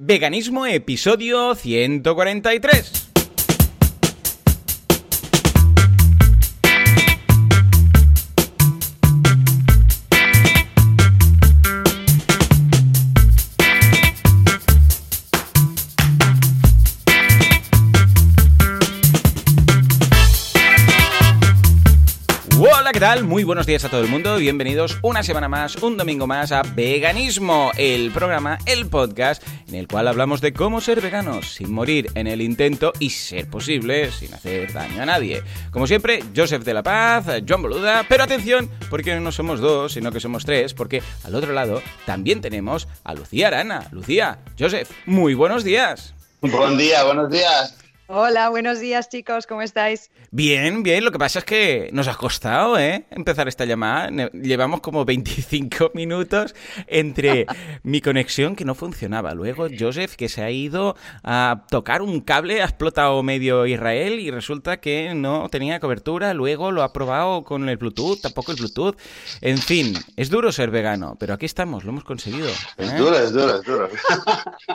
Veganismo, 0.00 0.64
episodio 0.64 1.56
143. 1.56 3.08
Hola, 22.60 22.92
¿qué 22.92 23.00
tal? 23.00 23.24
Muy 23.24 23.44
buenos 23.44 23.66
días 23.66 23.84
a 23.84 23.90
todo 23.90 24.00
el 24.00 24.08
mundo. 24.08 24.38
Bienvenidos 24.38 24.98
una 25.02 25.22
semana 25.22 25.46
más, 25.46 25.76
un 25.76 25.96
domingo 25.96 26.26
más 26.26 26.52
a 26.52 26.62
Veganismo, 26.62 27.70
el 27.76 28.10
programa, 28.12 28.58
el 28.64 28.86
podcast 28.86 29.42
en 29.68 29.74
el 29.74 29.86
cual 29.86 30.08
hablamos 30.08 30.40
de 30.40 30.52
cómo 30.52 30.80
ser 30.80 31.00
veganos 31.00 31.54
sin 31.54 31.72
morir 31.72 32.10
en 32.14 32.26
el 32.26 32.40
intento 32.40 32.92
y 32.98 33.10
ser 33.10 33.48
posible 33.48 34.10
sin 34.10 34.32
hacer 34.34 34.72
daño 34.72 35.02
a 35.02 35.06
nadie. 35.06 35.42
Como 35.70 35.86
siempre, 35.86 36.22
Joseph 36.34 36.64
de 36.64 36.74
la 36.74 36.82
Paz, 36.82 37.26
John 37.46 37.62
Boluda, 37.62 38.04
pero 38.08 38.24
atención, 38.24 38.70
porque 38.90 39.18
no 39.20 39.32
somos 39.32 39.60
dos, 39.60 39.92
sino 39.92 40.10
que 40.12 40.20
somos 40.20 40.44
tres, 40.44 40.74
porque 40.74 41.02
al 41.24 41.34
otro 41.34 41.52
lado 41.52 41.82
también 42.06 42.40
tenemos 42.40 42.88
a 43.04 43.14
Lucía 43.14 43.48
Arana. 43.48 43.88
Lucía, 43.92 44.38
Joseph, 44.58 44.90
muy 45.06 45.34
buenos 45.34 45.64
días. 45.64 46.14
Buen 46.40 46.78
día, 46.78 47.04
buenos 47.04 47.30
días. 47.30 47.76
Hola, 48.10 48.48
buenos 48.48 48.80
días 48.80 49.10
chicos, 49.10 49.46
¿cómo 49.46 49.60
estáis? 49.60 50.10
Bien, 50.30 50.82
bien, 50.82 51.04
lo 51.04 51.12
que 51.12 51.18
pasa 51.18 51.40
es 51.40 51.44
que 51.44 51.90
nos 51.92 52.08
ha 52.08 52.14
costado, 52.14 52.78
¿eh? 52.78 53.04
Empezar 53.10 53.48
esta 53.48 53.66
llamada. 53.66 54.30
Llevamos 54.32 54.80
como 54.80 55.04
25 55.04 55.90
minutos 55.94 56.54
entre 56.86 57.44
mi 57.82 58.00
conexión 58.00 58.56
que 58.56 58.64
no 58.64 58.74
funcionaba. 58.74 59.34
Luego 59.34 59.66
Joseph 59.78 60.16
que 60.16 60.30
se 60.30 60.42
ha 60.42 60.50
ido 60.50 60.96
a 61.22 61.66
tocar 61.70 62.00
un 62.00 62.22
cable, 62.22 62.62
ha 62.62 62.64
explotado 62.64 63.22
medio 63.22 63.66
Israel 63.66 64.20
y 64.20 64.30
resulta 64.30 64.78
que 64.78 65.12
no 65.14 65.50
tenía 65.50 65.78
cobertura. 65.78 66.32
Luego 66.32 66.72
lo 66.72 66.84
ha 66.84 66.94
probado 66.94 67.44
con 67.44 67.68
el 67.68 67.76
Bluetooth, 67.76 68.22
tampoco 68.22 68.52
el 68.52 68.56
Bluetooth. 68.56 68.96
En 69.42 69.58
fin, 69.58 69.94
es 70.16 70.30
duro 70.30 70.50
ser 70.50 70.70
vegano, 70.70 71.18
pero 71.20 71.34
aquí 71.34 71.44
estamos, 71.44 71.84
lo 71.84 71.90
hemos 71.90 72.04
conseguido. 72.04 72.48
Es 72.78 72.90
¿eh? 72.90 72.96
duro, 72.96 73.18
es 73.18 73.32
duro, 73.34 73.56
es 73.56 73.64
duro. 73.66 73.90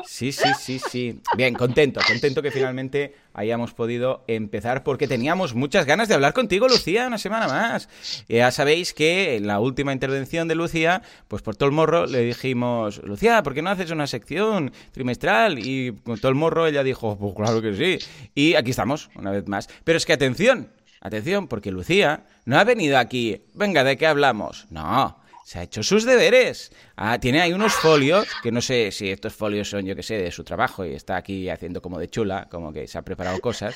Sí, 0.06 0.32
sí, 0.32 0.50
sí, 0.60 0.78
sí. 0.78 1.20
Bien, 1.36 1.56
contento, 1.56 2.00
contento 2.08 2.40
que 2.40 2.52
finalmente 2.52 3.23
hayamos 3.34 3.74
podido 3.74 4.24
empezar 4.28 4.84
porque 4.84 5.08
teníamos 5.08 5.54
muchas 5.56 5.86
ganas 5.86 6.08
de 6.08 6.14
hablar 6.14 6.34
contigo, 6.34 6.68
Lucía, 6.68 7.08
una 7.08 7.18
semana 7.18 7.48
más. 7.48 7.90
Ya 8.28 8.52
sabéis 8.52 8.94
que 8.94 9.36
en 9.36 9.48
la 9.48 9.60
última 9.60 9.94
intervención 9.94 10.48
de 10.48 10.56
Lucía, 10.56 11.02
pues 11.28 11.42
por 11.42 11.56
todo 11.56 11.68
el 11.68 11.76
morro 11.76 12.06
le 12.06 12.20
dijimos, 12.20 13.02
Lucía, 13.04 13.44
¿por 13.44 13.54
qué 13.54 13.62
no 13.62 13.70
haces 13.70 13.92
una 13.92 14.08
sección 14.08 14.72
trimestral? 14.92 15.60
Y 15.60 15.94
con 16.04 16.20
todo 16.20 16.30
el 16.30 16.36
morro 16.36 16.68
ella 16.68 16.84
dijo, 16.84 17.18
pues 17.18 17.34
claro 17.36 17.62
que 17.62 17.74
sí. 17.74 18.06
Y 18.36 18.56
aquí 18.56 18.72
estamos, 18.72 19.10
una 19.16 19.32
vez 19.32 19.48
más. 19.48 19.70
Pero 19.84 19.98
es 19.98 20.06
que 20.06 20.14
atención, 20.14 20.70
atención, 21.02 21.48
porque 21.48 21.72
Lucía 21.72 22.26
no 22.46 22.60
ha 22.60 22.64
venido 22.64 22.98
aquí, 22.98 23.44
venga, 23.54 23.84
¿de 23.84 23.98
qué 23.98 24.08
hablamos? 24.08 24.68
No. 24.70 25.23
Se 25.44 25.60
ha 25.60 25.64
hecho 25.64 25.84
sus 25.84 26.06
deberes. 26.06 26.72
Ah, 26.96 27.20
tiene 27.20 27.42
ahí 27.42 27.52
unos 27.52 27.74
folios, 27.74 28.28
que 28.42 28.52
no 28.52 28.62
sé 28.62 28.92
si 28.92 29.10
estos 29.12 29.34
folios 29.34 29.70
son, 29.70 29.86
yo 29.86 29.96
que 29.96 30.04
sé, 30.04 30.18
de 30.18 30.32
su 30.32 30.44
trabajo 30.44 30.86
y 30.86 30.94
está 30.94 31.18
aquí 31.18 31.50
haciendo 31.50 31.82
como 31.82 32.00
de 32.00 32.10
chula, 32.10 32.48
como 32.50 32.72
que 32.72 32.88
se 32.88 32.98
ha 32.98 33.02
preparado 33.02 33.40
cosas. 33.40 33.76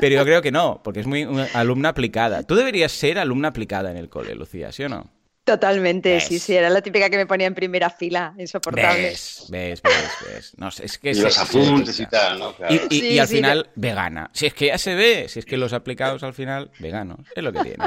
Pero 0.00 0.14
yo 0.14 0.24
creo 0.24 0.42
que 0.42 0.52
no, 0.52 0.80
porque 0.84 1.00
es 1.00 1.06
muy 1.06 1.26
alumna 1.54 1.88
aplicada. 1.88 2.42
Tú 2.42 2.54
deberías 2.54 2.92
ser 2.92 3.18
alumna 3.18 3.48
aplicada 3.48 3.90
en 3.90 3.96
el 3.96 4.08
cole, 4.08 4.34
Lucía, 4.34 4.70
¿sí 4.70 4.84
o 4.84 4.88
no? 4.88 5.15
Totalmente, 5.46 6.14
¿Ves? 6.14 6.24
sí, 6.24 6.40
sí, 6.40 6.56
era 6.56 6.68
la 6.68 6.82
típica 6.82 7.08
que 7.08 7.16
me 7.16 7.24
ponía 7.24 7.46
en 7.46 7.54
primera 7.54 7.88
fila, 7.88 8.34
insoportable. 8.36 9.00
Ves, 9.00 9.44
ves, 9.48 9.80
ves, 9.80 9.94
ves. 10.26 10.52
No 10.56 10.72
sé, 10.72 10.86
es 10.86 10.98
que 10.98 11.10
Y 11.12 11.14
se- 11.14 11.22
los 11.22 11.38
apuntes 11.38 12.00
y 12.00 12.06
tal, 12.06 12.40
¿no? 12.40 12.52
Claro. 12.56 12.74
Y, 12.74 12.96
y- 12.96 13.00
Sí, 13.00 13.06
y 13.10 13.18
al 13.20 13.28
sí, 13.28 13.36
final, 13.36 13.70
vegana. 13.76 14.28
Si 14.32 14.46
es 14.46 14.54
que 14.54 14.66
ya 14.66 14.76
se 14.78 14.96
ve, 14.96 15.28
si 15.28 15.38
es 15.38 15.44
que 15.44 15.56
los 15.56 15.72
aplicados 15.72 16.24
al 16.24 16.34
final, 16.34 16.72
veganos. 16.80 17.20
Es 17.36 17.44
lo 17.44 17.52
que 17.52 17.60
tiene. 17.60 17.84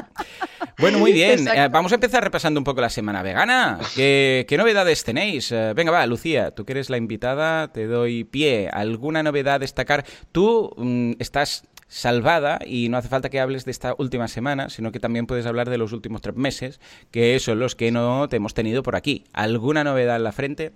Bueno, 0.77 0.99
muy 0.99 1.11
bien. 1.11 1.45
Eh, 1.49 1.67
vamos 1.69 1.91
a 1.91 1.95
empezar 1.95 2.23
repasando 2.23 2.61
un 2.61 2.63
poco 2.63 2.79
la 2.79 2.89
semana 2.89 3.21
vegana. 3.23 3.77
¿Qué, 3.93 4.45
qué 4.47 4.57
novedades 4.57 5.03
tenéis? 5.03 5.51
Eh, 5.51 5.73
venga, 5.75 5.91
va, 5.91 6.05
Lucía, 6.07 6.51
tú 6.51 6.63
que 6.63 6.71
eres 6.71 6.89
la 6.89 6.95
invitada, 6.95 7.73
te 7.73 7.87
doy 7.87 8.23
pie. 8.23 8.69
¿Alguna 8.71 9.21
novedad 9.21 9.55
a 9.55 9.59
destacar? 9.59 10.05
Tú 10.31 10.73
mm, 10.77 11.13
estás 11.19 11.65
salvada 11.89 12.59
y 12.65 12.87
no 12.87 12.97
hace 12.97 13.09
falta 13.09 13.29
que 13.29 13.41
hables 13.41 13.65
de 13.65 13.71
esta 13.71 13.95
última 13.97 14.29
semana, 14.29 14.69
sino 14.69 14.93
que 14.93 14.99
también 14.99 15.25
puedes 15.27 15.45
hablar 15.45 15.69
de 15.69 15.77
los 15.77 15.91
últimos 15.91 16.21
tres 16.21 16.35
meses, 16.35 16.79
que 17.11 17.37
son 17.39 17.59
los 17.59 17.75
que 17.75 17.91
no 17.91 18.29
te 18.29 18.37
hemos 18.37 18.53
tenido 18.53 18.83
por 18.83 18.95
aquí. 18.95 19.25
¿Alguna 19.33 19.83
novedad 19.83 20.15
en 20.15 20.23
la 20.23 20.31
frente? 20.31 20.71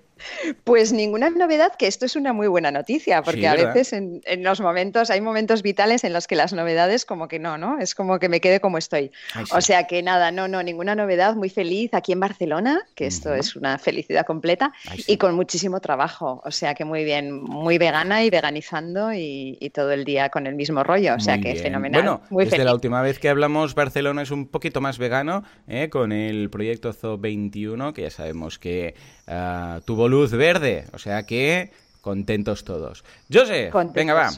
Pues 0.64 0.94
ninguna 0.94 1.30
novedad, 1.30 1.74
que 1.78 1.88
esto 1.88 2.06
es 2.06 2.16
una 2.16 2.34
muy 2.34 2.48
buena 2.48 2.72
noticia, 2.72 3.22
porque 3.22 3.42
Sí, 3.42 3.46
a 3.48 3.56
veces 3.56 3.94
en, 3.94 4.22
en 4.26 4.44
los 4.44 4.62
momentos, 4.62 5.10
hay 5.10 5.22
momentos 5.22 5.62
vitales 5.64 6.04
en 6.04 6.14
los 6.14 6.28
que 6.28 6.36
las 6.36 6.54
novedades 6.54 7.06
como 7.06 7.28
que 7.28 7.40
no, 7.40 7.58
¿no? 7.58 7.80
Es 7.80 7.96
como 7.96 8.20
que 8.20 8.30
me 8.30 8.40
quede 8.42 8.60
como 8.60 8.78
estoy. 8.78 9.12
Ay, 9.34 9.46
sí. 9.46 9.52
O 9.56 9.62
sea 9.62 9.86
que 9.88 10.02
nada, 10.04 10.32
no, 10.32 10.48
no, 10.48 10.64
ninguna 10.64 10.96
novedad, 10.96 11.36
muy 11.36 11.50
feliz 11.50 11.94
aquí 11.94 12.12
en 12.12 12.20
Barcelona, 12.20 12.82
que 12.96 13.08
esto 13.08 13.34
es 13.34 13.56
una 13.56 13.78
felicidad 13.78 14.26
completa, 14.26 14.72
Ay, 14.90 15.00
sí. 15.00 15.14
y 15.14 15.18
con 15.18 15.36
muchísimo 15.36 15.80
trabajo, 15.82 16.42
o 16.46 16.52
sea 16.52 16.74
que 16.76 16.86
muy 16.86 17.04
bien, 17.04 17.42
muy 17.44 17.78
vegana 17.78 18.24
y 18.24 18.30
veganizando 18.30 19.14
y, 19.14 19.58
y 19.60 19.70
todo 19.72 19.92
el 19.92 20.06
día 20.06 20.30
con 20.30 20.48
el 20.48 20.56
mismo 20.56 20.84
rollo, 20.84 21.16
o 21.16 21.20
sea 21.20 21.36
Muy 21.36 21.44
que 21.44 21.52
bien. 21.54 21.64
fenomenal. 21.64 22.02
Bueno, 22.02 22.22
muy 22.30 22.46
desde 22.46 22.58
feliz. 22.58 22.66
la 22.66 22.74
última 22.74 23.02
vez 23.02 23.20
que 23.20 23.30
hablamos, 23.30 23.76
Barcelona 23.76 24.22
es 24.22 24.32
un 24.32 24.48
poquito 24.48 24.82
más 24.82 24.98
vegano, 24.98 25.44
¿eh? 25.68 25.90
con 25.90 26.12
el 26.12 26.50
proyecto 26.50 26.94
Zoo 26.94 27.18
21, 27.18 27.94
que 27.94 28.04
ya 28.04 28.10
sabemos 28.12 28.60
que 28.60 28.96
ah, 29.28 29.80
tuvo 29.86 30.08
luz 30.08 30.32
verde, 30.32 30.86
o 30.94 30.98
sea 31.00 31.24
que 31.24 31.72
contentos 32.02 32.64
todos. 32.64 33.04
José, 33.32 33.70
Contentos. 33.72 33.96
venga, 33.96 34.14
va. 34.14 34.32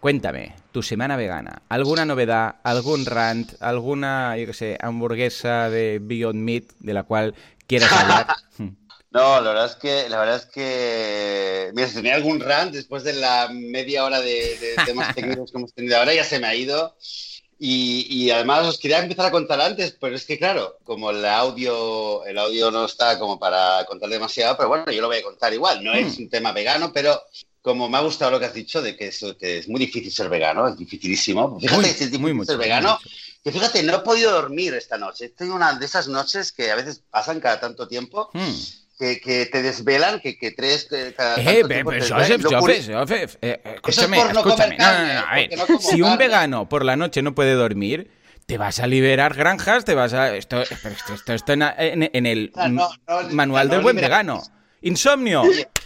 Cuéntame, 0.00 0.54
tu 0.72 0.82
semana 0.82 1.16
vegana. 1.16 1.62
¿Alguna 1.68 2.04
novedad, 2.04 2.56
algún 2.62 3.06
rant, 3.06 3.54
alguna, 3.60 4.36
yo 4.36 4.46
qué 4.46 4.52
sé, 4.52 4.78
hamburguesa 4.80 5.68
de 5.70 5.98
Beyond 6.00 6.38
Meat 6.38 6.64
de 6.78 6.94
la 6.94 7.02
cual 7.02 7.34
quieras 7.66 7.92
hablar? 7.92 8.26
No, 9.08 9.40
la 9.40 9.48
verdad 9.48 9.64
es 9.64 9.76
que, 9.76 10.10
la 10.10 10.18
verdad 10.18 10.36
es 10.36 10.44
que, 10.44 11.70
mira, 11.74 11.88
si 11.88 11.94
tenía 11.94 12.16
algún 12.16 12.38
rant 12.38 12.74
después 12.74 13.02
de 13.02 13.14
la 13.14 13.48
media 13.50 14.04
hora 14.04 14.20
de, 14.20 14.58
de 14.58 14.74
temas 14.84 15.14
técnicos 15.14 15.50
que 15.50 15.56
hemos 15.56 15.72
tenido 15.72 15.96
ahora, 15.96 16.12
ya 16.12 16.22
se 16.22 16.38
me 16.38 16.46
ha 16.46 16.54
ido. 16.54 16.94
Y, 17.58 18.06
y 18.10 18.30
además 18.30 18.66
os 18.66 18.78
quería 18.78 18.98
empezar 18.98 19.26
a 19.26 19.30
contar 19.30 19.60
antes, 19.60 19.96
pero 19.98 20.14
es 20.14 20.26
que 20.26 20.38
claro, 20.38 20.76
como 20.84 21.10
el 21.10 21.24
audio, 21.24 22.24
el 22.26 22.36
audio 22.38 22.70
no 22.70 22.84
está 22.84 23.18
como 23.18 23.38
para 23.38 23.84
contar 23.86 24.10
demasiado, 24.10 24.56
pero 24.56 24.68
bueno, 24.68 24.90
yo 24.92 25.00
lo 25.00 25.08
voy 25.08 25.16
a 25.18 25.22
contar 25.22 25.54
igual. 25.54 25.82
No 25.82 25.94
es 25.94 26.18
un 26.18 26.28
tema 26.28 26.52
vegano, 26.52 26.92
pero 26.92 27.18
como 27.62 27.88
me 27.88 27.96
ha 27.96 28.02
gustado 28.02 28.30
lo 28.32 28.38
que 28.38 28.44
has 28.44 28.54
dicho 28.54 28.82
de 28.82 28.94
que 28.96 29.08
es, 29.08 29.24
que 29.40 29.58
es 29.58 29.68
muy 29.68 29.80
difícil 29.80 30.12
ser 30.12 30.28
vegano, 30.28 30.68
es 30.68 30.76
dificilísimo. 30.76 31.58
Fíjate 31.58 31.80
Muy, 31.80 31.90
es 31.90 31.98
difícil 31.98 32.20
muy 32.20 32.34
mucho, 32.34 32.46
ser 32.52 32.56
muy 32.58 32.64
vegano. 32.66 32.92
mucho. 32.92 33.08
Que 33.42 33.52
fíjate, 33.52 33.82
no 33.84 33.94
he 33.94 33.98
podido 34.00 34.32
dormir 34.32 34.74
esta 34.74 34.98
noche. 34.98 35.30
Tengo 35.30 35.54
una 35.54 35.72
de 35.74 35.86
esas 35.86 36.08
noches 36.08 36.52
que 36.52 36.70
a 36.70 36.74
veces 36.76 37.00
pasan 37.10 37.40
cada 37.40 37.58
tanto 37.58 37.88
tiempo, 37.88 38.28
Hmm. 38.34 38.52
Que, 38.98 39.20
que 39.20 39.46
te 39.46 39.62
desvelan, 39.62 40.20
que, 40.20 40.38
que 40.38 40.50
tres 40.52 40.86
que 40.88 41.12
cada 41.14 41.36
Eh, 41.38 41.62
pero 41.68 41.90
te 41.90 42.00
Joseph, 42.00 42.42
Joseph, 42.42 42.88
Joseph, 42.94 43.34
eh, 43.36 43.38
eh, 43.42 43.60
es 43.64 43.74
escúchame, 43.74 44.16
no 44.18 44.40
escúchame. 44.40 44.76
No, 44.78 44.84
no, 44.92 45.14
no, 45.14 45.20
a 45.20 45.34
ver, 45.34 45.50
no 45.58 45.78
si 45.80 46.02
un 46.02 46.16
vegano 46.18 46.68
por 46.68 46.84
la 46.84 46.96
noche 46.96 47.22
no 47.22 47.34
puede 47.34 47.52
dormir, 47.54 48.10
te 48.46 48.58
vas 48.58 48.78
a 48.80 48.86
liberar 48.86 49.34
granjas, 49.34 49.84
te 49.84 49.94
vas 49.94 50.12
a... 50.12 50.34
Esto, 50.36 50.62
pero 50.82 50.94
esto, 50.94 51.14
esto 51.14 51.32
está 51.34 51.52
en, 51.52 51.62
en- 51.62 52.10
en 52.12 52.26
el 52.26 52.52
O 52.54 52.60
sea, 52.60 52.68
manual 53.32 53.68
del 53.68 53.80
buen 53.80 53.96
vegano. 53.96 54.42
Insomnio, 54.86 55.42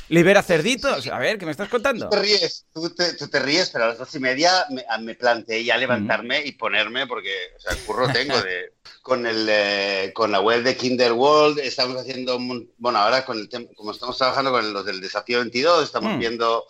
libera 0.08 0.42
cerditos. 0.42 1.06
A 1.06 1.18
ver, 1.18 1.38
¿qué 1.38 1.46
me 1.46 1.52
estás 1.52 1.68
contando? 1.68 2.08
Tú 2.08 2.16
te 2.16 2.22
ríes, 2.22 2.66
tú 2.72 2.90
te, 2.90 3.14
tú 3.14 3.28
te 3.28 3.40
ríes, 3.40 3.70
pero 3.70 3.84
a 3.84 3.88
las 3.88 3.98
dos 3.98 4.14
y 4.14 4.18
media 4.18 4.66
me, 4.70 4.84
me 5.00 5.14
planteé 5.14 5.64
ya 5.64 5.76
levantarme 5.78 6.44
y 6.44 6.52
ponerme, 6.52 7.06
porque, 7.06 7.32
o 7.56 7.60
sea, 7.60 7.76
curro 7.86 8.08
tengo 8.12 8.40
de, 8.42 8.74
con, 9.02 9.26
el, 9.26 9.46
eh, 9.48 10.12
con 10.14 10.30
la 10.32 10.40
web 10.40 10.62
de 10.62 10.76
Kindle 10.76 11.12
World, 11.12 11.60
estamos 11.60 11.96
haciendo, 12.00 12.38
bueno, 12.76 12.98
ahora 12.98 13.24
con 13.24 13.38
el 13.38 13.48
tema, 13.48 13.66
como 13.74 13.92
estamos 13.92 14.18
trabajando 14.18 14.50
con 14.50 14.72
los 14.72 14.84
del 14.84 15.00
desafío 15.00 15.38
22, 15.38 15.84
estamos 15.84 16.14
Mm. 16.14 16.18
viendo, 16.18 16.66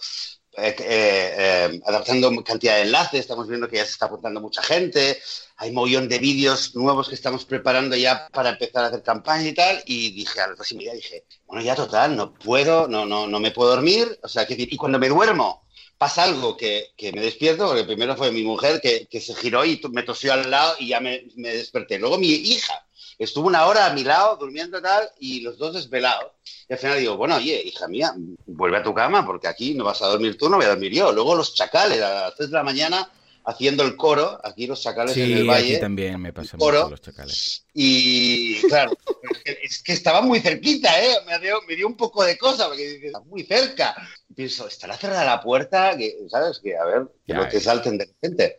eh, 0.62 0.76
eh, 0.78 1.34
eh, 1.38 1.80
adaptando 1.86 2.30
cantidad 2.44 2.76
de 2.76 2.82
enlaces, 2.82 3.20
estamos 3.20 3.48
viendo 3.48 3.68
que 3.68 3.76
ya 3.76 3.84
se 3.84 3.92
está 3.92 4.06
apuntando 4.06 4.40
mucha 4.40 4.62
gente, 4.62 5.20
hay 5.56 5.72
montón 5.72 6.08
de 6.08 6.18
vídeos 6.18 6.74
nuevos 6.76 7.08
que 7.08 7.14
estamos 7.14 7.44
preparando 7.44 7.96
ya 7.96 8.28
para 8.32 8.50
empezar 8.50 8.84
a 8.84 8.88
hacer 8.88 9.02
campaña 9.02 9.48
y 9.48 9.54
tal, 9.54 9.82
y 9.86 10.10
dije 10.12 10.40
a 10.40 10.48
las 10.48 10.58
dos 10.58 10.72
media, 10.74 10.92
dije, 10.94 11.24
bueno, 11.46 11.62
ya 11.62 11.74
total, 11.74 12.16
no 12.16 12.34
puedo, 12.34 12.88
no, 12.88 13.06
no, 13.06 13.26
no 13.26 13.40
me 13.40 13.50
puedo 13.50 13.70
dormir, 13.70 14.18
o 14.22 14.28
sea, 14.28 14.46
que, 14.46 14.54
y 14.58 14.76
cuando 14.76 14.98
me 14.98 15.08
duermo 15.08 15.66
pasa 15.96 16.22
algo 16.22 16.56
que, 16.56 16.88
que 16.96 17.12
me 17.12 17.20
despierto, 17.20 17.66
porque 17.66 17.84
primero 17.84 18.16
fue 18.16 18.32
mi 18.32 18.42
mujer 18.42 18.80
que, 18.80 19.06
que 19.06 19.20
se 19.20 19.34
giró 19.34 19.64
y 19.64 19.80
me 19.92 20.02
tosió 20.02 20.32
al 20.32 20.50
lado 20.50 20.76
y 20.78 20.88
ya 20.88 21.00
me, 21.00 21.26
me 21.36 21.50
desperté. 21.50 21.98
Luego 21.98 22.16
mi 22.16 22.28
hija 22.28 22.86
estuvo 23.24 23.46
una 23.46 23.66
hora 23.66 23.86
a 23.86 23.92
mi 23.92 24.02
lado 24.02 24.36
durmiendo 24.36 24.80
tal 24.80 25.08
y 25.18 25.42
los 25.42 25.58
dos 25.58 25.74
desvelados. 25.74 26.32
Y 26.68 26.72
al 26.72 26.78
final 26.78 26.98
digo, 26.98 27.16
bueno, 27.16 27.36
oye, 27.36 27.62
hija 27.64 27.86
mía, 27.86 28.14
vuelve 28.46 28.78
a 28.78 28.82
tu 28.82 28.94
cama 28.94 29.26
porque 29.26 29.46
aquí 29.46 29.74
no 29.74 29.84
vas 29.84 30.00
a 30.02 30.06
dormir 30.06 30.38
tú, 30.38 30.48
no 30.48 30.56
voy 30.56 30.66
a 30.66 30.70
dormir 30.70 30.92
yo. 30.92 31.12
Luego 31.12 31.34
los 31.34 31.54
chacales 31.54 32.00
a 32.00 32.22
las 32.22 32.34
3 32.36 32.50
de 32.50 32.56
la 32.56 32.62
mañana 32.62 33.10
haciendo 33.50 33.82
el 33.82 33.96
coro, 33.96 34.40
aquí 34.44 34.66
los 34.66 34.82
chacales 34.82 35.16
en 35.16 35.26
Sí, 35.26 35.32
el 35.32 35.48
valle. 35.48 35.72
aquí 35.72 35.80
también 35.80 36.20
me 36.20 36.32
pasa 36.32 36.56
Oro. 36.58 36.78
mucho 36.80 36.90
los 36.90 37.00
chacales. 37.02 37.64
Y 37.74 38.60
claro, 38.62 38.92
es 39.22 39.38
que, 39.42 39.58
es 39.62 39.82
que 39.82 39.92
estaba 39.92 40.22
muy 40.22 40.40
cerquita, 40.40 41.02
¿eh? 41.02 41.14
Me 41.26 41.38
dio, 41.38 41.60
me 41.68 41.76
dio 41.76 41.86
un 41.86 41.96
poco 41.96 42.24
de 42.24 42.36
cosa, 42.38 42.66
porque 42.66 42.82
dices, 42.86 43.04
está 43.04 43.20
muy 43.20 43.44
cerca. 43.44 43.94
pienso, 44.34 44.66
¿estará 44.66 44.96
cerrada 44.96 45.24
la 45.24 45.40
puerta? 45.40 45.96
Que, 45.96 46.16
¿Sabes? 46.30 46.60
Que 46.62 46.76
a 46.76 46.84
ver, 46.84 47.02
que 47.26 47.34
no 47.34 47.48
te 47.48 47.60
salten 47.60 47.98
de 47.98 48.06
repente. 48.06 48.56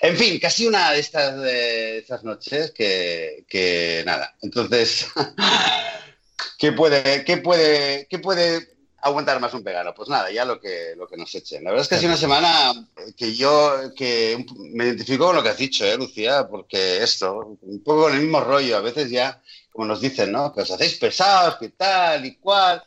En 0.00 0.16
fin, 0.16 0.38
casi 0.38 0.66
una 0.66 0.92
de 0.92 1.00
estas, 1.00 1.40
de 1.40 1.98
estas 1.98 2.22
noches 2.24 2.70
que, 2.72 3.44
que 3.48 4.02
nada. 4.06 4.34
Entonces, 4.42 5.06
¿qué 6.58 6.72
puede, 6.72 7.24
qué 7.24 7.36
puede, 7.38 8.06
qué 8.08 8.18
puede 8.18 8.68
aguantar 9.02 9.40
más 9.40 9.52
un 9.52 9.64
vegano? 9.64 9.92
Pues 9.94 10.08
nada, 10.08 10.30
ya 10.30 10.44
lo 10.44 10.60
que, 10.60 10.94
lo 10.96 11.06
que 11.06 11.16
nos 11.16 11.34
echen. 11.34 11.64
La 11.64 11.70
verdad 11.70 11.82
es 11.82 11.88
que 11.88 11.96
ha 11.96 11.98
sido 11.98 12.10
una 12.10 12.16
semana 12.16 12.88
que 13.16 13.34
yo 13.34 13.92
que 13.96 14.44
me 14.56 14.84
identifico 14.84 15.26
con 15.26 15.36
lo 15.36 15.42
que 15.42 15.50
has 15.50 15.58
dicho, 15.58 15.84
¿eh, 15.84 15.96
Lucía? 15.96 16.48
Porque 16.48 17.02
esto, 17.02 17.58
un 17.60 17.82
poco 17.82 18.02
con 18.02 18.14
el 18.14 18.20
mismo 18.20 18.40
rollo, 18.40 18.76
a 18.76 18.80
veces 18.80 19.10
ya, 19.10 19.42
como 19.72 19.86
nos 19.86 20.00
dicen, 20.00 20.30
¿no? 20.32 20.52
Que 20.54 20.62
os 20.62 20.70
hacéis 20.70 20.94
pesados, 20.98 21.56
que 21.56 21.70
tal 21.70 22.24
y 22.24 22.36
cual. 22.36 22.82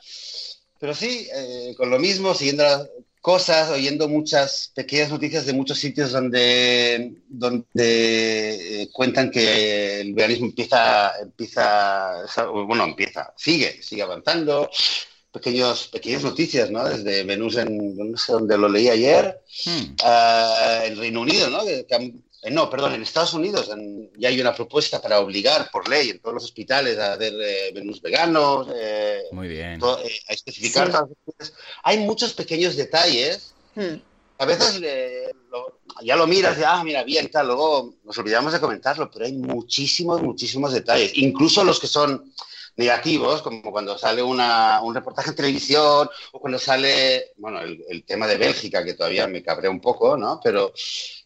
Pero 0.80 0.94
sí, 0.94 1.28
eh, 1.34 1.74
con 1.78 1.90
lo 1.90 2.00
mismo, 2.00 2.34
siguiendo 2.34 2.64
las 2.64 2.88
cosas, 3.20 3.70
oyendo 3.72 4.08
muchas 4.08 4.72
pequeñas 4.74 5.10
noticias 5.10 5.46
de 5.46 5.54
muchos 5.54 5.80
sitios 5.80 6.12
donde, 6.12 7.16
donde 7.28 8.84
eh, 8.84 8.90
cuentan 8.94 9.32
que 9.32 10.02
el 10.02 10.14
veganismo 10.14 10.46
empieza, 10.46 11.12
empieza, 11.20 12.24
bueno, 12.68 12.86
empieza, 12.86 13.34
sigue, 13.36 13.82
sigue 13.82 14.04
avanzando 14.04 14.70
pequeños, 15.36 15.90
pequeñas 15.90 16.24
noticias, 16.24 16.72
¿no? 16.72 16.86
Desde 16.86 17.26
menús 17.26 17.58
en, 17.58 17.98
no 17.98 18.18
sé 18.18 18.32
dónde 18.32 18.58
lo 18.58 18.70
leí 18.70 18.88
ayer, 18.88 19.42
hmm. 19.66 19.96
uh, 20.02 20.86
en 20.86 20.98
Reino 20.98 21.20
Unido, 21.20 21.50
¿no? 21.50 21.66
Que, 21.66 21.86
eh, 21.90 22.52
no, 22.52 22.70
perdón, 22.70 22.94
en 22.94 23.02
Estados 23.02 23.34
Unidos 23.34 23.70
ya 24.18 24.30
hay 24.30 24.40
una 24.40 24.56
propuesta 24.56 25.02
para 25.02 25.20
obligar 25.20 25.70
por 25.72 25.90
ley 25.90 26.10
en 26.10 26.20
todos 26.20 26.36
los 26.36 26.44
hospitales 26.46 26.98
a 26.98 27.14
hacer 27.14 27.34
eh, 27.42 27.72
menús 27.74 28.02
veganos. 28.02 28.68
Eh, 28.74 29.24
Muy 29.34 29.50
bien. 29.50 29.82
a 29.84 30.34
especificar. 30.34 30.90
Hay 31.84 31.98
muchos 32.00 32.34
pequeños 32.34 32.78
detalles. 32.78 33.54
Hmm. 33.76 33.96
A 34.38 34.46
veces 34.46 34.82
ya 36.02 36.16
lo 36.16 36.28
miras 36.28 36.58
y, 36.58 36.64
ah, 36.64 36.82
mira, 36.84 37.04
bien, 37.04 37.30
tal. 37.30 37.48
Luego 37.48 37.96
nos 38.06 38.18
olvidamos 38.18 38.54
de 38.54 38.60
comentarlo, 38.62 39.10
pero 39.12 39.26
hay 39.26 39.34
muchísimos, 39.34 40.22
muchísimos 40.22 40.72
detalles. 40.72 41.12
Incluso 41.16 41.64
los 41.64 41.80
que 41.80 41.88
son 41.88 42.32
negativos, 42.77 43.42
como 43.42 43.72
cuando 43.72 43.98
sale 43.98 44.22
una, 44.22 44.81
un 44.81 44.94
reportaje 44.94 45.30
en 45.30 45.36
televisión 45.36 46.10
o 46.31 46.39
cuando 46.39 46.60
sale, 46.60 47.31
bueno, 47.38 47.62
el, 47.62 48.04
tema 48.06 48.27
de 48.27 48.38
Bélgica, 48.38 48.83
que 48.83 48.94
todavía 48.94 49.27
me 49.27 49.44
cabrea 49.44 49.72
un 49.72 49.81
poco, 49.81 50.18
¿no? 50.18 50.39
Pero, 50.44 50.74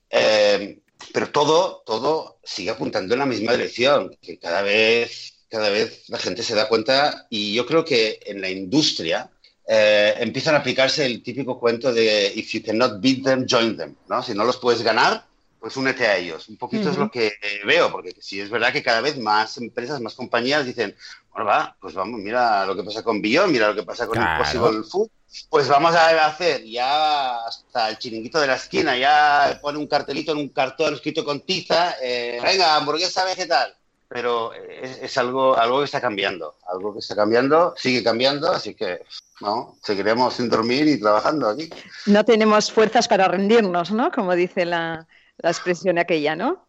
eh, 0.09 0.79
pero 1.13 1.31
todo, 1.31 1.83
todo 1.85 2.39
sigue 2.43 2.69
apuntando 2.69 3.13
en 3.13 3.19
la 3.19 3.25
misma 3.25 3.53
dirección, 3.53 4.15
que 4.21 4.37
cada 4.37 4.61
vez, 4.61 5.45
cada 5.49 5.69
vez 5.69 6.03
la 6.09 6.19
gente 6.19 6.43
se 6.43 6.55
da 6.55 6.67
cuenta 6.67 7.27
y 7.29 7.53
yo 7.53 7.65
creo 7.65 7.83
que 7.83 8.19
en 8.25 8.41
la 8.41 8.49
industria 8.49 9.31
eh, 9.67 10.15
empiezan 10.17 10.55
a 10.55 10.59
aplicarse 10.59 11.05
el 11.05 11.21
típico 11.21 11.59
cuento 11.59 11.93
de 11.93 12.31
if 12.35 12.51
you 12.53 12.63
cannot 12.63 12.99
beat 13.01 13.23
them, 13.23 13.45
join 13.47 13.77
them, 13.77 13.95
¿no? 14.07 14.21
Si 14.23 14.33
no 14.33 14.43
los 14.43 14.57
puedes 14.57 14.81
ganar, 14.81 15.28
pues 15.59 15.75
únete 15.77 16.07
a 16.07 16.17
ellos. 16.17 16.47
Un 16.49 16.57
poquito 16.57 16.89
es 16.89 16.97
lo 16.97 17.11
que 17.11 17.33
veo, 17.65 17.91
porque 17.91 18.15
sí 18.19 18.39
es 18.39 18.49
verdad 18.49 18.71
que 18.71 18.83
cada 18.83 19.01
vez 19.01 19.17
más 19.17 19.57
empresas, 19.57 19.99
más 19.99 20.15
compañías 20.15 20.65
dicen, 20.65 20.95
bueno, 21.31 21.45
va, 21.45 21.75
pues 21.79 21.93
vamos, 21.93 22.19
mira 22.19 22.65
lo 22.65 22.75
que 22.75 22.83
pasa 22.83 23.03
con 23.03 23.21
Beyond, 23.21 23.51
mira 23.51 23.67
lo 23.69 23.75
que 23.75 23.83
pasa 23.83 24.07
con 24.07 24.21
Impossible 24.21 24.83
Food, 24.83 25.09
pues 25.49 25.67
vamos 25.67 25.93
a 25.95 26.25
hacer 26.25 26.63
ya 26.63 27.45
hasta 27.45 27.89
el 27.89 27.97
chiringuito 27.97 28.39
de 28.39 28.47
la 28.47 28.55
esquina, 28.55 28.97
ya 28.97 29.59
pone 29.61 29.77
un 29.77 29.87
cartelito 29.87 30.31
en 30.31 30.39
un 30.39 30.49
cartón 30.49 30.93
escrito 30.93 31.23
con 31.23 31.41
tiza, 31.41 31.95
eh, 32.01 32.39
venga, 32.43 32.75
hamburguesa 32.75 33.25
vegetal. 33.25 33.75
Pero 34.11 34.53
es, 34.53 34.97
es, 35.03 35.17
algo, 35.19 35.55
algo 35.55 35.79
que 35.79 35.85
está 35.85 36.01
cambiando, 36.01 36.55
algo 36.67 36.93
que 36.93 36.99
está 36.99 37.15
cambiando, 37.15 37.75
sigue 37.77 38.03
cambiando, 38.03 38.51
así 38.51 38.73
que 38.73 39.03
no, 39.39 39.77
seguiremos 39.83 40.33
sin 40.33 40.49
dormir 40.49 40.87
y 40.87 40.99
trabajando 40.99 41.47
aquí. 41.47 41.69
No 42.07 42.25
tenemos 42.25 42.71
fuerzas 42.71 43.07
para 43.07 43.27
rendirnos, 43.27 43.91
¿no? 43.91 44.11
Como 44.11 44.33
dice 44.33 44.65
la, 44.65 45.07
la 45.41 45.49
expresión 45.49 45.97
aquella, 45.97 46.35
¿no? 46.35 46.65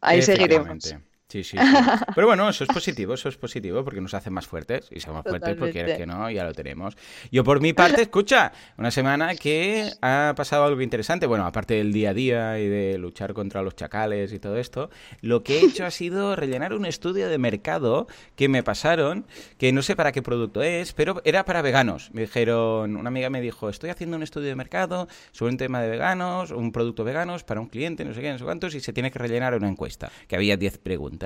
Ahí 0.00 0.22
seguiremos. 0.22 0.94
Sí, 1.34 1.42
sí, 1.42 1.56
Pero 2.14 2.28
bueno, 2.28 2.48
eso 2.48 2.62
es 2.62 2.70
positivo, 2.72 3.14
eso 3.14 3.28
es 3.28 3.36
positivo 3.36 3.82
porque 3.82 4.00
nos 4.00 4.14
hace 4.14 4.30
más 4.30 4.46
fuertes 4.46 4.86
y 4.92 5.00
somos 5.00 5.24
fuertes 5.24 5.56
porque 5.56 5.96
que 5.96 6.06
no, 6.06 6.30
ya 6.30 6.44
lo 6.44 6.52
tenemos. 6.52 6.96
Yo 7.32 7.42
por 7.42 7.60
mi 7.60 7.72
parte, 7.72 8.02
escucha, 8.02 8.52
una 8.78 8.92
semana 8.92 9.34
que 9.34 9.90
ha 10.00 10.34
pasado 10.36 10.62
algo 10.62 10.80
interesante. 10.80 11.26
Bueno, 11.26 11.44
aparte 11.44 11.74
del 11.74 11.92
día 11.92 12.10
a 12.10 12.14
día 12.14 12.60
y 12.60 12.68
de 12.68 12.98
luchar 12.98 13.34
contra 13.34 13.62
los 13.62 13.74
chacales 13.74 14.32
y 14.32 14.38
todo 14.38 14.58
esto, 14.58 14.90
lo 15.22 15.42
que 15.42 15.58
he 15.58 15.64
hecho 15.64 15.84
ha 15.84 15.90
sido 15.90 16.36
rellenar 16.36 16.72
un 16.72 16.86
estudio 16.86 17.28
de 17.28 17.36
mercado 17.36 18.06
que 18.36 18.48
me 18.48 18.62
pasaron, 18.62 19.26
que 19.58 19.72
no 19.72 19.82
sé 19.82 19.96
para 19.96 20.12
qué 20.12 20.22
producto 20.22 20.62
es, 20.62 20.92
pero 20.92 21.20
era 21.24 21.44
para 21.44 21.62
veganos. 21.62 22.10
Me 22.12 22.20
dijeron, 22.20 22.94
una 22.94 23.08
amiga 23.08 23.28
me 23.28 23.40
dijo, 23.40 23.68
estoy 23.68 23.90
haciendo 23.90 24.16
un 24.16 24.22
estudio 24.22 24.50
de 24.50 24.54
mercado 24.54 25.08
sobre 25.32 25.50
un 25.50 25.58
tema 25.58 25.82
de 25.82 25.88
veganos, 25.88 26.52
un 26.52 26.70
producto 26.70 27.02
veganos 27.02 27.42
para 27.42 27.60
un 27.60 27.66
cliente, 27.66 28.04
no 28.04 28.14
sé 28.14 28.20
qué, 28.20 28.30
no 28.30 28.38
sé 28.38 28.44
cuántos, 28.44 28.76
y 28.76 28.80
se 28.80 28.92
tiene 28.92 29.10
que 29.10 29.18
rellenar 29.18 29.56
una 29.56 29.68
encuesta, 29.68 30.12
que 30.28 30.36
había 30.36 30.56
10 30.56 30.78
preguntas. 30.78 31.23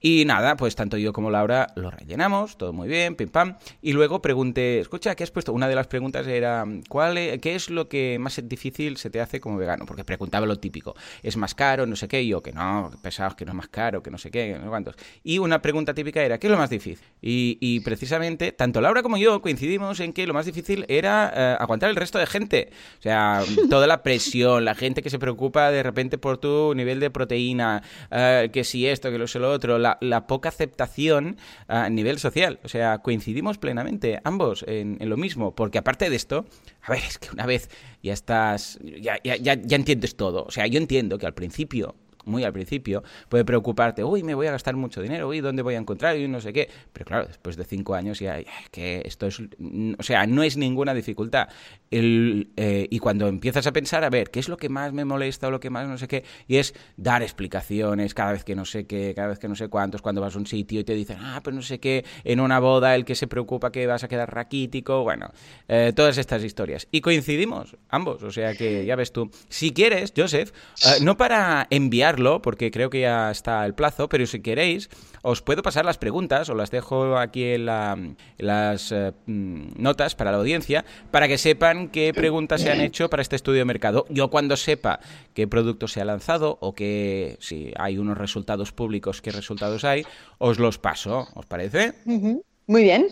Y 0.00 0.24
nada, 0.24 0.56
pues 0.56 0.76
tanto 0.76 0.96
yo 0.96 1.12
como 1.12 1.30
Laura 1.30 1.68
lo 1.74 1.90
rellenamos, 1.90 2.56
todo 2.56 2.72
muy 2.72 2.88
bien, 2.88 3.16
pim 3.16 3.28
pam. 3.28 3.56
Y 3.82 3.92
luego 3.92 4.22
pregunté, 4.22 4.80
escucha, 4.80 5.14
¿qué 5.14 5.24
has 5.24 5.30
puesto? 5.30 5.52
Una 5.52 5.68
de 5.68 5.74
las 5.74 5.86
preguntas 5.86 6.26
era, 6.26 6.64
¿cuál 6.88 7.18
es, 7.18 7.40
¿qué 7.40 7.54
es 7.54 7.70
lo 7.70 7.88
que 7.88 8.18
más 8.20 8.40
difícil 8.48 8.96
se 8.96 9.10
te 9.10 9.20
hace 9.20 9.40
como 9.40 9.56
vegano? 9.56 9.86
Porque 9.86 10.04
preguntaba 10.04 10.46
lo 10.46 10.56
típico, 10.56 10.94
¿es 11.22 11.36
más 11.36 11.54
caro? 11.54 11.86
No 11.86 11.96
sé 11.96 12.08
qué, 12.08 12.22
y 12.22 12.28
yo 12.28 12.42
que 12.42 12.52
no, 12.52 12.90
pesados, 13.02 13.34
que 13.34 13.44
no 13.44 13.52
es 13.52 13.56
más 13.56 13.68
caro, 13.68 14.02
que 14.02 14.10
no 14.10 14.18
sé 14.18 14.30
qué, 14.30 14.54
no 14.54 14.64
sé 14.64 14.68
cuántos. 14.68 14.96
Y 15.22 15.38
una 15.38 15.60
pregunta 15.62 15.94
típica 15.94 16.22
era, 16.22 16.38
¿qué 16.38 16.46
es 16.46 16.50
lo 16.50 16.58
más 16.58 16.70
difícil? 16.70 17.06
Y, 17.20 17.80
precisamente, 17.80 18.52
tanto 18.52 18.80
Laura 18.80 19.02
como 19.02 19.16
yo 19.16 19.40
coincidimos 19.42 20.00
en 20.00 20.12
que 20.12 20.26
lo 20.26 20.34
más 20.34 20.46
difícil 20.46 20.84
era 20.88 21.32
eh, 21.34 21.56
aguantar 21.58 21.90
el 21.90 21.96
resto 21.96 22.18
de 22.18 22.26
gente. 22.26 22.70
O 22.98 23.02
sea, 23.02 23.42
toda 23.70 23.86
la 23.86 24.02
presión, 24.02 24.64
la 24.64 24.74
gente 24.74 25.02
que 25.02 25.10
se 25.10 25.18
preocupa 25.18 25.70
de 25.70 25.82
repente 25.82 26.18
por 26.18 26.38
tu 26.38 26.74
nivel 26.74 27.00
de 27.00 27.10
proteína, 27.10 27.82
eh, 28.10 28.50
que 28.52 28.64
si 28.64 28.86
esto, 28.86 29.10
que 29.10 29.18
lo 29.38 29.50
otro, 29.50 29.78
la, 29.78 30.26
poca 30.26 30.48
aceptación 30.48 31.36
a 31.66 31.88
nivel 31.88 32.18
social. 32.18 32.60
O 32.64 32.68
sea, 32.68 32.98
coincidimos 32.98 33.58
plenamente 33.58 34.20
ambos 34.24 34.64
en, 34.66 34.98
lo 35.00 35.16
mismo, 35.16 35.54
porque 35.54 35.78
aparte 35.78 36.10
de 36.10 36.16
esto, 36.16 36.46
a 36.82 36.92
ver, 36.92 37.02
es 37.06 37.18
que 37.18 37.30
una 37.30 37.46
vez 37.46 37.70
ya 38.02 38.12
estás, 38.12 38.78
ya, 38.82 39.18
ya, 39.22 39.36
ya, 39.36 39.54
ya 39.54 39.76
entiendes 39.76 40.16
todo. 40.16 40.44
O 40.44 40.50
sea, 40.50 40.66
yo 40.66 40.78
entiendo 40.78 41.18
que 41.18 41.26
al 41.26 41.34
principio 41.34 41.94
muy 42.28 42.44
al 42.44 42.52
principio, 42.52 43.02
puede 43.28 43.44
preocuparte, 43.44 44.04
uy, 44.04 44.22
me 44.22 44.34
voy 44.34 44.46
a 44.46 44.52
gastar 44.52 44.76
mucho 44.76 45.00
dinero, 45.00 45.28
uy, 45.28 45.40
¿dónde 45.40 45.62
voy 45.62 45.74
a 45.74 45.78
encontrar? 45.78 46.16
Y 46.16 46.28
no 46.28 46.40
sé 46.40 46.52
qué. 46.52 46.68
Pero 46.92 47.06
claro, 47.06 47.26
después 47.26 47.56
de 47.56 47.64
cinco 47.64 47.94
años 47.94 48.20
ya, 48.20 48.38
que 48.70 49.02
esto 49.04 49.26
es, 49.26 49.40
o 49.40 50.02
sea, 50.02 50.26
no 50.26 50.42
es 50.42 50.56
ninguna 50.56 50.94
dificultad. 50.94 51.48
Eh, 51.90 52.88
y 52.90 52.98
cuando 52.98 53.28
empiezas 53.28 53.66
a 53.66 53.72
pensar, 53.72 54.04
a 54.04 54.10
ver, 54.10 54.30
¿qué 54.30 54.40
es 54.40 54.48
lo 54.48 54.56
que 54.56 54.68
más 54.68 54.92
me 54.92 55.04
molesta 55.04 55.48
o 55.48 55.50
lo 55.50 55.60
que 55.60 55.70
más 55.70 55.88
no 55.88 55.96
sé 55.96 56.08
qué? 56.08 56.24
Y 56.46 56.56
es 56.56 56.74
dar 56.96 57.22
explicaciones 57.22 58.14
cada 58.14 58.32
vez 58.32 58.44
que 58.44 58.54
no 58.54 58.64
sé 58.64 58.86
qué, 58.86 59.14
cada 59.14 59.28
vez 59.28 59.38
que 59.38 59.48
no 59.48 59.54
sé 59.54 59.68
cuántos, 59.68 60.02
cuando 60.02 60.20
vas 60.20 60.34
a 60.34 60.38
un 60.38 60.46
sitio 60.46 60.80
y 60.80 60.84
te 60.84 60.94
dicen, 60.94 61.18
ah, 61.20 61.40
pues 61.42 61.54
no 61.54 61.62
sé 61.62 61.78
qué, 61.78 62.04
en 62.24 62.40
una 62.40 62.58
boda 62.58 62.94
el 62.94 63.04
que 63.04 63.14
se 63.14 63.26
preocupa 63.26 63.72
que 63.72 63.86
vas 63.86 64.04
a 64.04 64.08
quedar 64.08 64.34
raquítico, 64.34 65.02
bueno, 65.02 65.30
eh, 65.68 65.92
todas 65.94 66.18
estas 66.18 66.44
historias. 66.44 66.88
Y 66.90 67.00
coincidimos 67.00 67.76
ambos, 67.88 68.22
o 68.22 68.30
sea 68.30 68.54
que 68.54 68.84
ya 68.84 68.96
ves 68.96 69.12
tú. 69.12 69.30
Si 69.48 69.72
quieres, 69.72 70.12
Joseph, 70.16 70.52
eh, 70.84 71.02
no 71.02 71.16
para 71.16 71.66
enviar 71.70 72.18
porque 72.42 72.70
creo 72.70 72.90
que 72.90 73.00
ya 73.00 73.30
está 73.30 73.64
el 73.64 73.74
plazo, 73.74 74.08
pero 74.08 74.26
si 74.26 74.40
queréis, 74.40 74.88
os 75.28 75.42
puedo 75.42 75.62
pasar 75.62 75.84
las 75.84 75.98
preguntas, 75.98 76.48
o 76.48 76.54
las 76.54 76.70
dejo 76.70 77.18
aquí 77.18 77.44
en, 77.44 77.66
las 77.66 78.92
eh, 78.92 79.12
mm, 79.26 79.72
notas 79.76 80.14
para 80.14 80.32
la 80.32 80.38
audiencia, 80.38 80.86
para 81.10 81.28
que 81.28 81.36
sepan 81.36 81.90
qué 81.90 82.14
preguntas 82.14 82.62
se 82.62 82.70
han 82.70 82.80
hecho 82.80 83.10
para 83.10 83.20
este 83.20 83.36
estudio 83.36 83.58
de 83.58 83.66
mercado. 83.66 84.06
Yo 84.08 84.30
cuando 84.30 84.56
sepa 84.56 85.00
qué 85.34 85.46
producto 85.46 85.86
se 85.86 86.00
ha 86.00 86.06
lanzado 86.06 86.56
o 86.62 86.74
que 86.74 87.36
si 87.40 87.72
hay 87.76 87.98
unos 87.98 88.16
resultados 88.16 88.72
públicos, 88.72 89.20
qué 89.20 89.30
resultados 89.30 89.84
hay, 89.84 90.06
os 90.38 90.58
los 90.58 90.78
paso. 90.78 91.28
¿Os 91.34 91.44
parece? 91.44 91.92
Muy 92.04 92.82
bien. 92.82 93.08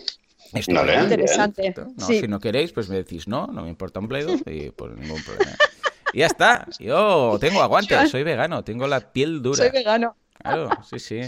Esto 0.53 0.71
interesante. 0.71 1.75
Si 1.99 2.27
no 2.27 2.39
queréis, 2.39 2.71
pues 2.71 2.89
me 2.89 2.95
decís 2.95 3.27
no, 3.27 3.47
no 3.47 3.63
me 3.63 3.69
importa 3.69 3.99
un 3.99 4.07
bledo 4.07 4.33
y 4.47 4.71
por 4.71 4.97
ningún 4.97 5.21
problema. 5.23 5.55
Y 6.13 6.19
ya 6.19 6.25
está. 6.25 6.67
Yo 6.79 7.37
tengo 7.39 7.61
aguante, 7.61 8.07
soy 8.07 8.23
vegano, 8.23 8.63
tengo 8.63 8.87
la 8.87 9.11
piel 9.11 9.41
dura. 9.43 9.57
Soy 9.57 9.69
vegano. 9.69 10.15
Claro, 10.41 10.69
sí, 10.83 10.99
sí. 10.99 11.21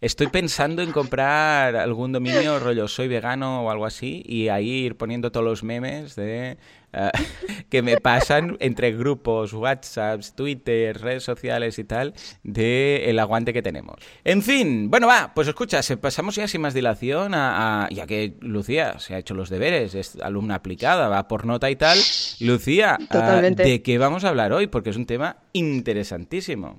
Estoy 0.00 0.28
pensando 0.28 0.82
en 0.82 0.92
comprar 0.92 1.76
algún 1.76 2.12
dominio 2.12 2.58
rollo 2.58 2.88
soy 2.88 3.08
vegano 3.08 3.62
o 3.64 3.70
algo 3.70 3.86
así 3.86 4.22
y 4.26 4.48
ahí 4.48 4.70
ir 4.70 4.96
poniendo 4.96 5.30
todos 5.30 5.44
los 5.44 5.62
memes 5.62 6.16
de 6.16 6.56
eh, 6.94 7.10
que 7.70 7.82
me 7.82 7.98
pasan 7.98 8.56
entre 8.60 8.92
grupos, 8.92 9.52
WhatsApps, 9.52 10.34
Twitter, 10.34 11.00
redes 11.00 11.24
sociales 11.24 11.78
y 11.78 11.84
tal, 11.84 12.14
de 12.42 13.10
el 13.10 13.18
aguante 13.18 13.52
que 13.52 13.62
tenemos. 13.62 13.96
En 14.22 14.42
fin, 14.42 14.90
bueno, 14.90 15.06
va, 15.06 15.32
pues 15.34 15.48
escucha, 15.48 15.80
pasamos 16.00 16.36
ya 16.36 16.46
sin 16.48 16.60
más 16.60 16.74
dilación 16.74 17.32
a, 17.34 17.88
ya 17.90 18.06
que 18.06 18.36
Lucía 18.40 18.98
se 18.98 19.14
ha 19.14 19.18
hecho 19.18 19.34
los 19.34 19.50
deberes, 19.50 19.94
es 19.94 20.16
alumna 20.20 20.56
aplicada, 20.56 21.08
va 21.08 21.28
por 21.28 21.46
nota 21.46 21.70
y 21.70 21.76
tal. 21.76 21.98
Lucía, 22.40 22.98
ah, 23.10 23.40
¿de 23.40 23.82
qué 23.82 23.98
vamos 23.98 24.24
a 24.24 24.28
hablar 24.28 24.52
hoy? 24.52 24.68
Porque 24.68 24.90
es 24.90 24.96
un 24.96 25.06
tema 25.06 25.43
interesantísimo. 25.54 26.78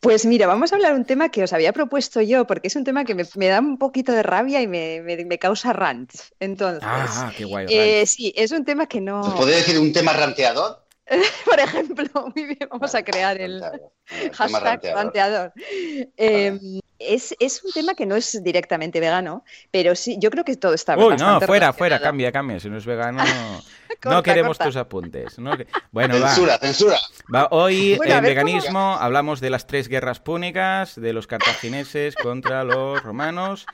Pues 0.00 0.26
mira, 0.26 0.46
vamos 0.46 0.72
a 0.72 0.76
hablar 0.76 0.94
un 0.94 1.04
tema 1.04 1.28
que 1.28 1.44
os 1.44 1.52
había 1.52 1.72
propuesto 1.72 2.20
yo, 2.22 2.46
porque 2.46 2.68
es 2.68 2.74
un 2.74 2.82
tema 2.82 3.04
que 3.04 3.14
me, 3.14 3.46
da 3.46 3.60
un 3.60 3.78
poquito 3.78 4.12
de 4.12 4.22
rabia 4.22 4.60
y 4.62 4.66
me, 4.66 5.38
causa 5.38 5.72
rant. 5.72 6.10
Entonces, 6.40 6.82
ah, 6.82 7.32
qué 7.36 7.44
guay. 7.44 7.66
Eh, 7.68 8.06
sí, 8.06 8.32
es 8.34 8.50
un 8.52 8.64
tema 8.64 8.86
que 8.86 9.00
no 9.00 9.22
podría 9.36 9.56
decir 9.56 9.78
un 9.78 9.92
tema 9.92 10.12
ranteador? 10.14 10.86
Por 11.44 11.60
ejemplo, 11.60 12.06
muy 12.34 12.46
bien, 12.46 12.68
vamos 12.70 12.94
a 12.94 13.04
crear 13.04 13.40
el 13.40 13.62
hashtag 14.32 14.80
ranteador. 14.82 15.52
Eh, 16.16 16.58
es, 16.98 17.34
es, 17.40 17.62
un 17.64 17.72
tema 17.72 17.94
que 17.94 18.06
no 18.06 18.16
es 18.16 18.42
directamente 18.42 19.00
vegano, 19.00 19.44
pero 19.70 19.94
sí, 19.94 20.16
yo 20.18 20.30
creo 20.30 20.44
que 20.44 20.56
todo 20.56 20.74
está 20.74 20.96
Uy, 20.96 21.16
no, 21.16 21.40
fuera, 21.40 21.72
fuera, 21.72 22.00
cambia, 22.00 22.32
cambia. 22.32 22.60
Si 22.60 22.70
no 22.70 22.78
es 22.78 22.86
vegano, 22.86 23.22
no 24.04 24.22
queremos 24.22 24.58
tus 24.58 24.76
apuntes. 24.76 25.36
Bueno, 25.90 26.14
censura, 26.14 26.58
censura. 26.58 26.98
hoy 27.50 27.98
en 28.04 28.22
veganismo 28.22 28.96
hablamos 28.98 29.40
de 29.40 29.50
las 29.50 29.66
tres 29.66 29.88
guerras 29.88 30.20
púnicas, 30.20 30.94
de 31.00 31.12
los 31.12 31.26
cartagineses 31.26 32.14
contra 32.16 32.64
los 32.64 33.02
romanos. 33.02 33.66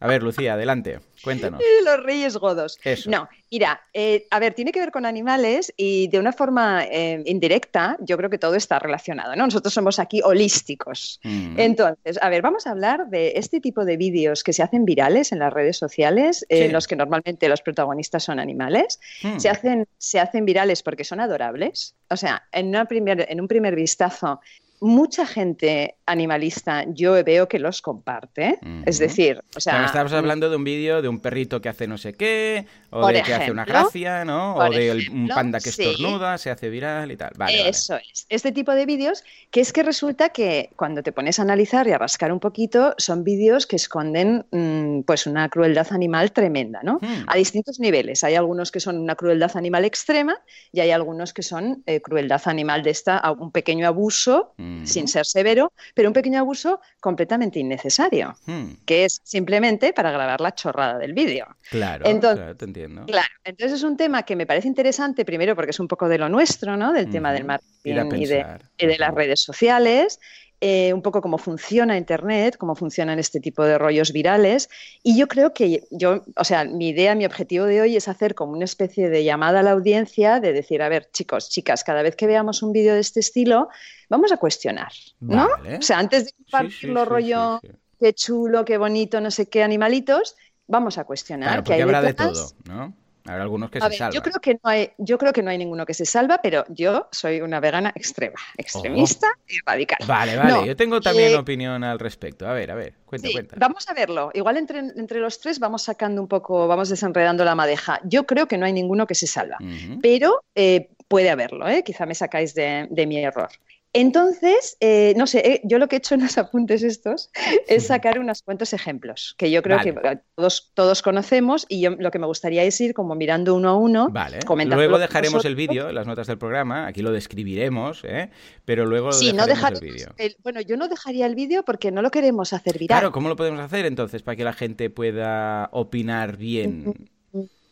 A 0.00 0.06
ver, 0.06 0.22
Lucía, 0.22 0.54
adelante, 0.54 0.98
cuéntanos. 1.22 1.60
Los 1.84 2.02
reyes 2.02 2.38
godos. 2.38 2.78
No, 3.06 3.28
mira, 3.50 3.82
eh, 3.92 4.26
a 4.30 4.38
ver, 4.38 4.54
tiene 4.54 4.72
que 4.72 4.80
ver 4.80 4.90
con 4.90 5.04
animales 5.04 5.74
y 5.76 6.08
de 6.08 6.18
una 6.18 6.32
forma 6.32 6.84
eh, 6.84 7.22
indirecta, 7.26 7.98
yo 8.00 8.16
creo 8.16 8.30
que 8.30 8.38
todo 8.38 8.54
está 8.54 8.78
relacionado, 8.78 9.36
¿no? 9.36 9.44
Nosotros 9.44 9.74
somos 9.74 9.98
aquí 9.98 10.22
holísticos. 10.24 11.20
Mm. 11.22 11.60
Entonces, 11.60 12.18
a 12.22 12.30
ver, 12.30 12.40
vamos 12.40 12.66
a 12.66 12.70
hablar 12.70 13.08
de 13.10 13.34
este 13.36 13.60
tipo 13.60 13.84
de 13.84 13.98
vídeos 13.98 14.42
que 14.42 14.54
se 14.54 14.62
hacen 14.62 14.86
virales 14.86 15.32
en 15.32 15.38
las 15.38 15.52
redes 15.52 15.76
sociales, 15.76 16.46
en 16.48 16.72
los 16.72 16.88
que 16.88 16.96
normalmente 16.96 17.46
los 17.50 17.60
protagonistas 17.60 18.24
son 18.24 18.40
animales. 18.40 19.00
Mm. 19.22 19.38
Se, 19.38 19.50
hacen, 19.50 19.86
se 19.98 20.18
hacen 20.18 20.46
virales 20.46 20.82
porque 20.82 21.04
son 21.04 21.20
adorables. 21.20 21.94
O 22.08 22.16
sea, 22.16 22.42
en, 22.52 22.68
una 22.68 22.86
primer, 22.86 23.26
en 23.28 23.38
un 23.38 23.48
primer 23.48 23.76
vistazo 23.76 24.40
mucha 24.80 25.26
gente 25.26 25.96
animalista 26.10 26.84
yo 26.88 27.22
veo 27.24 27.48
que 27.48 27.58
los 27.58 27.82
comparte. 27.82 28.58
Es 28.84 28.98
decir, 28.98 29.42
o 29.56 29.60
sea. 29.60 29.84
estamos 29.84 30.12
hablando 30.12 30.50
de 30.50 30.56
un 30.56 30.64
vídeo 30.64 31.02
de 31.02 31.08
un 31.08 31.20
perrito 31.20 31.60
que 31.60 31.68
hace 31.68 31.86
no 31.86 31.98
sé 31.98 32.14
qué, 32.14 32.66
o 32.90 33.06
de 33.06 33.22
que 33.22 33.34
hace 33.34 33.50
una 33.50 33.64
gracia, 33.64 34.24
¿no? 34.24 34.56
O 34.56 34.70
de 34.70 35.08
un 35.12 35.28
panda 35.28 35.60
que 35.60 35.70
estornuda, 35.70 36.38
se 36.38 36.50
hace 36.50 36.68
viral 36.70 37.12
y 37.12 37.16
tal. 37.16 37.32
Eso 37.48 37.96
es. 37.96 38.26
Este 38.28 38.52
tipo 38.52 38.72
de 38.72 38.86
vídeos, 38.86 39.24
que 39.50 39.60
es 39.60 39.72
que 39.72 39.82
resulta 39.82 40.30
que 40.30 40.70
cuando 40.76 41.02
te 41.02 41.12
pones 41.12 41.38
a 41.38 41.42
analizar 41.42 41.86
y 41.86 41.92
a 41.92 41.98
rascar 41.98 42.32
un 42.32 42.40
poquito, 42.40 42.94
son 42.98 43.24
vídeos 43.24 43.66
que 43.66 43.76
esconden 43.76 44.46
mm, 44.50 45.02
pues 45.02 45.26
una 45.26 45.48
crueldad 45.48 45.86
animal 45.92 46.32
tremenda, 46.32 46.80
¿no? 46.82 46.98
Hmm. 47.00 47.24
A 47.26 47.36
distintos 47.36 47.80
niveles. 47.80 48.24
Hay 48.24 48.34
algunos 48.34 48.70
que 48.70 48.80
son 48.80 48.98
una 48.98 49.14
crueldad 49.14 49.56
animal 49.56 49.84
extrema 49.84 50.38
y 50.72 50.80
hay 50.80 50.90
algunos 50.90 51.32
que 51.32 51.42
son 51.42 51.82
eh, 51.86 52.00
crueldad 52.00 52.42
animal 52.46 52.82
de 52.82 52.90
esta, 52.90 53.22
un 53.38 53.52
pequeño 53.52 53.86
abuso 53.86 54.54
sin 54.84 55.08
ser 55.08 55.26
severo, 55.26 55.72
pero 56.00 56.08
un 56.08 56.14
pequeño 56.14 56.40
abuso 56.40 56.80
completamente 56.98 57.58
innecesario, 57.58 58.34
hmm. 58.46 58.84
que 58.86 59.04
es 59.04 59.20
simplemente 59.22 59.92
para 59.92 60.10
grabar 60.10 60.40
la 60.40 60.54
chorrada 60.54 60.96
del 60.96 61.12
vídeo. 61.12 61.46
Claro, 61.68 62.06
claro, 62.18 62.56
te 62.56 62.64
entiendo. 62.64 63.04
Claro, 63.04 63.28
entonces 63.44 63.80
es 63.80 63.82
un 63.82 63.98
tema 63.98 64.22
que 64.22 64.34
me 64.34 64.46
parece 64.46 64.66
interesante, 64.66 65.26
primero 65.26 65.54
porque 65.54 65.72
es 65.72 65.78
un 65.78 65.88
poco 65.88 66.08
de 66.08 66.16
lo 66.16 66.30
nuestro, 66.30 66.74
¿no? 66.78 66.94
Del 66.94 67.10
tema 67.10 67.34
del 67.34 67.44
marketing 67.44 68.14
y 68.16 68.24
de, 68.24 68.46
y 68.78 68.86
de 68.86 68.96
las 68.96 69.14
redes 69.14 69.40
sociales. 69.40 70.18
Eh, 70.62 70.92
un 70.94 71.02
poco 71.02 71.20
cómo 71.20 71.36
funciona 71.36 71.96
Internet, 71.98 72.56
cómo 72.56 72.74
funcionan 72.74 73.18
este 73.18 73.40
tipo 73.40 73.62
de 73.64 73.76
rollos 73.76 74.10
virales. 74.10 74.70
Y 75.02 75.18
yo 75.18 75.26
creo 75.28 75.52
que 75.52 75.84
yo, 75.90 76.24
o 76.34 76.44
sea, 76.44 76.64
mi 76.64 76.88
idea, 76.88 77.14
mi 77.14 77.26
objetivo 77.26 77.66
de 77.66 77.82
hoy 77.82 77.96
es 77.96 78.08
hacer 78.08 78.34
como 78.34 78.52
una 78.52 78.64
especie 78.64 79.10
de 79.10 79.22
llamada 79.22 79.60
a 79.60 79.62
la 79.62 79.72
audiencia 79.72 80.40
de 80.40 80.54
decir, 80.54 80.80
a 80.80 80.88
ver, 80.88 81.10
chicos, 81.12 81.50
chicas, 81.50 81.84
cada 81.84 82.02
vez 82.02 82.16
que 82.16 82.26
veamos 82.26 82.62
un 82.62 82.72
vídeo 82.72 82.94
de 82.94 83.00
este 83.00 83.20
estilo, 83.20 83.68
vamos 84.10 84.32
a 84.32 84.36
cuestionar, 84.36 84.92
¿no? 85.20 85.48
O 85.78 85.82
sea, 85.82 85.98
antes 85.98 86.26
de 86.26 86.32
compartir 86.32 86.90
lo 86.90 87.06
rollo, 87.06 87.60
qué 87.98 88.12
chulo, 88.12 88.64
qué 88.66 88.76
bonito, 88.76 89.20
no 89.22 89.30
sé 89.30 89.48
qué 89.48 89.62
animalitos, 89.62 90.36
vamos 90.66 90.98
a 90.98 91.04
cuestionar. 91.04 91.64
Claro, 91.64 91.84
habrá 91.84 92.02
de 92.02 92.12
todo, 92.12 92.50
¿no? 92.64 92.92
Habrá 93.26 93.42
algunos 93.42 93.70
que 93.70 93.80
se 93.80 93.90
salvan. 93.92 94.12
Yo 94.12 94.22
creo 94.22 94.40
que, 94.40 94.54
no 94.54 94.70
hay, 94.70 94.90
yo 94.98 95.18
creo 95.18 95.32
que 95.32 95.42
no 95.42 95.50
hay 95.50 95.58
ninguno 95.58 95.86
que 95.86 95.94
se 95.94 96.06
salva, 96.06 96.40
pero 96.42 96.64
yo 96.70 97.06
soy 97.12 97.42
una 97.42 97.60
vegana 97.60 97.92
extrema, 97.94 98.40
extremista 98.56 99.28
y 99.46 99.58
radical. 99.64 99.98
Vale, 100.06 100.36
vale, 100.36 100.66
yo 100.66 100.74
tengo 100.74 101.00
también 101.00 101.36
opinión 101.36 101.84
al 101.84 101.98
respecto. 101.98 102.48
A 102.48 102.52
ver, 102.52 102.70
a 102.72 102.74
ver, 102.74 102.94
cuenta, 103.04 103.28
cuenta. 103.30 103.56
Vamos 103.58 103.88
a 103.88 103.94
verlo. 103.94 104.30
Igual 104.34 104.56
entre, 104.56 104.78
entre 104.78 105.20
los 105.20 105.38
tres 105.38 105.60
vamos 105.60 105.82
sacando 105.82 106.20
un 106.20 106.28
poco, 106.28 106.66
vamos 106.66 106.88
desenredando 106.88 107.44
la 107.44 107.54
madeja. 107.54 108.00
Yo 108.04 108.26
creo 108.26 108.48
que 108.48 108.58
no 108.58 108.66
hay 108.66 108.72
ninguno 108.72 109.06
que 109.06 109.14
se 109.14 109.28
salva, 109.28 109.58
pero 110.02 110.42
eh, 110.56 110.88
puede 111.06 111.30
haberlo, 111.30 111.68
¿eh? 111.68 111.84
quizá 111.84 112.06
me 112.06 112.14
sacáis 112.14 112.54
de, 112.54 112.88
de 112.90 113.06
mi 113.06 113.18
error. 113.18 113.50
Entonces, 113.92 114.76
eh, 114.78 115.14
no 115.16 115.26
sé, 115.26 115.38
eh, 115.38 115.60
yo 115.64 115.78
lo 115.78 115.88
que 115.88 115.96
he 115.96 115.98
hecho 115.98 116.14
en 116.14 116.22
los 116.22 116.38
apuntes 116.38 116.82
estos 116.84 117.30
es 117.68 117.88
sacar 117.88 118.20
unos 118.20 118.42
cuantos 118.42 118.72
ejemplos 118.72 119.34
que 119.36 119.50
yo 119.50 119.62
creo 119.62 119.80
que 119.80 119.92
todos, 120.36 120.70
todos 120.74 121.02
conocemos 121.02 121.66
y 121.68 121.80
yo 121.80 121.90
lo 121.90 122.10
que 122.12 122.20
me 122.20 122.26
gustaría 122.26 122.62
es 122.62 122.80
ir 122.80 122.94
como 122.94 123.16
mirando 123.16 123.54
uno 123.54 123.68
a 123.68 123.76
uno. 123.76 124.08
Vale. 124.10 124.38
Luego 124.66 124.98
dejaremos 124.98 125.44
el 125.44 125.56
vídeo 125.56 125.90
las 125.92 126.06
notas 126.06 126.28
del 126.28 126.38
programa, 126.38 126.86
aquí 126.86 127.02
lo 127.02 127.10
describiremos, 127.10 128.04
¿eh? 128.04 128.30
pero 128.64 128.86
luego 128.86 129.12
sí, 129.12 129.32
no 129.32 129.44
el 129.44 129.80
vídeo. 129.80 130.14
Bueno, 130.42 130.60
yo 130.60 130.76
no 130.76 130.88
dejaría 130.88 131.26
el 131.26 131.34
vídeo 131.34 131.64
porque 131.64 131.90
no 131.90 132.02
lo 132.02 132.10
queremos 132.10 132.52
hacer 132.52 132.78
viral. 132.78 133.00
Claro, 133.00 133.12
¿cómo 133.12 133.28
lo 133.28 133.36
podemos 133.36 133.60
hacer 133.60 133.86
entonces 133.86 134.22
para 134.22 134.36
que 134.36 134.44
la 134.44 134.52
gente 134.52 134.90
pueda 134.90 135.68
opinar 135.72 136.36
bien? 136.36 137.10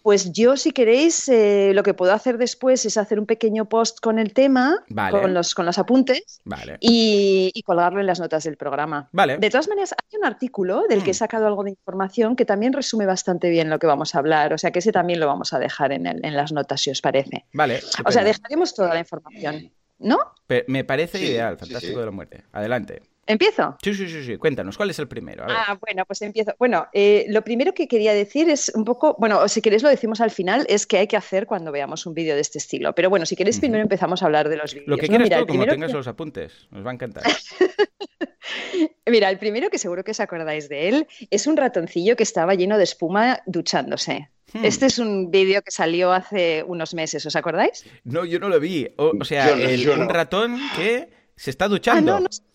Pues 0.08 0.32
yo, 0.32 0.56
si 0.56 0.72
queréis, 0.72 1.28
eh, 1.28 1.72
lo 1.74 1.82
que 1.82 1.92
puedo 1.92 2.14
hacer 2.14 2.38
después 2.38 2.86
es 2.86 2.96
hacer 2.96 3.20
un 3.20 3.26
pequeño 3.26 3.68
post 3.68 4.00
con 4.00 4.18
el 4.18 4.32
tema, 4.32 4.82
con, 5.10 5.34
los, 5.34 5.54
con 5.54 5.66
los 5.66 5.76
apuntes, 5.78 6.40
y, 6.80 7.52
colgarlo 7.66 8.00
en 8.00 8.06
las 8.06 8.18
notas 8.18 8.44
del 8.44 8.56
programa. 8.56 9.10
De 9.12 9.50
todas 9.50 9.68
maneras, 9.68 9.92
hay 9.92 10.18
un 10.18 10.24
artículo 10.24 10.84
del 10.88 11.04
que 11.04 11.10
he 11.10 11.12
mm. 11.12 11.14
sacado 11.14 11.46
algo 11.46 11.62
de 11.62 11.72
información 11.72 12.36
que 12.36 12.46
también 12.46 12.72
resume 12.72 13.04
bastante 13.04 13.50
bien 13.50 13.68
lo 13.68 13.78
que 13.78 13.86
vamos 13.86 14.14
a 14.14 14.20
hablar, 14.20 14.54
o 14.54 14.56
sea 14.56 14.70
que 14.70 14.78
ese 14.78 14.92
también 14.92 15.20
lo 15.20 15.26
vamos 15.26 15.52
a 15.52 15.58
dejar 15.58 15.92
en, 15.92 16.06
en 16.06 16.34
las 16.34 16.52
notas, 16.52 16.80
si 16.80 16.90
os 16.90 17.02
parece. 17.02 17.44
Vale. 17.52 17.82
O 18.06 18.10
sea, 18.10 18.24
dejaremos 18.24 18.74
toda 18.74 18.94
la 18.94 19.00
información, 19.00 19.70
¿no? 19.98 20.16
me 20.68 20.84
parece 20.84 21.22
ideal, 21.22 21.58
fantástico 21.58 22.00
de 22.00 22.06
la 22.06 22.12
muerte. 22.12 22.44
Adelante. 22.52 23.02
¿Empiezo? 23.28 23.76
Sí, 23.82 23.92
sí, 23.92 24.08
sí, 24.08 24.24
sí. 24.24 24.38
Cuéntanos, 24.38 24.78
¿cuál 24.78 24.88
es 24.88 24.98
el 24.98 25.06
primero? 25.06 25.44
Ah, 25.46 25.78
bueno, 25.78 26.06
pues 26.06 26.22
empiezo. 26.22 26.54
Bueno, 26.58 26.88
eh, 26.94 27.26
lo 27.28 27.42
primero 27.44 27.74
que 27.74 27.86
quería 27.86 28.14
decir 28.14 28.48
es 28.48 28.72
un 28.74 28.86
poco, 28.86 29.16
bueno, 29.18 29.46
si 29.48 29.60
queréis 29.60 29.82
lo 29.82 29.90
decimos 29.90 30.22
al 30.22 30.30
final, 30.30 30.64
es 30.70 30.86
que 30.86 30.96
hay 30.96 31.06
que 31.06 31.18
hacer 31.18 31.46
cuando 31.46 31.70
veamos 31.70 32.06
un 32.06 32.14
vídeo 32.14 32.34
de 32.34 32.40
este 32.40 32.56
estilo. 32.56 32.94
Pero 32.94 33.10
bueno, 33.10 33.26
si 33.26 33.36
queréis 33.36 33.60
primero 33.60 33.82
empezamos 33.82 34.22
a 34.22 34.26
hablar 34.26 34.48
de 34.48 34.56
los 34.56 34.72
vídeos. 34.72 34.88
Lo 34.88 34.96
que 34.96 35.08
quieras 35.08 35.28
tú, 35.40 35.46
como 35.46 35.66
tengas 35.66 35.92
los 35.92 36.08
apuntes, 36.08 36.68
nos 36.70 36.86
va 36.86 36.90
a 36.90 36.94
encantar. 36.94 37.22
Mira, 39.06 39.28
el 39.28 39.38
primero 39.38 39.68
que 39.68 39.76
seguro 39.76 40.04
que 40.04 40.12
os 40.12 40.20
acordáis 40.20 40.70
de 40.70 40.88
él 40.88 41.06
es 41.30 41.46
un 41.46 41.58
ratoncillo 41.58 42.16
que 42.16 42.22
estaba 42.22 42.54
lleno 42.54 42.78
de 42.78 42.84
espuma 42.84 43.42
duchándose. 43.44 44.30
Hmm. 44.54 44.64
Este 44.64 44.86
es 44.86 44.98
un 44.98 45.30
vídeo 45.30 45.60
que 45.60 45.70
salió 45.70 46.12
hace 46.12 46.64
unos 46.66 46.94
meses, 46.94 47.26
¿os 47.26 47.36
acordáis? 47.36 47.84
No, 48.04 48.24
yo 48.24 48.38
no 48.38 48.48
lo 48.48 48.58
vi. 48.58 48.88
O, 48.96 49.22
sea, 49.22 49.52
un 49.52 50.08
ratón 50.08 50.58
que 50.76 51.10
se 51.36 51.50
está 51.50 51.68
duchando. 51.68 52.16
Ah, 52.16 52.20
no, 52.20 52.24
no 52.24 52.47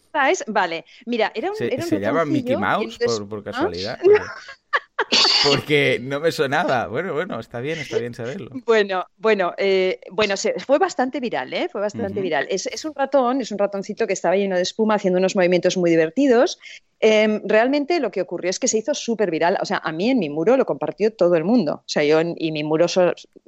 Vale, 0.48 0.86
mira, 1.06 1.32
era 1.34 1.50
un. 1.50 1.56
¿Se, 1.56 1.82
¿se 1.82 2.00
llama 2.00 2.26
Mickey 2.26 2.56
Mouse 2.56 3.00
por, 3.28 3.44
casualidad? 3.44 4.00
Porque 5.44 6.00
no 6.02 6.20
me 6.20 6.32
sonaba. 6.32 6.88
Bueno, 6.88 7.14
bueno, 7.14 7.40
está 7.40 7.60
bien, 7.60 7.80
está 7.80 7.98
bien 7.98 8.14
saberlo. 8.14 8.52
Bueno, 8.66 9.06
bueno, 9.18 9.54
eh, 9.58 10.00
bueno, 10.12 10.38
se, 10.38 10.54
fue 10.60 10.80
bastante 10.80 11.20
viral, 11.20 11.54
¿eh? 11.54 11.68
Fue 11.70 11.82
bastante 11.82 12.22
viral. 12.22 12.48
Es, 12.50 12.68
es, 12.68 12.86
un 12.86 12.96
ratón, 12.96 13.42
es 13.42 13.52
un 13.52 13.58
ratoncito 13.58 14.08
que 14.08 14.14
estaba 14.14 14.36
lleno 14.36 14.56
de 14.56 14.62
espuma 14.62 14.96
haciendo 14.96 15.20
unos 15.20 15.36
movimientos 15.36 15.76
muy 15.78 15.90
divertidos 15.90 16.60
Em, 17.06 17.42
realmente 17.44 18.00
lo 18.00 18.12
que 18.12 18.22
ocurrió 18.22 18.50
es 18.50 18.60
que 18.60 18.70
se 18.70 18.78
hizo 18.78 18.94
súper 18.94 19.30
viral. 19.30 19.58
O 19.62 19.66
sea, 19.66 19.82
a 19.84 19.92
mí 19.92 20.10
en 20.10 20.20
mi 20.20 20.30
muro 20.30 20.56
lo 20.56 20.66
compartió 20.66 21.14
todo 21.14 21.36
el 21.36 21.44
mundo. 21.44 21.74
O 21.74 21.84
sea, 21.86 22.02
yo 22.02 22.22
y 22.38 22.54
mi 22.54 22.64
muro, 22.64 22.86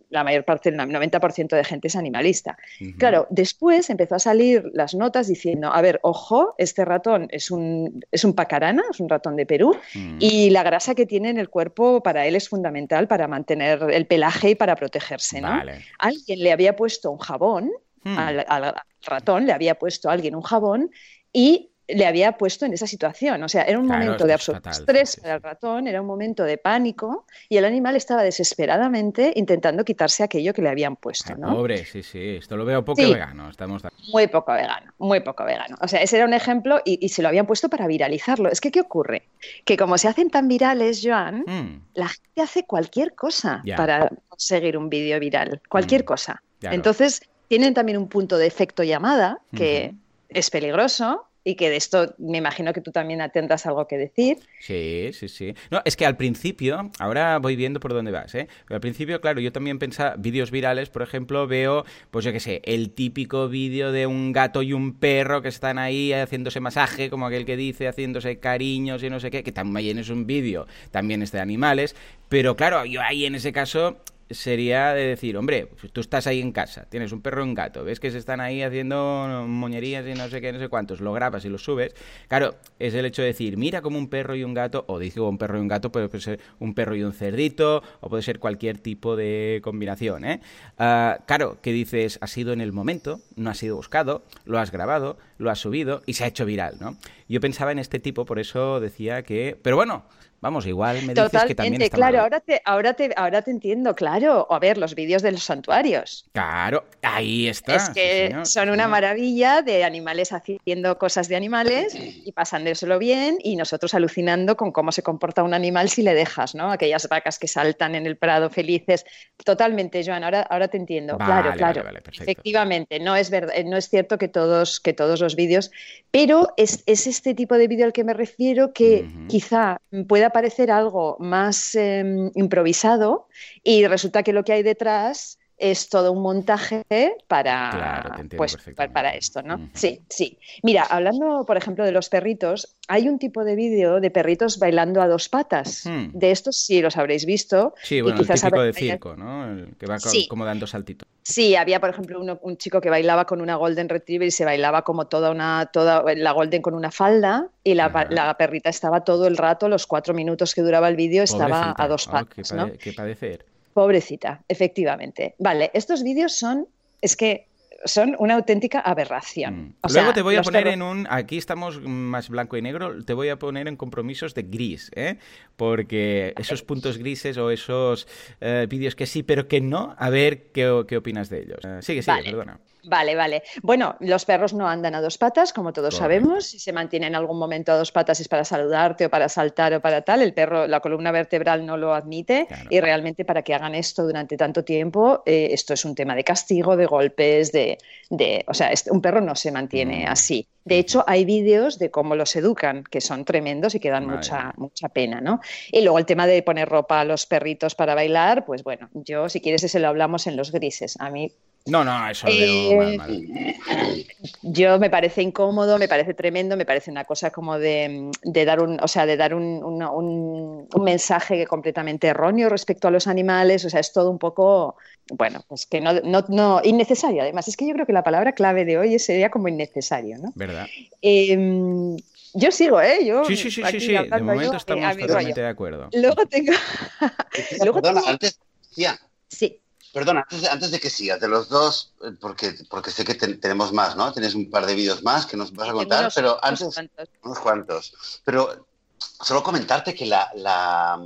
la 0.09 0.25
mayor 0.25 0.43
parte, 0.43 0.67
el 0.67 0.75
90% 0.75 1.55
de 1.55 1.63
gente 1.63 1.87
es 1.87 1.95
animalista. 1.95 2.57
Claro, 2.97 3.27
después 3.29 3.89
empezó 3.89 4.15
a 4.15 4.19
salir 4.19 4.69
las 4.73 4.93
notas 4.93 5.29
diciendo, 5.29 5.71
a 5.71 5.81
ver, 5.81 6.01
ojo, 6.03 6.53
este 6.57 6.83
ratón 6.83 7.29
es 7.31 7.49
un, 7.49 8.03
es 8.11 8.25
un 8.25 8.33
pacarana, 8.33 8.83
es 8.91 8.99
un 8.99 9.07
ratón 9.07 9.37
de 9.37 9.45
Perú, 9.45 9.73
mm. 9.93 10.17
y 10.19 10.49
la 10.49 10.63
grasa 10.63 10.93
que 10.93 11.05
tiene 11.05 11.29
en 11.29 11.37
el 11.37 11.47
cuerpo 11.47 12.03
para 12.03 12.27
él 12.27 12.35
es 12.35 12.49
fundamental 12.49 13.07
para 13.07 13.29
mantener 13.29 13.81
el 13.89 14.05
pelaje 14.05 14.49
y 14.49 14.55
para 14.55 14.75
protegerse. 14.75 15.39
¿no? 15.39 15.61
Alguien 15.99 16.39
le 16.39 16.51
había 16.51 16.75
puesto 16.75 17.09
un 17.09 17.19
jabón, 17.19 17.71
mm. 18.03 18.17
al, 18.17 18.45
al 18.49 18.73
ratón 19.05 19.45
le 19.45 19.53
había 19.53 19.75
puesto 19.75 20.09
a 20.09 20.11
alguien 20.11 20.35
un 20.35 20.41
jabón 20.41 20.91
y 21.31 21.71
le 21.87 22.05
había 22.05 22.33
puesto 22.33 22.65
en 22.65 22.73
esa 22.73 22.87
situación. 22.87 23.41
O 23.43 23.49
sea, 23.49 23.63
era 23.63 23.79
un 23.79 23.87
momento 23.87 24.25
de 24.25 24.33
absoluto 24.33 24.69
estrés 24.69 25.17
para 25.17 25.35
el 25.35 25.41
ratón, 25.41 25.87
era 25.87 26.01
un 26.01 26.07
momento 26.07 26.43
de 26.43 26.57
pánico 26.57 27.25
y 27.49 27.57
el 27.57 27.65
animal 27.65 27.95
estaba 27.95 28.23
desesperadamente 28.23 29.33
intentando 29.35 29.85
quitarse 29.85 30.23
aquello 30.23 30.53
que 30.53 30.61
le 30.61 30.69
habían 30.69 30.95
puesto. 30.95 31.35
¿no? 31.35 31.55
Pobre, 31.55 31.85
sí, 31.85 32.01
sí, 32.01 32.37
esto 32.37 32.57
lo 32.57 32.65
veo 32.65 32.83
poco 32.83 33.01
vegano. 33.01 33.49
Estamos... 33.49 33.83
Muy 34.11 34.27
poco 34.27 34.53
vegano, 34.53 34.93
muy 34.97 35.19
poco 35.19 35.45
vegano. 35.45 35.75
O 35.81 35.87
sea, 35.87 36.01
ese 36.01 36.17
era 36.17 36.25
un 36.25 36.33
ejemplo 36.33 36.81
y, 36.83 37.09
se 37.09 37.21
lo 37.21 37.27
habían 37.27 37.45
puesto 37.45 37.69
para 37.69 37.87
viralizarlo. 37.87 38.49
Es 38.49 38.61
que, 38.61 38.71
¿qué 38.71 38.81
ocurre? 38.81 39.23
Que 39.63 39.77
como 39.77 39.97
se 39.97 40.07
hacen 40.07 40.29
tan 40.29 40.47
virales, 40.47 41.01
Joan, 41.03 41.43
mm. 41.45 41.81
la 41.93 42.07
gente 42.09 42.41
hace 42.41 42.63
cualquier 42.65 43.13
cosa 43.13 43.63
para 43.77 44.09
conseguir 44.27 44.77
un 44.77 44.89
vídeo 44.89 45.19
viral, 45.19 45.61
cualquier 45.69 46.01
mm. 46.01 46.05
cosa. 46.05 46.43
Entonces, 46.61 47.21
tienen 47.47 47.75
también 47.75 47.97
un 47.97 48.07
punto 48.07 48.37
de 48.37 48.47
efecto 48.47 48.83
llamada 48.83 49.39
que 49.55 49.93
es 50.29 50.49
peligroso 50.49 51.27
y 51.47 51.55
que 51.55 51.69
de 51.69 51.77
esto 51.77 52.15
me 52.17 52.39
imagino 52.39 52.73
que 52.73 52.81
tú 52.81 52.91
también 52.91 53.21
tendrás 53.31 53.65
algo 53.67 53.87
que 53.87 53.97
decir. 53.97 54.39
Sí, 54.59 55.11
sí, 55.13 55.29
sí. 55.29 55.53
No, 55.69 55.79
es 55.85 55.95
que 55.95 56.05
al 56.05 56.17
principio, 56.17 56.91
ahora 56.99 57.37
voy 57.37 57.55
viendo 57.55 57.79
por 57.79 57.93
dónde 57.93 58.11
vas, 58.11 58.33
¿eh? 58.33 58.47
Pero 58.67 58.75
al 58.75 58.81
principio, 58.81 59.21
claro, 59.21 59.39
yo 59.39 59.51
también 59.51 59.77
pensaba, 59.77 60.15
vídeos 60.17 60.49
virales, 60.49 60.89
por 60.89 61.03
ejemplo, 61.03 61.45
veo, 61.45 61.85
pues 62.09 62.25
yo 62.25 62.33
qué 62.33 62.39
sé, 62.39 62.61
el 62.65 62.89
típico 62.89 63.47
vídeo 63.47 63.91
de 63.91 64.07
un 64.07 64.33
gato 64.33 64.63
y 64.63 64.73
un 64.73 64.97
perro 64.97 65.43
que 65.43 65.49
están 65.49 65.77
ahí 65.77 66.11
haciéndose 66.13 66.59
masaje, 66.59 67.11
como 67.11 67.27
aquel 67.27 67.45
que 67.45 67.55
dice, 67.55 67.87
haciéndose 67.87 68.39
cariños 68.39 69.03
y 69.03 69.11
no 69.11 69.19
sé 69.19 69.29
qué, 69.29 69.43
que 69.43 69.51
también 69.51 69.99
es 69.99 70.09
un 70.09 70.25
vídeo, 70.25 70.65
también 70.89 71.21
es 71.21 71.31
de 71.31 71.39
animales, 71.39 71.95
pero 72.27 72.55
claro, 72.55 72.85
yo 72.85 73.03
ahí 73.03 73.25
en 73.25 73.35
ese 73.35 73.53
caso 73.53 73.97
sería 74.29 74.93
de 74.93 75.05
decir, 75.05 75.37
hombre, 75.37 75.67
pues 75.67 75.91
tú 75.91 76.01
estás 76.01 76.25
ahí 76.27 76.41
en 76.41 76.51
casa, 76.51 76.87
tienes 76.89 77.11
un 77.11 77.21
perro 77.21 77.41
y 77.41 77.47
un 77.47 77.53
gato, 77.53 77.83
ves 77.83 77.99
que 77.99 78.09
se 78.11 78.17
están 78.17 78.41
ahí 78.41 78.63
haciendo 78.63 79.45
moñerías 79.47 80.05
y 80.07 80.13
no 80.13 80.27
sé 80.29 80.41
qué, 80.41 80.51
no 80.51 80.59
sé 80.59 80.67
cuántos, 80.67 80.99
lo 80.99 81.13
grabas 81.13 81.45
y 81.45 81.49
lo 81.49 81.57
subes. 81.57 81.93
Claro, 82.27 82.55
es 82.79 82.93
el 82.93 83.05
hecho 83.05 83.21
de 83.21 83.29
decir, 83.29 83.57
mira 83.57 83.81
como 83.81 83.97
un 83.97 84.09
perro 84.09 84.35
y 84.35 84.43
un 84.43 84.53
gato, 84.53 84.83
o 84.87 84.99
digo 84.99 85.29
un 85.29 85.37
perro 85.37 85.57
y 85.57 85.61
un 85.61 85.67
gato, 85.67 85.91
puede 85.91 86.09
ser 86.19 86.39
un 86.59 86.73
perro 86.73 86.95
y 86.95 87.03
un 87.03 87.13
cerdito, 87.13 87.83
o 88.01 88.09
puede 88.09 88.23
ser 88.23 88.39
cualquier 88.39 88.79
tipo 88.79 89.15
de 89.15 89.61
combinación, 89.63 90.25
¿eh? 90.25 90.41
Ah, 90.77 91.19
claro, 91.27 91.59
que 91.61 91.71
dices, 91.71 92.17
ha 92.21 92.27
sido 92.27 92.53
en 92.53 92.61
el 92.61 92.71
momento, 92.71 93.21
no 93.35 93.49
ha 93.49 93.53
sido 93.53 93.75
buscado, 93.75 94.23
lo 94.45 94.59
has 94.59 94.71
grabado, 94.71 95.17
lo 95.37 95.51
has 95.51 95.59
subido 95.59 96.01
y 96.05 96.13
se 96.13 96.23
ha 96.23 96.27
hecho 96.27 96.45
viral, 96.45 96.77
¿no? 96.79 96.97
Yo 97.27 97.39
pensaba 97.41 97.71
en 97.71 97.79
este 97.79 97.99
tipo, 97.99 98.25
por 98.25 98.39
eso 98.39 98.79
decía 98.79 99.23
que... 99.23 99.57
Pero 99.61 99.75
bueno, 99.75 100.05
Vamos, 100.45 100.67
igual 100.67 101.01
me 101.01 101.15
dices 101.15 101.43
que 101.47 101.55
también 101.55 101.81
está 101.81 101.97
claro, 101.97 102.21
ahora 102.21 102.39
te, 102.39 102.61
ahora 102.65 102.93
te, 102.93 103.11
ahora 103.15 103.41
te 103.41 103.49
entiendo, 103.49 103.95
claro. 103.95 104.45
A 104.51 104.59
ver, 104.59 104.77
los 104.77 104.93
vídeos 104.93 105.23
de 105.23 105.31
los 105.31 105.41
santuarios. 105.41 106.29
Claro, 106.33 106.85
ahí 107.01 107.47
está. 107.47 107.77
Es 107.77 107.89
que 107.89 108.37
son 108.43 108.69
una 108.69 108.87
maravilla 108.87 109.63
de 109.63 109.83
animales 109.83 110.31
haciendo 110.31 110.99
cosas 110.99 111.29
de 111.29 111.35
animales 111.35 111.95
y 111.95 112.31
pasándoselo 112.31 112.99
bien 112.99 113.39
y 113.41 113.55
nosotros 113.55 113.95
alucinando 113.95 114.55
con 114.55 114.71
cómo 114.71 114.91
se 114.91 115.01
comporta 115.01 115.41
un 115.41 115.55
animal 115.55 115.89
si 115.89 116.03
le 116.03 116.13
dejas, 116.13 116.53
¿no? 116.53 116.71
Aquellas 116.71 117.09
vacas 117.09 117.39
que 117.39 117.47
saltan 117.47 117.95
en 117.95 118.05
el 118.05 118.15
prado 118.15 118.51
felices. 118.51 119.03
Totalmente, 119.43 120.05
Joan, 120.05 120.23
ahora, 120.23 120.41
ahora 120.41 120.67
te 120.67 120.77
entiendo. 120.77 121.17
claro, 121.17 121.53
claro. 121.53 121.83
Efectivamente, 122.21 122.99
no 122.99 123.15
es 123.15 123.31
verdad, 123.31 123.55
no 123.65 123.77
es 123.77 123.89
cierto 123.89 124.19
que 124.19 124.27
todos, 124.27 124.79
que 124.79 124.93
todos 124.93 125.21
los 125.21 125.35
vídeos, 125.35 125.71
pero 126.11 126.53
es, 126.55 126.83
este 126.85 127.33
tipo 127.33 127.57
de 127.57 127.67
vídeo 127.67 127.87
al 127.87 127.93
que 127.93 128.03
me 128.03 128.13
refiero 128.13 128.73
que 128.73 129.07
quizá 129.27 129.81
pueda 130.07 130.34
parecer 130.35 130.69
algo 130.69 131.15
más 131.21 131.75
em, 131.75 132.29
improvisado 132.35 133.29
y 133.63 133.87
resulta 133.87 134.21
que 134.21 134.33
lo 134.33 134.43
que 134.43 134.51
hay 134.51 134.63
detrás 134.63 135.39
es 135.57 135.89
todo 135.89 136.11
un 136.11 136.21
montaje 136.21 136.83
para, 137.27 138.25
pues, 138.35 138.57
para 138.91 139.11
esto, 139.11 139.41
¿no? 139.41 139.69
Sí, 139.73 140.01
sí. 140.09 140.37
Mira, 140.63 140.83
hablando, 140.83 141.45
por 141.45 141.57
ejemplo, 141.57 141.85
de 141.85 141.91
los 141.91 142.09
perritos, 142.09 142.75
hay 142.87 143.07
un 143.07 143.19
tipo 143.19 143.43
de 143.43 143.55
vídeo 143.55 143.99
de 143.99 144.11
perritos 144.11 144.59
bailando 144.59 145.01
a 145.01 145.07
dos 145.07 145.29
patas. 145.29 145.85
Hmm. 145.85 146.09
De 146.13 146.31
estos 146.31 146.57
sí 146.57 146.81
los 146.81 146.97
habréis 146.97 147.25
visto. 147.25 147.73
Sí, 147.83 148.01
bueno, 148.01 148.19
el 148.19 148.27
típico 148.27 148.61
de 148.61 148.73
circo, 148.73 149.15
¿no? 149.15 149.49
El 149.49 149.75
que 149.77 149.85
va 149.85 149.97
como 150.27 150.45
dando 150.45 150.67
saltitos. 150.67 151.07
Sí, 151.23 151.55
había, 151.55 151.79
por 151.79 151.89
ejemplo, 151.89 152.19
un 152.19 152.57
chico 152.57 152.81
que 152.81 152.89
bailaba 152.89 153.25
con 153.25 153.41
una 153.41 153.55
Golden 153.55 153.89
Retriever 153.89 154.27
y 154.27 154.31
se 154.31 154.45
bailaba 154.45 154.83
como 154.83 155.07
toda 155.07 155.31
una, 155.31 155.65
toda 155.73 156.03
la 156.15 156.31
Golden 156.31 156.61
con 156.61 156.75
una 156.75 156.91
falda 156.91 157.47
y 157.63 157.73
la, 157.73 158.35
perrita 158.37 158.69
estaba 158.69 159.03
todo 159.03 159.25
el 159.25 159.37
rato, 159.37 159.67
los 159.67 159.87
cuatro 159.87 160.13
minutos 160.13 160.53
que 160.53 160.61
duraba 160.61 160.87
el 160.87 160.95
vídeo, 160.95 161.23
estaba 161.23 161.73
a 161.75 161.87
dos 161.87 162.07
oh, 162.07 162.11
patas. 162.11 162.53
qué 162.79 162.93
padecer. 162.93 163.54
Pobrecita, 163.75 164.41
efectivamente. 164.47 165.35
Vale, 165.37 165.69
estos 165.73 166.01
vídeos 166.01 166.31
son, 166.31 166.65
es 167.01 167.17
que 167.17 167.49
son 167.83 168.15
una 168.19 168.35
auténtica 168.35 168.79
aberración. 168.79 169.75
Mm. 169.83 169.93
Luego 169.93 170.13
te 170.13 170.21
voy 170.21 170.37
a 170.37 170.43
poner 170.43 170.67
en 170.67 170.81
un, 170.81 171.05
aquí 171.09 171.37
estamos 171.37 171.81
más 171.81 172.29
blanco 172.29 172.55
y 172.55 172.61
negro, 172.61 173.03
te 173.03 173.13
voy 173.13 173.27
a 173.27 173.37
poner 173.37 173.67
en 173.67 173.75
compromisos 173.75 174.33
de 174.33 174.43
gris, 174.43 174.91
¿eh? 174.95 175.17
porque 175.57 176.33
esos 176.37 176.63
puntos 176.63 176.97
grises 176.97 177.37
o 177.37 177.51
esos 177.51 178.07
eh, 178.39 178.65
vídeos 178.69 178.95
que 178.95 179.05
sí 179.05 179.23
pero 179.23 179.49
que 179.49 179.59
no, 179.59 179.93
a 179.99 180.09
ver 180.09 180.53
qué, 180.53 180.69
opinas 180.69 181.27
de 181.29 181.41
ellos. 181.41 181.59
Eh, 181.65 181.79
sigue, 181.81 182.01
sigue, 182.01 182.23
perdona. 182.23 182.61
Vale, 182.87 183.15
vale. 183.15 183.43
Bueno, 183.61 183.95
los 183.99 184.25
perros 184.25 184.53
no 184.53 184.67
andan 184.67 184.95
a 184.95 185.01
dos 185.01 185.17
patas, 185.17 185.53
como 185.53 185.73
todos 185.73 185.95
sabemos. 185.95 186.45
Si 186.45 186.59
se 186.59 186.71
mantienen 186.73 187.09
en 187.09 187.15
algún 187.15 187.37
momento 187.37 187.71
a 187.71 187.77
dos 187.77 187.91
patas 187.91 188.19
es 188.19 188.27
para 188.27 188.45
saludarte 188.45 189.05
o 189.05 189.09
para 189.09 189.29
saltar 189.29 189.73
o 189.73 189.81
para 189.81 190.01
tal. 190.01 190.21
El 190.21 190.33
perro, 190.33 190.67
la 190.67 190.79
columna 190.79 191.11
vertebral 191.11 191.65
no 191.65 191.77
lo 191.77 191.93
admite 191.93 192.47
y 192.69 192.79
realmente 192.79 193.25
para 193.25 193.41
que 193.41 193.53
hagan 193.53 193.75
esto 193.75 194.03
durante 194.03 194.37
tanto 194.37 194.63
tiempo, 194.63 195.23
eh, 195.25 195.49
esto 195.51 195.73
es 195.73 195.85
un 195.85 195.95
tema 195.95 196.15
de 196.15 196.23
castigo, 196.23 196.75
de 196.75 196.85
golpes, 196.85 197.51
de, 197.51 197.77
de 198.09 198.43
o 198.47 198.53
sea, 198.53 198.71
un 198.91 199.01
perro 199.01 199.21
no 199.21 199.35
se 199.35 199.51
mantiene 199.51 200.05
mm. 200.05 200.11
así. 200.11 200.47
De 200.65 200.79
hecho, 200.79 201.03
hay 201.05 201.25
vídeos 201.25 201.77
de 201.77 201.91
cómo 201.91 202.15
los 202.15 202.35
educan, 202.35 202.83
que 202.83 202.99
son 202.99 203.23
tremendos 203.23 203.75
y 203.75 203.79
que 203.79 203.91
dan 203.91 204.07
mucha, 204.07 204.51
mucha 204.57 204.89
pena, 204.89 205.21
¿no? 205.21 205.39
Y 205.71 205.81
luego 205.81 205.99
el 205.99 206.07
tema 206.07 206.25
de 206.25 206.41
poner 206.41 206.67
ropa 206.67 207.01
a 207.01 207.05
los 207.05 207.27
perritos 207.27 207.75
para 207.75 207.93
bailar, 207.93 208.45
pues 208.45 208.63
bueno, 208.63 208.89
yo 208.93 209.29
si 209.29 209.41
quieres 209.41 209.63
ese 209.63 209.79
lo 209.79 209.89
hablamos 209.89 210.25
en 210.25 210.35
los 210.35 210.51
grises. 210.51 210.99
A 210.99 211.11
mí 211.11 211.31
no, 211.67 211.83
no, 211.83 212.09
eso 212.09 212.27
lo 212.27 212.33
veo 212.33 212.97
mal, 212.97 213.11
eh, 213.11 214.05
Yo 214.43 214.77
me 214.77 214.91
parece 214.91 215.23
incómodo, 215.23 215.79
me 215.79 215.87
parece 215.87 216.13
tremendo, 216.13 216.55
me 216.55 216.65
parece 216.65 216.91
una 216.91 217.05
cosa 217.05 217.31
como 217.31 217.57
de, 217.57 218.11
dar 218.23 218.61
un, 218.61 218.79
o 218.79 218.87
sea, 218.87 219.07
de 219.07 219.17
dar 219.17 219.33
un, 219.33 219.63
un, 219.63 220.83
mensaje 220.83 221.47
completamente 221.47 222.05
erróneo 222.05 222.49
respecto 222.49 222.87
a 222.87 222.91
los 222.91 223.07
animales. 223.07 223.65
O 223.65 223.71
sea, 223.71 223.79
es 223.79 223.91
todo 223.91 224.11
un 224.11 224.19
poco, 224.19 224.75
bueno, 225.09 225.43
pues 225.47 225.65
que 225.65 225.81
no, 225.81 225.93
no, 226.01 226.23
no, 226.29 226.61
innecesario. 226.63 227.23
Además, 227.23 227.47
es 227.47 227.57
que 227.57 227.67
yo 227.67 227.73
creo 227.73 227.87
que 227.87 227.93
la 227.93 228.03
palabra 228.03 228.33
clave 228.33 228.63
de 228.63 228.77
hoy 228.77 228.99
sería 228.99 229.31
como 229.31 229.47
innecesario, 229.47 230.19
¿no? 230.19 230.33
¿Verdad? 230.35 230.67
Em, 231.01 231.97
yo 232.35 232.51
sigo, 232.51 232.79
¿eh? 232.79 233.03
Yo 233.03 233.25
sí, 233.25 233.35
sí, 233.35 233.49
sí, 233.49 233.63
sí, 233.71 233.79
sí. 233.79 233.93
De 233.93 234.21
momento 234.21 234.53
eh, 234.53 234.57
estamos 234.57 234.97
totalmente 234.97 235.41
de 235.41 235.47
acuerdo. 235.47 235.89
Luego 235.93 236.27
tengo. 236.27 236.53
Luego 237.63 237.81
Perdona, 237.81 238.01
antes, 238.05 238.39
ya. 238.75 238.99
Sí. 239.27 239.59
Perdona, 239.95 240.27
antes 240.51 240.71
de, 240.71 240.79
que 240.81 240.89
sigas, 240.89 241.21
de 241.21 241.29
los 241.29 241.47
dos, 241.47 241.93
eh, 242.03 242.11
porque, 242.19 242.53
porque 242.69 242.91
sé 242.91 243.05
que 243.05 243.15
tenemos 243.15 243.71
más, 243.71 243.95
¿no? 243.95 244.11
Tienes 244.11 244.35
un 244.35 244.49
par 244.49 244.65
de 244.65 244.75
vídeos 244.75 245.03
más 245.03 245.25
que 245.25 245.37
nos 245.37 245.53
vas 245.53 245.69
a 245.69 245.71
contar, 245.71 246.11
pero 246.13 246.37
antes. 246.43 246.63
Unos 246.63 246.75
cuantos. 246.75 247.13
unos 247.23 247.39
cuantos. 247.39 248.21
Pero 248.25 248.67
solo 248.99 249.41
comentarte 249.41 249.95
que 249.95 250.05
la, 250.05 250.29
la, 250.35 250.99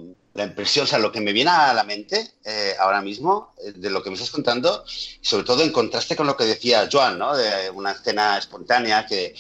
impresión, 0.43 0.85
o 0.85 0.87
sea, 0.87 0.97
lo 0.97 1.11
que 1.11 1.21
me 1.21 1.33
viene 1.33 1.51
a 1.51 1.71
la 1.71 1.83
mente 1.83 2.31
eh, 2.43 2.73
ahora 2.79 2.99
mismo, 3.03 3.53
eh, 3.63 3.73
de 3.73 3.91
lo 3.91 4.01
que 4.01 4.09
me 4.09 4.15
estás 4.15 4.31
contando, 4.31 4.83
sobre 5.21 5.43
todo 5.43 5.61
en 5.61 5.71
contraste 5.71 6.15
con 6.15 6.25
lo 6.25 6.35
que 6.35 6.45
decía 6.45 6.89
Joan, 6.91 7.19
¿no? 7.19 7.37
De 7.37 7.69
una 7.69 7.91
escena 7.91 8.39
espontánea 8.39 9.05
que, 9.05 9.35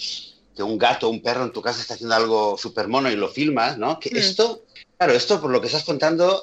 que 0.55 0.61
un 0.61 0.77
gato, 0.77 1.09
un 1.09 1.23
perro 1.23 1.45
en 1.45 1.51
tu 1.51 1.63
casa 1.63 1.81
está 1.81 1.95
haciendo 1.95 2.13
algo 2.13 2.55
súper 2.55 2.87
mono 2.87 3.09
y 3.09 3.15
lo 3.15 3.29
filmas, 3.29 3.79
¿no? 3.79 3.99
Que 3.99 4.11
mm. 4.11 4.17
esto, 4.17 4.65
claro, 4.95 5.13
esto 5.13 5.41
por 5.41 5.49
lo 5.49 5.59
que 5.59 5.65
estás 5.65 5.85
contando, 5.85 6.39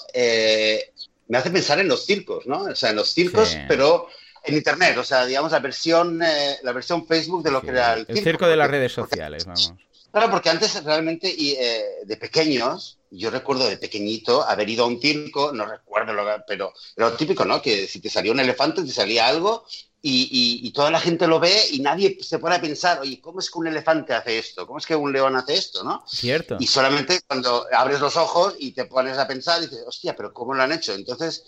me 1.28 1.38
hace 1.38 1.50
pensar 1.50 1.78
en 1.78 1.88
los 1.88 2.04
circos, 2.04 2.46
¿no? 2.46 2.62
O 2.62 2.74
sea, 2.74 2.90
en 2.90 2.96
los 2.96 3.12
circos, 3.12 3.56
pero 3.68 4.08
en 4.44 4.54
internet, 4.54 4.96
o 4.98 5.04
sea, 5.04 5.26
digamos 5.26 5.52
la 5.52 5.58
versión, 5.58 6.22
eh, 6.22 6.56
la 6.62 6.72
versión 6.72 7.06
Facebook 7.06 7.42
de 7.42 7.50
lo 7.50 7.60
que 7.60 7.70
era 7.70 7.94
el 7.94 8.06
circo. 8.06 8.18
El 8.18 8.24
circo 8.24 8.46
de 8.46 8.56
las 8.56 8.70
redes 8.70 8.92
sociales, 8.92 9.44
vamos. 9.44 9.74
Claro, 10.12 10.30
porque 10.30 10.48
antes 10.48 10.82
realmente 10.82 11.28
y, 11.28 11.52
eh, 11.52 11.84
de 12.04 12.16
pequeños, 12.16 12.98
yo 13.10 13.30
recuerdo 13.30 13.68
de 13.68 13.76
pequeñito 13.76 14.42
haber 14.42 14.70
ido 14.70 14.84
a 14.84 14.86
un 14.86 15.00
circo, 15.00 15.52
no 15.52 15.66
recuerdo, 15.66 16.14
lo, 16.14 16.24
pero 16.46 16.72
lo 16.96 17.12
típico, 17.14 17.44
¿no? 17.44 17.60
Que 17.60 17.86
si 17.86 18.00
te 18.00 18.08
salía 18.08 18.32
un 18.32 18.40
elefante, 18.40 18.82
te 18.82 18.92
salía 18.92 19.26
algo 19.26 19.66
y, 20.08 20.70
toda 20.70 20.90
la 20.90 21.00
gente 21.00 21.26
lo 21.26 21.40
ve 21.40 21.52
y 21.72 21.80
nadie 21.80 22.18
se 22.22 22.38
pone 22.38 22.54
a 22.54 22.60
pensar, 22.60 23.00
oye, 23.00 23.20
¿cómo 23.20 23.40
es 23.40 23.50
que 23.50 23.58
un 23.58 23.66
elefante 23.66 24.14
hace 24.14 24.38
esto? 24.38 24.66
¿Cómo 24.66 24.78
es 24.78 24.86
que 24.86 24.94
un 24.94 25.12
león 25.12 25.34
hace 25.34 25.54
esto? 25.54 25.82
¿no? 25.82 26.04
Cierto. 26.06 26.56
Y 26.60 26.66
solamente 26.66 27.20
cuando 27.26 27.66
abres 27.72 28.00
los 28.00 28.16
ojos 28.16 28.54
y 28.58 28.72
te 28.72 28.84
pones 28.84 29.18
a 29.18 29.26
pensar, 29.26 29.60
dices, 29.60 29.82
hostia, 29.86 30.14
pero 30.14 30.32
¿cómo 30.32 30.54
lo 30.54 30.62
han 30.62 30.72
hecho? 30.72 30.94
Entonces, 30.94 31.44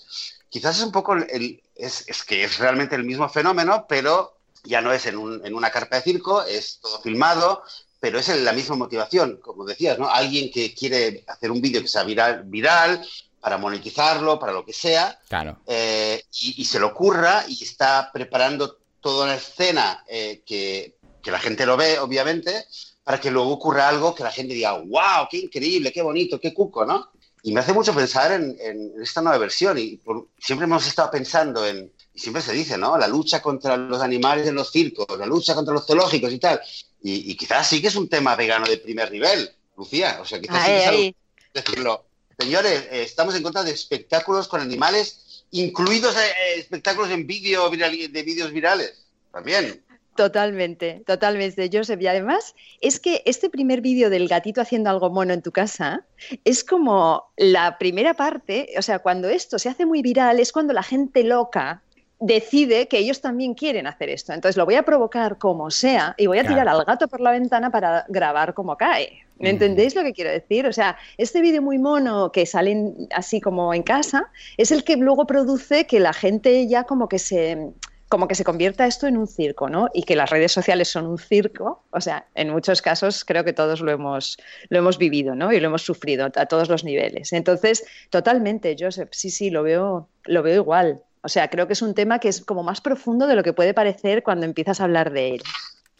quizás 0.49 0.77
es 0.77 0.83
un 0.83 0.92
poco, 0.92 1.14
el, 1.14 1.62
es, 1.77 2.05
es, 2.09 2.25
que 2.25 2.44
es 2.44 2.59
realmente 2.59 2.97
el 2.97 3.05
mismo 3.05 3.29
fenómeno, 3.29 3.87
pero 3.88 4.38
ya 4.64 4.81
no 4.81 4.92
es 4.92 5.07
en, 5.07 5.18
un, 5.18 5.44
en 5.47 5.55
una 5.55 5.71
carpa 5.71 5.97
de 5.97 6.03
circo, 6.03 6.42
es 6.42 6.81
todo 6.81 7.01
filmado, 7.01 7.62
pero 8.01 8.18
es 8.18 8.29
la 8.29 8.53
misma 8.53 8.77
motivación, 8.77 9.38
como 9.40 9.64
decías, 9.64 9.99
¿no? 9.99 10.09
Alguien 10.09 10.51
que 10.51 10.75
quiere 10.75 11.25
hacer 11.29 11.51
un 11.51 11.61
vídeo 11.61 11.83
que 11.83 11.88
sea 11.88 12.03
viral, 12.03 12.42
viral 12.44 13.05
para 13.40 13.59
monetizarlo, 13.59 14.38
para 14.38 14.53
lo 14.53 14.64
que 14.64 14.72
sea, 14.72 15.18
claro. 15.29 15.59
Eh, 15.66 16.22
y, 16.40 16.64
se 16.64 16.79
le 16.79 16.87
ocurra 16.87 17.44
y 17.48 17.62
está 17.62 18.11
preparando 18.12 18.79
toda 19.01 19.24
una 19.24 19.35
escena 19.37 20.05
eh, 20.09 20.42
que, 20.44 20.96
que, 21.22 21.31
la 21.31 21.38
gente 21.38 21.64
lo 21.64 21.77
ve, 21.77 21.98
obviamente, 21.98 22.64
para 23.05 23.20
que 23.20 23.31
luego 23.31 23.51
ocurra 23.51 23.88
algo 23.88 24.14
que 24.14 24.24
la 24.24 24.33
gente 24.33 24.55
diga, 24.55 24.72
wow, 24.72 25.29
qué 25.31 25.38
increíble, 25.38 25.92
qué 25.92 26.03
bonito, 26.03 26.40
qué 26.40 26.53
cuco, 26.53 26.85
¿no? 26.85 27.11
Y 27.42 27.53
me 27.53 27.61
hace 27.61 27.72
mucho 27.72 27.94
pensar 27.94 28.33
en, 28.33 28.57
en 28.61 28.92
esta 29.01 29.22
nueva 29.22 29.38
versión 29.38 29.79
y 29.79 30.01
siempre 30.38 30.64
hemos 30.64 30.87
estado 30.87 31.11
pensando 31.11 31.64
en, 31.64 31.92
y 32.12 32.18
siempre 32.18 32.42
se 32.42 32.53
dice, 32.53 32.77
¿no? 32.77 32.98
La 32.98 33.07
lucha 33.07 33.40
contra 33.40 33.77
los 33.77 34.03
animales 34.03 34.48
en 34.48 34.57
los 34.57 34.72
circos, 34.72 35.07
la 35.16 35.24
lucha 35.24 35.55
contra 35.55 35.72
los 35.72 35.87
zoológicos 35.87 36.33
y 36.33 36.38
tal. 36.40 36.61
Y, 37.01 37.37
quizás 37.37 37.68
sí 37.68 37.81
que 37.81 37.87
es 37.87 37.94
un 37.94 38.09
tema 38.09 38.35
vegano 38.35 38.66
de 38.66 38.79
primer 38.79 39.12
nivel, 39.12 39.48
Lucía. 39.77 40.18
O 40.20 40.24
sea, 40.24 40.40
quizás 40.40 40.64
sí 40.64 40.70
que 40.90 41.14
es 41.55 41.64
decirlo 41.64 42.08
Señores, 42.38 42.87
eh, 42.92 43.03
estamos 43.03 43.35
en 43.35 43.42
contra 43.42 43.64
de 43.64 43.72
espectáculos 43.72 44.46
con 44.46 44.61
animales, 44.61 45.44
incluidos 45.51 46.16
eh, 46.16 46.59
espectáculos 46.59 47.11
en 47.11 47.27
vídeo 47.27 47.68
de 47.68 48.22
vídeos 48.22 48.53
virales. 48.53 49.07
También. 49.33 49.83
Totalmente, 50.14 51.03
totalmente, 51.07 51.70
Joseph. 51.72 52.01
Y 52.01 52.07
además 52.07 52.55
es 52.81 53.01
que 53.01 53.22
este 53.24 53.51
primer 53.51 53.81
vídeo 53.81 54.11
del 54.11 54.29
gatito 54.29 54.61
haciendo 54.61 54.90
algo 54.90 55.11
mono 55.11 55.33
en 55.33 55.42
tu 55.42 55.53
casa 55.53 56.07
es 56.44 56.64
como 56.64 57.33
la 57.37 57.79
primera 57.79 58.14
parte, 58.14 58.74
o 58.77 58.83
sea, 58.83 58.98
cuando 59.01 59.29
esto 59.29 59.59
se 59.59 59.68
hace 59.68 59.87
muy 59.87 60.03
viral 60.03 60.40
es 60.40 60.53
cuando 60.53 60.72
la 60.72 60.83
gente 60.83 61.22
loca 61.22 61.83
decide 62.20 62.88
que 62.88 62.98
ellos 62.98 63.20
también 63.20 63.54
quieren 63.54 63.87
hacer 63.87 64.11
esto. 64.11 64.33
Entonces 64.33 64.57
lo 64.57 64.64
voy 64.64 64.74
a 64.74 64.83
provocar 64.83 65.38
como 65.38 65.70
sea 65.70 66.14
y 66.18 66.26
voy 66.26 66.38
a 66.38 66.46
tirar 66.46 66.68
al 66.68 66.85
gato 66.85 67.09
por 67.09 67.20
la 67.20 67.31
ventana 67.31 67.70
para 67.70 68.04
grabar 68.09 68.54
como 68.54 68.76
cae. 68.76 69.24
¿Me 69.38 69.50
entendéis 69.50 69.94
lo 69.94 70.02
que 70.02 70.12
quiero 70.12 70.31
decir? 70.31 70.66
O 70.66 70.72
sea, 70.72 70.96
este 71.16 71.40
vídeo 71.40 71.62
muy 71.62 71.78
mono 71.78 72.33
que 72.33 72.44
sale 72.44 72.92
así 73.14 73.40
como 73.40 73.72
en 73.72 73.85
casa 73.85 74.31
es 74.57 74.72
el 74.72 74.83
que 74.83 74.96
luego 74.96 75.26
produce 75.26 75.87
que 75.87 76.00
la 76.00 76.12
gente 76.12 76.66
ya 76.66 76.85
como 76.85 77.09
que 77.09 77.20
se 77.20 77.72
como 78.09 78.26
que 78.26 78.35
se 78.35 78.44
convierta 78.44 78.87
esto 78.87 79.07
en 79.07 79.18
un 79.18 79.26
circo, 79.26 79.68
¿no? 79.68 79.90
Y 79.92 80.04
que 80.04 80.16
las 80.16 80.31
redes 80.31 80.50
sociales 80.50 80.88
son 80.88 81.07
un 81.07 81.18
circo, 81.18 81.85
o 81.90 82.00
sea, 82.00 82.26
en 82.35 82.48
muchos 82.48 82.81
casos 82.81 83.24
creo 83.24 83.44
que 83.44 83.52
todos 83.52 83.81
lo 83.81 83.90
hemos, 83.92 84.38
lo 84.70 84.78
hemos 84.78 84.96
vivido, 84.96 85.35
¿no? 85.35 85.52
Y 85.52 85.61
lo 85.61 85.66
hemos 85.66 85.83
sufrido 85.83 86.31
a 86.35 86.46
todos 86.46 86.70
los 86.70 86.85
niveles. 86.85 87.35
Entonces, 87.35 87.85
totalmente, 88.09 88.74
Joseph, 88.78 89.11
sí, 89.12 89.31
sí, 89.31 89.50
lo 89.50 89.62
veo, 89.62 90.09
lo 90.24 90.42
veo 90.42 90.54
igual. 90.54 91.02
O 91.28 91.30
sea, 91.30 91.50
creo 91.50 91.66
que 91.66 91.74
es 91.74 91.82
un 91.82 91.92
tema 91.92 92.20
que 92.20 92.28
es 92.30 92.42
como 92.42 92.62
más 92.62 92.80
profundo 92.80 93.26
de 93.26 93.36
lo 93.36 93.42
que 93.42 93.52
puede 93.52 93.74
parecer 93.74 94.22
cuando 94.22 94.46
empiezas 94.46 94.80
a 94.80 94.84
hablar 94.84 95.12
de 95.12 95.34
él. 95.34 95.42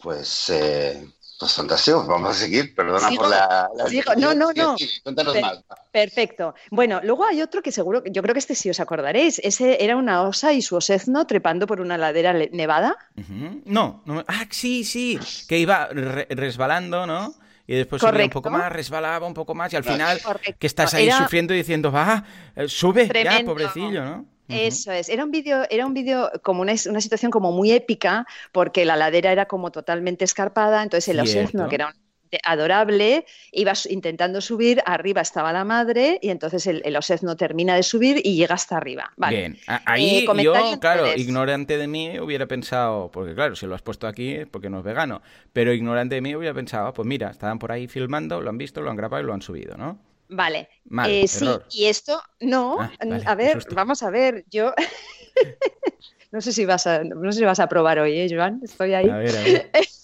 Pues, 0.01 0.49
eh, 0.49 1.07
pues 1.39 1.53
fantástico, 1.53 2.03
vamos 2.07 2.31
a 2.31 2.33
seguir. 2.33 2.73
Perdona 2.73 3.11
por 3.15 3.29
la. 3.29 3.69
No, 4.17 4.33
no, 4.33 4.51
no. 4.53 4.75
Cuéntanos 5.03 5.39
más. 5.39 5.59
Perfecto. 5.91 6.55
Bueno, 6.71 6.99
luego 7.03 7.27
hay 7.27 7.43
otro 7.43 7.61
que 7.61 7.71
seguro, 7.71 8.01
yo 8.07 8.23
creo 8.23 8.33
que 8.33 8.39
este 8.39 8.55
sí 8.55 8.71
os 8.71 8.79
acordaréis. 8.79 9.37
Ese 9.43 9.83
era 9.83 9.97
una 9.97 10.23
osa 10.23 10.51
y 10.51 10.63
su 10.63 10.75
osezno 10.75 11.27
trepando 11.27 11.67
por 11.67 11.79
una 11.79 11.95
ladera 11.95 12.33
nevada. 12.33 12.97
no, 13.65 14.01
no, 14.05 14.25
ah, 14.27 14.47
sí, 14.49 14.83
sí, 14.83 15.19
que 15.47 15.59
iba 15.59 15.89
resbalando, 15.91 17.05
¿no? 17.05 17.35
y 17.67 17.75
después 17.75 18.01
subía 18.01 18.23
un 18.23 18.31
poco 18.31 18.49
más, 18.49 18.71
resbalaba 18.71 19.27
un 19.27 19.35
poco 19.35 19.53
más 19.53 19.71
y 19.73 19.75
al 19.75 19.83
final 19.83 20.19
que 20.57 20.65
estás 20.65 20.91
ahí 20.95 21.11
sufriendo 21.11 21.53
y 21.53 21.57
diciendo, 21.57 21.91
va, 21.91 22.25
eh, 22.55 22.67
sube 22.67 23.07
ya, 23.23 23.43
pobrecillo, 23.45 24.03
¿no? 24.03 24.38
Eso 24.49 24.91
es, 24.91 25.09
era 25.09 25.23
un 25.23 25.31
vídeo, 25.31 25.63
era 25.69 25.85
un 25.85 25.93
vídeo 25.93 26.31
como 26.43 26.61
una, 26.61 26.75
situación 26.75 27.31
como 27.31 27.51
muy 27.51 27.71
épica, 27.71 28.25
porque 28.51 28.85
la 28.85 28.95
ladera 28.95 29.31
era 29.31 29.45
como 29.45 29.71
totalmente 29.71 30.25
escarpada, 30.25 30.83
entonces 30.83 31.07
el 31.09 31.19
osezno, 31.19 31.69
que 31.69 31.75
era 31.75 31.93
adorable, 32.43 33.25
iba 33.51 33.73
intentando 33.89 34.41
subir, 34.41 34.81
arriba 34.85 35.21
estaba 35.21 35.51
la 35.53 35.63
madre, 35.63 36.19
y 36.21 36.29
entonces 36.29 36.67
el, 36.67 36.81
el 36.85 36.95
osezno 36.95 37.35
termina 37.35 37.75
de 37.75 37.83
subir 37.83 38.21
y 38.23 38.35
llega 38.35 38.55
hasta 38.55 38.77
arriba. 38.77 39.11
Bien, 39.17 39.57
ahí 39.85 40.25
eh, 40.27 40.43
yo, 40.43 40.53
claro, 40.79 41.07
ignorante 41.15 41.77
de 41.77 41.87
mí 41.87 42.19
hubiera 42.19 42.47
pensado, 42.47 43.09
porque 43.11 43.33
claro, 43.33 43.55
si 43.55 43.65
lo 43.65 43.75
has 43.75 43.81
puesto 43.81 44.07
aquí 44.07 44.33
es 44.33 44.47
porque 44.47 44.69
no 44.69 44.79
es 44.79 44.83
vegano, 44.83 45.21
pero 45.53 45.73
ignorante 45.73 46.15
de 46.15 46.21
mí 46.21 46.35
hubiera 46.35 46.53
pensado, 46.53 46.93
pues 46.93 47.07
mira, 47.07 47.29
estaban 47.29 47.59
por 47.59 47.71
ahí 47.71 47.87
filmando, 47.87 48.41
lo 48.41 48.49
han 48.49 48.57
visto, 48.57 48.81
lo 48.81 48.89
han 48.89 48.97
grabado 48.97 49.23
y 49.23 49.25
lo 49.25 49.33
han 49.33 49.41
subido, 49.41 49.77
¿no? 49.77 50.08
Vale. 50.29 50.69
Eh, 51.07 51.27
sí, 51.27 51.49
y 51.71 51.85
esto, 51.85 52.21
no, 52.39 52.77
ah, 52.79 52.91
a 53.25 53.35
ver, 53.35 53.57
vamos 53.73 54.03
a 54.03 54.09
ver, 54.09 54.45
yo... 54.49 54.73
no 56.31 56.41
sé 56.41 56.53
si 56.53 56.65
vas 56.65 56.85
a, 56.85 57.03
no 57.03 57.31
sé 57.31 57.39
si 57.39 57.45
vas 57.45 57.59
a 57.59 57.67
probar 57.67 57.99
hoy, 57.99 58.19
¿eh, 58.19 58.27
Joan? 58.29 58.61
Estoy 58.63 58.93
ahí. 58.93 59.09
A 59.09 59.17
ver, 59.17 59.35
a 59.35 59.43
ver. 59.43 59.71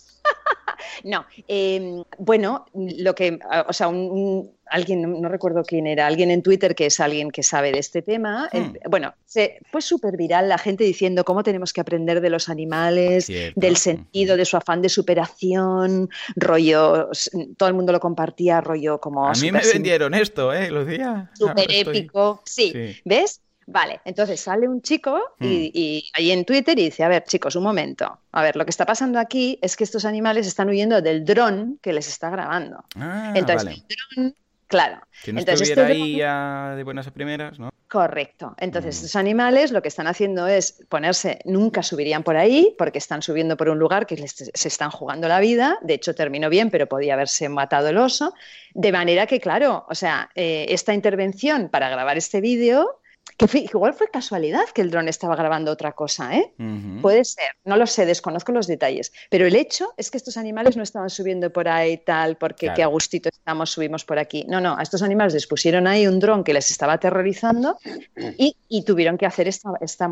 no, 1.03 1.25
em, 1.47 2.03
bueno, 2.17 2.65
lo 2.73 3.15
que, 3.15 3.39
o 3.67 3.73
sea, 3.73 3.88
un, 3.88 4.51
alguien, 4.67 5.21
no, 5.21 5.29
recuerdo 5.29 5.63
quién 5.63 5.88
era, 5.88 6.08
alguien 6.08 6.31
en 6.31 6.41
Twitter 6.41 6.75
que 6.75 6.88
es 6.88 6.99
alguien 6.99 7.31
que 7.31 7.43
sabe 7.43 7.71
de 7.71 7.79
este 7.79 8.01
tema, 8.01 8.49
hmm. 8.51 8.89
bueno, 8.89 9.13
se, 9.25 9.60
fue 9.71 9.81
súper 9.81 10.17
viral 10.17 10.49
la 10.49 10.58
gente 10.58 10.84
diciendo 10.84 11.23
cómo 11.23 11.43
tenemos 11.43 11.73
que 11.73 11.81
aprender 11.81 12.21
de 12.21 12.29
los 12.29 12.49
animales, 12.49 13.31
del 13.55 13.77
sentido 13.77 14.38
de 14.38 14.45
su 14.45 14.58
afán 14.58 14.81
de 14.81 14.89
superación, 14.89 16.10
rollo, 16.36 17.10
todo 17.58 17.69
el 17.69 17.75
mundo 17.75 17.91
lo 17.91 17.99
compartía, 17.99 18.62
rollo 18.62 18.99
como... 18.99 19.27
A 19.27 19.34
mí 19.34 19.51
me 19.51 19.62
vendieron 19.62 20.13
esto, 20.13 20.53
¿eh, 20.53 20.69
Lucía? 20.71 21.29
Súper 21.34 21.67
épico, 21.71 22.41
sí. 22.45 22.73
¿Ves? 23.03 23.41
Vale, 23.67 24.01
entonces 24.06 24.39
sale 24.39 24.67
un 24.67 24.82
chico 24.82 25.19
hmm. 25.39 25.45
y, 25.45 26.10
ahí 26.13 26.32
en 26.32 26.45
Twitter 26.45 26.78
y 26.78 26.86
dice, 26.86 27.04
a 27.04 27.08
ver 27.08 27.23
chicos, 27.23 27.56
un 27.56 27.63
momento, 27.63 28.19
a 28.32 28.43
ver, 28.43 28.56
lo 28.56 28.63
que 28.63 28.69
está 28.69 28.86
pasando 28.86 29.19
aquí 29.19 29.58
es 29.62 29.75
que 29.75 29.84
estos 29.84 30.06
animales 30.06 30.45
están 30.45 30.69
huyendo 30.69 31.01
del 31.01 31.25
dron 31.25 31.80
que 31.82 31.91
les 31.91 32.08
está 32.08 32.30
grabando. 32.30 32.84
Ah, 32.95 33.34
entonces, 33.36 33.69
el 33.69 33.86
dron, 33.88 34.36
claro. 34.67 35.01
Que 35.23 35.34
no 35.34 35.39
entonces, 35.39 35.69
estuviera 35.69 35.91
este 35.91 36.23
ahí 36.23 36.78
de 36.78 36.84
buenas 36.84 37.08
a 37.08 37.12
primeras, 37.12 37.58
¿no? 37.58 37.71
Correcto. 37.89 38.56
Entonces, 38.60 38.95
hmm. 38.95 39.06
estos 39.06 39.15
animales 39.15 39.71
lo 39.71 39.82
que 39.82 39.88
están 39.88 40.06
haciendo 40.06 40.45
es 40.45 40.86
ponerse, 40.88 41.39
nunca 41.45 41.82
subirían 41.82 42.21
por 42.21 42.38
ahí, 42.38 42.75
porque 42.78 42.99
están 42.99 43.23
subiendo 43.23 43.58
por 43.58 43.69
un 43.69 43.80
lugar 43.80 44.06
que 44.06 44.28
se 44.28 44.67
están 44.67 44.91
jugando 44.91 45.28
la 45.28 45.39
vida. 45.39 45.80
De 45.82 45.95
hecho, 45.95 46.13
terminó 46.13 46.51
bien, 46.51 46.69
pero 46.69 46.86
podía 46.86 47.15
haberse 47.15 47.49
matado 47.49 47.88
el 47.88 47.97
oso. 47.97 48.36
De 48.75 48.91
manera 48.91 49.25
que, 49.25 49.39
claro, 49.39 49.88
o 49.89 49.95
sea, 49.95 50.30
eh, 50.36 50.67
esta 50.69 50.93
intervención 50.93 51.69
para 51.69 51.89
grabar 51.89 52.17
este 52.17 52.41
vídeo 52.41 52.99
que 53.38 53.60
igual 53.60 53.93
fue 53.93 54.10
casualidad 54.10 54.65
que 54.74 54.82
el 54.82 54.91
dron 54.91 55.08
estaba 55.08 55.36
grabando 55.36 55.71
otra 55.71 55.91
cosa, 55.91 56.36
¿eh? 56.36 56.54
Puede 57.02 57.26
ser, 57.26 57.56
no 57.65 57.76
lo 57.76 57.86
sé, 57.86 58.06
desconozco 58.06 58.52
los 58.52 58.67
detalles. 58.67 59.12
Pero 59.30 59.45
el 59.45 59.56
hecho 59.56 59.93
es 59.98 60.10
que 60.10 60.17
estos 60.17 60.38
animales 60.38 60.78
no 60.78 60.84
estaban 60.84 61.10
subiendo 61.10 61.52
por 61.52 61.67
ahí 61.67 61.98
tal, 61.98 62.38
porque 62.38 62.71
qué 62.74 62.84
a 62.84 62.88
gustito 62.88 63.30
estamos, 63.30 63.71
subimos 63.71 64.06
por 64.06 64.19
aquí. 64.19 64.45
No, 64.48 64.62
no, 64.62 64.78
a 64.78 64.84
estos 64.84 65.02
animales 65.02 65.34
les 65.34 65.48
pusieron 65.48 65.86
ahí 65.88 66.08
un 66.08 66.19
dron 66.19 66.43
que 66.43 66.54
les 66.54 66.71
estaba 66.71 66.93
aterrorizando 66.93 67.78
y, 68.38 68.56
tuvieron 68.86 69.17
que 69.17 69.26
hacer 69.26 69.48
esta, 69.48 69.71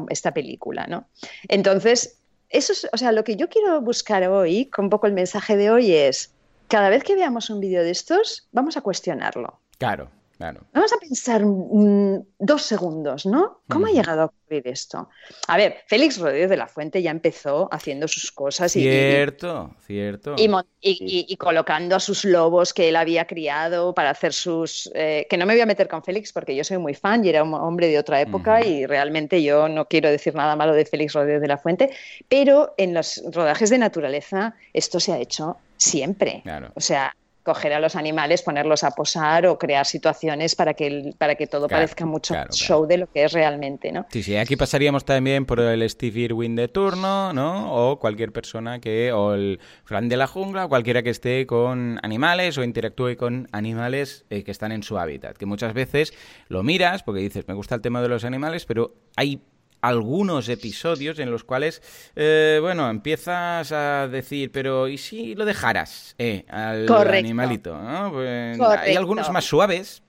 esta, 0.10 0.34
película, 0.34 0.88
¿no? 0.88 1.08
Entonces, 1.48 2.18
eso 2.50 2.74
es, 2.74 2.88
o 2.92 2.98
sea, 2.98 3.12
lo 3.12 3.24
que 3.24 3.36
yo 3.36 3.50
quiero 3.50 3.80
buscar 3.82 4.28
hoy, 4.28 4.66
con 4.66 4.86
un 4.86 4.90
poco 4.90 5.08
el 5.08 5.14
mensaje 5.14 5.56
de 5.56 5.70
hoy 5.70 5.94
es, 5.94 6.34
cada 6.68 6.90
vez 6.90 7.04
que 7.04 7.16
veamos 7.16 7.50
un 7.50 7.60
vídeo 7.60 7.84
de 7.84 7.92
estos, 7.92 8.48
vamos 8.52 8.78
a 8.78 8.82
cuestionarlo. 8.82 9.60
Claro, 9.78 10.10
Vamos 10.39 10.91
a 10.91 10.98
pensar 10.98 11.41
dos 11.46 12.62
segundos, 12.63 13.26
¿no? 13.26 13.62
¿Cómo 13.69 13.86
ha 13.86 13.91
llegado 13.91 14.22
a 14.22 14.26
ocurrir 14.26 14.67
esto? 14.67 15.10
A 15.48 15.58
ver, 15.58 15.78
Félix 15.88 16.19
Rodríguez 16.19 16.50
de 16.50 16.58
la 16.58 16.67
Fuente 16.67 17.02
ya 17.02 17.12
empezó 17.12 17.69
haciendo 17.72 18.08
sus 18.08 18.32
cosas. 18.32 18.72
Cierto, 18.72 19.76
y, 19.80 19.86
cierto. 19.86 20.36
Y, 20.38 21.36
colocando 21.38 21.96
a 21.96 22.00
sus 22.00 22.26
lobos 22.26 22.74
que 22.74 22.89
él 22.89 22.96
había 22.96 23.26
criado 23.26 23.93
para 23.93 24.10
hacer 24.10 24.34
sus... 24.34 24.91
Eh, 24.96 25.28
que 25.30 25.38
no 25.38 25.46
me 25.46 25.54
voy 25.54 25.62
a 25.62 25.65
meter 25.65 25.88
con 25.88 26.04
Félix 26.04 26.34
porque 26.34 26.56
yo 26.56 26.63
soy 26.63 26.78
muy 26.78 26.93
fan 26.93 27.24
y 27.24 27.30
era 27.30 27.43
un 27.43 27.54
hombre 27.54 27.88
de 27.88 28.00
otra 28.00 28.19
época 28.19 28.65
y 28.65 28.86
realmente 28.86 29.41
yo 29.41 29.69
no 29.69 29.86
quiero 29.86 30.10
decir 30.10 30.36
nada 30.36 30.56
malo 30.56 30.74
de 30.74 30.86
Félix 30.86 31.13
Rodríguez 31.13 31.41
de 31.41 31.48
la 31.48 31.58
Fuente, 31.58 31.91
pero 32.28 32.74
en 32.78 32.93
los 32.93 33.24
rodajes 33.32 33.69
de 33.69 33.78
naturaleza 33.78 34.56
esto 34.74 35.00
se 35.00 35.13
ha 35.13 35.19
hecho 35.19 35.58
siempre. 35.78 36.43
O 36.76 36.82
sea, 36.82 37.15
coger 37.44 37.74
a 37.74 37.80
los 37.80 37.96
animales, 37.96 38.42
ponerlos 38.42 38.84
a 38.84 38.92
posar 38.92 39.46
o 39.46 39.60
crear 39.60 39.86
situaciones 39.86 40.56
para 40.56 40.74
que, 40.74 41.14
para 41.18 41.36
que 41.36 41.46
todo 41.46 41.68
parezca 41.68 42.06
mucho 42.06 42.36
show 42.52 42.88
de 42.88 42.98
lo 42.98 43.12
que 43.12 43.26
es 43.26 43.34
realmente, 43.34 43.92
¿no? 43.92 44.06
Sí, 44.10 44.24
sí, 44.24 44.38
aquí 44.38 44.56
pasaríamos 44.56 45.04
también 45.04 45.46
por 45.46 45.60
el 45.60 45.88
Steve 45.90 46.22
Irwin 46.22 46.56
de 46.56 46.70
turno, 46.70 47.34
¿no? 47.34 47.74
O 47.74 48.00
cualquier 48.00 48.32
persona 48.32 48.80
que, 48.80 49.12
o 49.12 49.34
el 49.34 49.60
Fran 49.84 50.08
de 50.08 50.18
la 50.18 50.28
jungla, 50.28 50.66
o 50.66 50.70
cualquiera 50.70 51.04
que 51.04 51.10
esté 51.10 51.46
con 51.46 52.00
animales 52.02 52.58
o 52.58 52.64
interactúe 52.64 53.18
con 53.18 53.50
animales 53.52 54.26
eh, 54.30 54.44
que 54.44 54.52
están 54.52 54.72
en 54.72 54.84
su 54.84 54.98
hábitat, 54.98 55.36
que 55.38 55.46
muchas 55.46 55.74
veces 55.74 56.14
lo 56.48 56.64
miras 56.64 57.04
porque 57.04 57.22
dices, 57.22 57.48
me 57.48 57.54
gusta 57.54 57.76
el 57.76 57.82
tema 57.82 58.02
de 58.02 58.08
los 58.08 58.24
animales, 58.24 58.66
pero 58.66 58.96
hay 59.16 59.42
algunos 59.84 60.48
episodios 60.48 61.19
en 61.19 61.30
los 61.30 61.43
cuales, 61.43 61.82
eh, 62.15 62.58
bueno, 62.62 62.89
empiezas 62.89 63.74
a 63.74 64.08
decir, 64.08 64.50
pero 64.52 64.88
¿y 64.88 64.98
si 64.98 65.36
lo 65.36 65.43
dejaras 65.43 66.15
eh, 66.17 66.46
al 66.48 66.89
animalito? 66.89 67.78
Pues, 68.12 68.60
hay 68.62 68.96
algunos 68.96 69.30
más 69.30 69.43
suaves, 69.43 70.03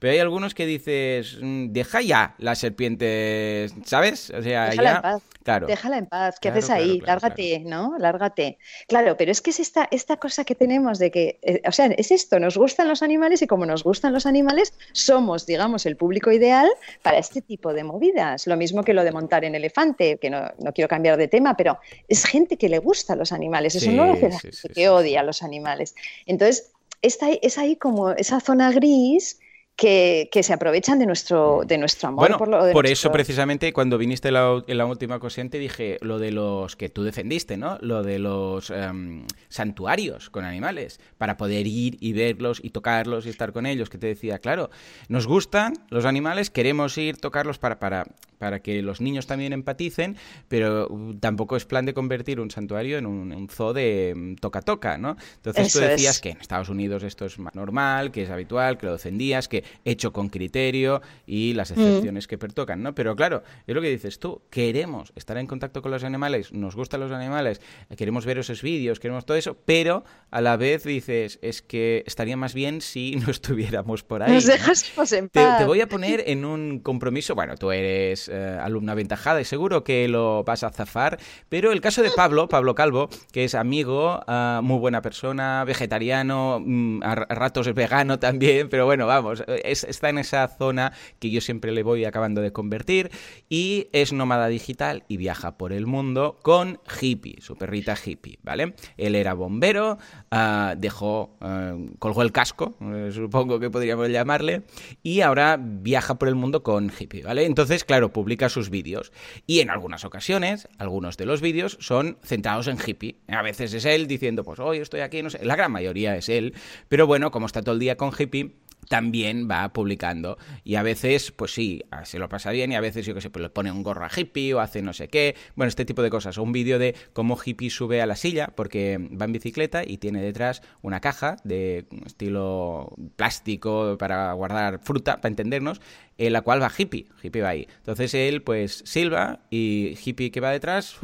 pero 0.00 0.14
hay 0.14 0.18
algunos 0.18 0.54
que 0.54 0.64
dices, 0.64 1.36
mm, 1.40 1.72
deja 1.72 2.00
ya 2.00 2.34
la 2.38 2.54
serpiente, 2.54 3.68
¿sabes? 3.84 4.30
O 4.30 4.42
sea, 4.42 4.70
Déjala 4.70 4.96
En 4.96 5.02
paz. 5.02 5.22
Claro. 5.42 5.66
Déjala 5.66 5.98
en 5.98 6.06
paz. 6.06 6.40
¿Qué 6.40 6.48
haces 6.48 6.70
ahí? 6.70 7.00
Lárgate, 7.00 7.60
¿no? 7.60 7.96
Lárgate. 7.98 8.58
Claro, 8.88 9.16
pero 9.18 9.30
es 9.30 9.42
que 9.42 9.50
es 9.50 9.60
esta, 9.60 9.88
esta 9.90 10.16
cosa 10.16 10.44
que 10.44 10.54
tenemos 10.54 10.98
de 10.98 11.10
que, 11.10 11.38
eh, 11.42 11.60
o 11.66 11.72
sea, 11.72 11.86
es 11.86 12.10
esto, 12.10 12.40
nos 12.40 12.56
gustan 12.56 12.88
los 12.88 13.02
animales 13.02 13.42
y 13.42 13.46
como 13.46 13.66
nos 13.66 13.84
gustan 13.84 14.14
los 14.14 14.24
animales, 14.24 14.72
somos, 14.92 15.44
digamos, 15.44 15.84
el 15.84 15.96
público 15.96 16.32
ideal 16.32 16.68
para 17.02 17.18
este 17.18 17.42
tipo 17.42 17.74
de 17.74 17.84
movidas. 17.84 18.46
Lo 18.46 18.56
mismo 18.56 18.82
que 18.82 18.94
lo 18.94 19.04
de 19.04 19.12
montar 19.12 19.44
en 19.44 19.54
elefante, 19.54 20.16
que 20.16 20.30
no, 20.30 20.50
quiero 20.74 20.88
cambiar 20.88 21.18
de 21.18 21.28
tema, 21.28 21.56
pero 21.58 21.78
es 22.08 22.24
gente 22.24 22.56
que 22.56 22.70
le 22.70 22.78
gusta 22.78 23.12
a 23.12 23.16
los 23.16 23.32
animales. 23.32 23.74
Eso 23.74 23.90
no 23.90 24.06
lo 24.06 24.12
hace 24.14 24.30
gente 24.30 24.68
que 24.74 24.88
odia 24.88 25.20
a 25.20 25.24
los 25.24 25.42
animales. 25.42 25.94
Entonces, 26.24 26.72
está, 27.02 27.28
es 27.30 27.58
ahí 27.58 27.76
como 27.76 28.12
esa 28.12 28.40
zona 28.40 28.72
gris 28.72 29.38
que, 29.80 30.42
se 30.42 30.52
aprovechan 30.52 30.98
de 30.98 31.06
nuestro, 31.06 31.62
de 31.66 31.78
nuestro 31.78 32.08
amor. 32.08 32.20
Bueno, 32.20 32.36
por, 32.36 32.48
lo, 32.48 32.70
por 32.72 32.86
eso 32.86 33.10
precisamente 33.10 33.72
cuando 33.72 33.96
viniste 33.96 34.28
en 34.28 34.34
la, 34.34 34.84
última 34.84 35.16
ocasión 35.16 35.48
te 35.48 35.58
dije 35.58 35.96
lo 36.02 36.18
de 36.18 36.32
los 36.32 36.76
que 36.76 36.90
tú 36.90 37.02
defendiste, 37.02 37.56
¿no? 37.56 37.78
Lo 37.80 38.02
de 38.02 38.18
los 38.18 38.68
em, 38.68 39.24
santuarios 39.48 40.28
con 40.28 40.44
animales, 40.44 41.00
para 41.16 41.38
poder 41.38 41.66
ir 41.66 41.96
y 42.00 42.12
verlos 42.12 42.60
y 42.62 42.70
tocarlos 42.70 43.24
y 43.24 43.30
estar 43.30 43.52
con 43.52 43.64
ellos, 43.64 43.88
que 43.88 43.96
te 43.96 44.08
decía, 44.08 44.38
claro, 44.38 44.68
nos 45.08 45.26
gustan 45.26 45.72
los 45.88 46.04
animales, 46.04 46.50
queremos 46.50 46.98
ir, 46.98 47.16
tocarlos 47.16 47.58
para, 47.58 47.78
para, 47.78 48.04
para 48.40 48.60
que 48.60 48.82
los 48.82 49.00
niños 49.00 49.26
también 49.26 49.52
empaticen, 49.52 50.16
pero 50.48 50.88
uh, 50.88 51.14
tampoco 51.14 51.56
es 51.56 51.64
plan 51.64 51.86
de 51.86 51.94
convertir 51.94 52.40
un 52.40 52.50
santuario 52.50 52.98
en 52.98 53.06
un, 53.06 53.48
zoo 53.48 53.72
de 53.72 54.36
toca-toca, 54.40 54.96
mm, 54.96 55.00
¿no? 55.02 55.16
Entonces 55.36 55.72
tú 55.72 55.78
decías 55.78 56.20
que 56.20 56.30
en 56.30 56.40
Estados 56.40 56.68
Unidos 56.68 57.02
esto 57.02 57.26
es 57.26 57.38
más 57.38 57.54
normal, 57.54 58.10
que 58.10 58.22
es 58.22 58.30
habitual, 58.30 58.78
que 58.78 58.86
lo 58.86 58.92
defendías, 58.92 59.46
que 59.46 59.62
hecho 59.84 60.12
con 60.12 60.28
criterio 60.28 61.02
y 61.26 61.54
las 61.54 61.70
mm. 61.70 61.80
excepciones 61.80 62.26
que 62.26 62.38
pertocan, 62.38 62.82
¿no? 62.82 62.94
Pero 62.94 63.16
claro, 63.16 63.42
es 63.66 63.74
lo 63.74 63.80
que 63.80 63.90
dices 63.90 64.18
tú, 64.18 64.42
queremos 64.50 65.12
estar 65.16 65.36
en 65.38 65.46
contacto 65.46 65.82
con 65.82 65.90
los 65.90 66.04
animales, 66.04 66.52
nos 66.52 66.76
gustan 66.76 67.00
los 67.00 67.12
animales, 67.12 67.60
queremos 67.96 68.26
ver 68.26 68.38
esos 68.38 68.62
vídeos, 68.62 69.00
queremos 69.00 69.24
todo 69.26 69.36
eso, 69.36 69.56
pero 69.64 70.04
a 70.30 70.40
la 70.40 70.56
vez 70.56 70.84
dices, 70.84 71.38
es 71.42 71.62
que 71.62 72.02
estaría 72.06 72.36
más 72.36 72.54
bien 72.54 72.80
si 72.80 73.16
no 73.24 73.30
estuviéramos 73.30 74.02
por 74.02 74.22
ahí. 74.22 74.32
Nos 74.32 74.46
dejas 74.46 75.12
en 75.12 75.28
paz. 75.28 75.58
Te, 75.58 75.64
voy 75.64 75.80
a 75.80 75.88
poner 75.88 76.24
en 76.26 76.44
un 76.44 76.80
compromiso, 76.80 77.34
bueno, 77.34 77.56
tú 77.56 77.70
eres 77.70 78.28
eh, 78.28 78.58
alumna 78.60 78.92
aventajada 78.92 79.40
y 79.40 79.44
seguro 79.44 79.84
que 79.84 80.08
lo 80.08 80.44
vas 80.44 80.62
a 80.62 80.70
zafar, 80.70 81.18
pero 81.48 81.72
el 81.72 81.80
caso 81.80 82.02
de 82.02 82.10
Pablo, 82.10 82.48
Pablo 82.48 82.74
Calvo, 82.74 83.08
que 83.32 83.44
es 83.44 83.54
amigo, 83.54 84.20
ah, 84.26 84.60
muy 84.62 84.78
buena 84.78 85.02
persona, 85.02 85.64
vegetariano, 85.64 86.60
mm, 86.64 87.02
a 87.02 87.14
ratos 87.14 87.66
es 87.66 87.74
vegano 87.74 88.18
también, 88.18 88.68
pero 88.68 88.84
bueno, 88.86 89.06
vamos, 89.06 89.42
está 89.54 90.08
en 90.08 90.18
esa 90.18 90.46
zona 90.48 90.92
que 91.18 91.30
yo 91.30 91.40
siempre 91.40 91.72
le 91.72 91.82
voy 91.82 92.04
acabando 92.04 92.40
de 92.40 92.52
convertir 92.52 93.10
y 93.48 93.88
es 93.92 94.12
nómada 94.12 94.48
digital 94.48 95.04
y 95.08 95.16
viaja 95.16 95.56
por 95.56 95.72
el 95.72 95.86
mundo 95.86 96.38
con 96.42 96.80
Hippie, 97.00 97.40
su 97.40 97.56
perrita 97.56 97.96
Hippie, 97.96 98.38
¿vale? 98.42 98.74
Él 98.96 99.14
era 99.14 99.34
bombero, 99.34 99.98
ah, 100.30 100.74
dejó, 100.76 101.36
ah, 101.40 101.76
colgó 101.98 102.22
el 102.22 102.32
casco, 102.32 102.76
eh, 102.80 103.10
supongo 103.12 103.60
que 103.60 103.70
podríamos 103.70 104.08
llamarle, 104.08 104.62
y 105.02 105.20
ahora 105.20 105.58
viaja 105.60 106.18
por 106.18 106.28
el 106.28 106.34
mundo 106.34 106.62
con 106.62 106.90
Hippie, 106.96 107.22
¿vale? 107.22 107.44
Entonces, 107.44 107.84
claro, 107.84 108.12
publica 108.12 108.48
sus 108.48 108.70
vídeos 108.70 109.12
y 109.46 109.60
en 109.60 109.70
algunas 109.70 110.04
ocasiones, 110.04 110.68
algunos 110.78 111.16
de 111.16 111.26
los 111.26 111.40
vídeos 111.40 111.76
son 111.80 112.18
centrados 112.22 112.66
en 112.66 112.78
Hippie. 112.84 113.16
A 113.28 113.42
veces 113.42 113.72
es 113.74 113.84
él 113.84 114.06
diciendo, 114.06 114.44
pues 114.44 114.58
hoy 114.60 114.78
estoy 114.78 115.00
aquí, 115.00 115.22
no 115.22 115.30
sé, 115.30 115.44
la 115.44 115.56
gran 115.56 115.72
mayoría 115.72 116.16
es 116.16 116.28
él, 116.28 116.54
pero 116.88 117.06
bueno, 117.06 117.30
como 117.30 117.46
está 117.46 117.62
todo 117.62 117.74
el 117.74 117.80
día 117.80 117.96
con 117.96 118.12
Hippie, 118.16 118.56
también 118.88 119.48
va 119.50 119.72
publicando. 119.72 120.38
Y 120.64 120.74
a 120.74 120.82
veces, 120.82 121.30
pues 121.30 121.52
sí, 121.52 121.82
se 122.04 122.18
lo 122.18 122.28
pasa 122.28 122.50
bien 122.50 122.72
y 122.72 122.76
a 122.76 122.80
veces, 122.80 123.06
yo 123.06 123.14
que 123.14 123.20
sé, 123.20 123.30
pues 123.30 123.42
le 123.42 123.50
pone 123.50 123.70
un 123.70 123.82
gorro 123.82 124.04
a 124.04 124.10
hippie 124.14 124.54
o 124.54 124.60
hace 124.60 124.82
no 124.82 124.92
sé 124.92 125.08
qué. 125.08 125.36
Bueno, 125.54 125.68
este 125.68 125.84
tipo 125.84 126.02
de 126.02 126.10
cosas. 126.10 126.38
O 126.38 126.42
un 126.42 126.52
vídeo 126.52 126.78
de 126.78 126.94
cómo 127.12 127.38
hippie 127.42 127.70
sube 127.70 128.02
a 128.02 128.06
la 128.06 128.16
silla 128.16 128.52
porque 128.54 128.98
va 128.98 129.26
en 129.26 129.32
bicicleta 129.32 129.84
y 129.86 129.98
tiene 129.98 130.22
detrás 130.22 130.62
una 130.82 131.00
caja 131.00 131.36
de 131.44 131.86
estilo 132.06 132.94
plástico 133.16 133.96
para 133.98 134.32
guardar 134.32 134.80
fruta, 134.82 135.16
para 135.16 135.28
entendernos, 135.28 135.80
en 136.18 136.32
la 136.32 136.42
cual 136.42 136.62
va 136.62 136.72
hippie. 136.76 137.06
Hippie 137.22 137.42
va 137.42 137.50
ahí. 137.50 137.68
Entonces 137.78 138.14
él, 138.14 138.42
pues, 138.42 138.82
silba 138.84 139.40
y 139.50 139.96
hippie 140.04 140.30
que 140.30 140.40
va 140.40 140.50
detrás, 140.50 140.96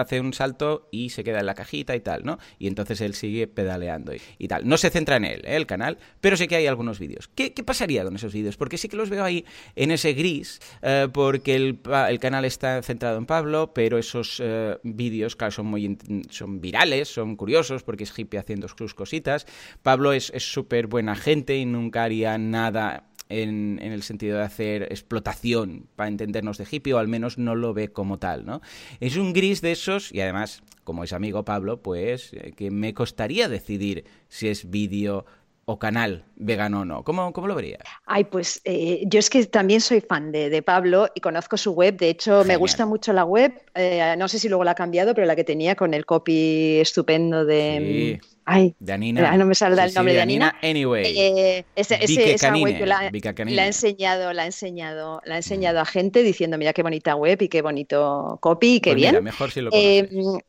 hace 0.00 0.20
un 0.20 0.32
salto 0.32 0.88
y 0.90 1.10
se 1.10 1.24
queda 1.24 1.40
en 1.40 1.46
la 1.46 1.54
cajita 1.54 1.94
y 1.96 2.00
tal, 2.00 2.24
¿no? 2.24 2.38
Y 2.58 2.66
entonces 2.66 3.00
él 3.00 3.14
sigue 3.14 3.46
pedaleando 3.46 4.12
y, 4.38 4.48
tal. 4.48 4.66
No 4.66 4.76
se 4.76 4.90
centra 4.90 5.16
en 5.16 5.24
él, 5.24 5.42
¿eh? 5.44 5.56
el 5.56 5.66
canal, 5.66 5.98
pero 6.20 6.36
sí 6.36 6.46
que 6.48 6.56
hay 6.56 6.66
algunos 6.66 6.98
vídeos. 6.98 7.28
¿Qué, 7.34 7.50
pasaría 7.64 8.04
con 8.04 8.16
esos 8.16 8.32
vídeos? 8.32 8.56
Porque 8.56 8.78
sí 8.78 8.88
que 8.88 8.96
los 8.96 9.10
veo 9.10 9.24
ahí 9.24 9.44
en 9.76 9.90
ese 9.90 10.12
gris, 10.12 10.60
eh, 10.82 11.08
porque 11.12 11.56
el, 11.56 11.80
canal 12.20 12.44
está 12.44 12.82
centrado 12.82 13.18
en 13.18 13.26
Pablo, 13.26 13.72
pero 13.74 13.98
esos 13.98 14.40
eh, 14.42 14.78
vídeos, 14.82 15.36
claro, 15.36 15.52
son 15.52 15.66
muy 15.66 15.98
son 16.30 16.60
virales, 16.60 17.08
son 17.08 17.36
curiosos, 17.36 17.82
porque 17.82 18.04
es 18.04 18.18
hippie 18.18 18.38
haciendo 18.38 18.68
sus 18.68 18.94
cositas. 18.94 19.46
Pablo 19.82 20.12
es 20.12 20.32
súper 20.38 20.86
buena 20.86 21.14
gente 21.14 21.56
y 21.56 21.64
nunca 21.64 22.04
haría 22.04 22.38
nada 22.38 23.04
en, 23.28 23.78
el 23.80 24.02
sentido 24.02 24.38
de 24.38 24.44
hacer 24.44 24.82
explotación 24.84 25.86
para 25.96 26.08
entendernos 26.08 26.58
de 26.58 26.66
hippie, 26.70 26.94
o 26.94 26.98
al 26.98 27.08
menos 27.08 27.38
no 27.38 27.54
lo 27.54 27.74
ve 27.74 27.92
como 27.92 28.18
tal, 28.18 28.44
¿no? 28.44 28.60
Es 29.00 29.16
un 29.16 29.32
gris 29.32 29.60
de 29.60 29.72
esos, 29.72 30.12
y 30.12 30.20
además, 30.20 30.62
como 30.84 31.04
es 31.04 31.12
amigo 31.12 31.44
Pablo, 31.44 31.82
pues 31.82 32.32
eh, 32.32 32.52
que 32.56 32.70
me 32.70 32.94
costaría 32.94 33.48
decidir 33.48 34.04
si 34.28 34.48
es 34.48 34.70
vídeo 34.70 35.24
o 35.66 35.78
canal 35.78 36.24
vegano 36.36 36.80
o 36.80 36.84
no. 36.84 37.04
¿Cómo, 37.04 37.32
cómo 37.32 37.46
lo 37.46 37.54
verías? 37.54 37.80
Ay, 38.06 38.24
pues 38.24 38.60
eh, 38.64 39.02
yo 39.06 39.18
es 39.18 39.30
que 39.30 39.46
también 39.46 39.80
soy 39.80 40.00
fan 40.00 40.30
de, 40.30 40.62
Pablo 40.62 41.08
y 41.14 41.20
conozco 41.20 41.56
su 41.56 41.72
web. 41.72 41.96
De 41.96 42.10
hecho, 42.10 42.44
me 42.44 42.56
gusta 42.56 42.86
mucho 42.86 43.12
la 43.12 43.24
web. 43.24 43.62
Eh, 43.74 44.14
no 44.18 44.28
sé 44.28 44.38
si 44.38 44.48
luego 44.48 44.64
la 44.64 44.72
ha 44.72 44.74
cambiado, 44.74 45.14
pero 45.14 45.26
la 45.26 45.36
que 45.36 45.44
tenía 45.44 45.74
con 45.74 45.94
el 45.94 46.04
copy 46.04 46.80
estupendo 46.80 47.44
de... 47.44 48.20
Mm, 48.20 48.33
Ay, 48.46 48.74
de 48.78 48.92
Anina. 48.92 49.36
no 49.36 49.46
me 49.46 49.54
sale 49.54 49.82
el 49.82 49.94
nombre 49.94 50.14
de 50.14 50.20
Anina. 50.20 50.54
Anyway. 50.62 51.18
Eh, 51.18 51.64
ese, 51.74 51.98
esa 52.34 52.54
web 52.54 52.84
la, 52.84 53.10
la, 53.10 53.64
he 53.64 53.66
enseñado, 53.66 54.32
la 54.32 54.44
he 54.44 54.46
enseñado, 54.46 55.22
la 55.24 55.34
he 55.34 55.38
enseñado 55.38 55.80
a 55.80 55.84
gente 55.84 56.22
diciendo, 56.22 56.58
mira 56.58 56.72
qué 56.72 56.82
bonita 56.82 57.16
web 57.16 57.40
y 57.40 57.48
qué 57.48 57.62
bonito 57.62 58.38
copy, 58.40 58.80
qué 58.80 58.90
pues 58.90 58.96
bien. 58.96 59.12
Mira, 59.12 59.22
mejor 59.22 59.50
si 59.50 59.60
lo 59.60 59.70
eh, 59.72 60.08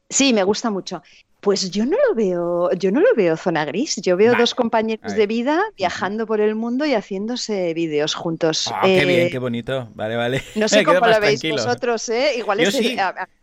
sí, 0.10 0.34
me 0.34 0.44
gusta 0.44 0.70
mucho. 0.70 1.02
Pues 1.46 1.70
yo 1.70 1.86
no 1.86 1.96
lo 2.10 2.16
veo, 2.16 2.72
yo 2.72 2.90
no 2.90 3.02
lo 3.02 3.14
veo 3.16 3.38
zona 3.38 3.66
gris. 3.66 3.98
Yo 3.98 4.18
veo 4.18 4.34
dos 4.34 4.56
compañeros 4.56 5.16
de 5.16 5.28
vida 5.28 5.62
viajando 5.78 6.26
por 6.26 6.42
el 6.42 6.56
mundo 6.56 6.88
y 6.88 6.96
haciéndose 6.96 7.72
vídeos 7.76 8.16
juntos. 8.16 8.68
Ah, 8.74 8.82
qué 8.84 9.06
bien, 9.06 9.28
eh, 9.28 9.30
qué 9.30 9.38
bonito. 9.38 9.88
Vale, 9.94 10.16
vale. 10.16 10.42
No 10.56 10.68
sé 10.68 10.84
cómo 10.84 11.06
lo 11.06 11.20
veis 11.20 11.44
vosotros, 11.48 12.10
¿eh? 12.10 12.32
Igual 12.40 12.62
es, 12.62 12.76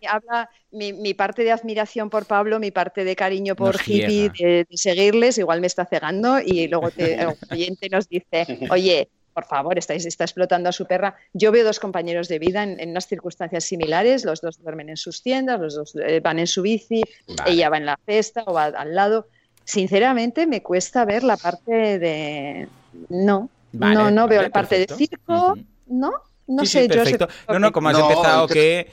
habla 0.09 0.51
mi, 0.73 1.15
parte 1.15 1.45
de 1.45 1.53
admiración 1.53 2.11
por 2.11 2.27
Pablo, 2.27 2.59
mi 2.59 2.73
parte 2.73 3.05
de 3.05 3.15
cariño 3.15 3.55
por 3.55 3.77
Hippie, 3.77 4.31
de, 4.37 4.67
seguirles, 4.73 5.39
igual 5.39 5.61
me 5.61 5.69
está 5.69 5.87
cegando 5.87 6.41
y 6.41 6.67
luego 6.67 6.91
el 6.97 7.37
oyente 7.53 7.89
nos 7.89 8.09
dice, 8.09 8.67
oye, 8.69 9.09
por 9.33 9.45
favor, 9.45 9.79
está, 9.79 9.95
está 9.95 10.25
explotando 10.25 10.69
a 10.69 10.73
su 10.73 10.87
perra. 10.87 11.17
Yo 11.33 11.53
veo 11.53 11.65
dos 11.65 11.81
compañeros 11.81 12.29
de 12.29 12.39
vida 12.39 12.63
en, 12.63 12.91
unas 12.91 13.07
circunstancias 13.07 13.65
similares, 13.65 14.25
los 14.25 14.41
dos 14.41 14.63
duermen 14.63 14.89
en 14.89 14.97
sus 14.97 15.23
tiendas, 15.23 15.61
los 15.61 15.75
dos 15.75 15.95
eh, 15.97 16.21
van 16.21 16.39
en 16.39 16.47
su 16.47 16.63
bici, 16.63 17.03
ella 17.47 17.71
va 17.71 17.77
en 17.79 17.87
la 17.87 17.99
cesta 18.07 18.45
o 18.47 18.53
va 18.53 18.65
al 18.67 18.95
lado. 18.95 19.29
Sinceramente, 19.65 20.47
me 20.47 20.63
cuesta 20.63 21.05
ver 21.05 21.23
la 21.23 21.37
parte 21.37 21.99
de... 21.99 22.69
No, 23.09 23.49
no, 23.73 24.11
no 24.11 24.29
veo 24.29 24.43
la 24.43 24.51
parte 24.51 24.79
de 24.79 24.95
circo, 24.95 25.57
¿no? 25.87 26.13
No 26.47 26.67
sé, 26.67 26.89
perfecto. 26.89 27.29
No, 27.49 27.59
no, 27.59 27.73
como 27.73 27.89
has 27.89 27.99
empezado 27.99 28.47
que 28.49 28.91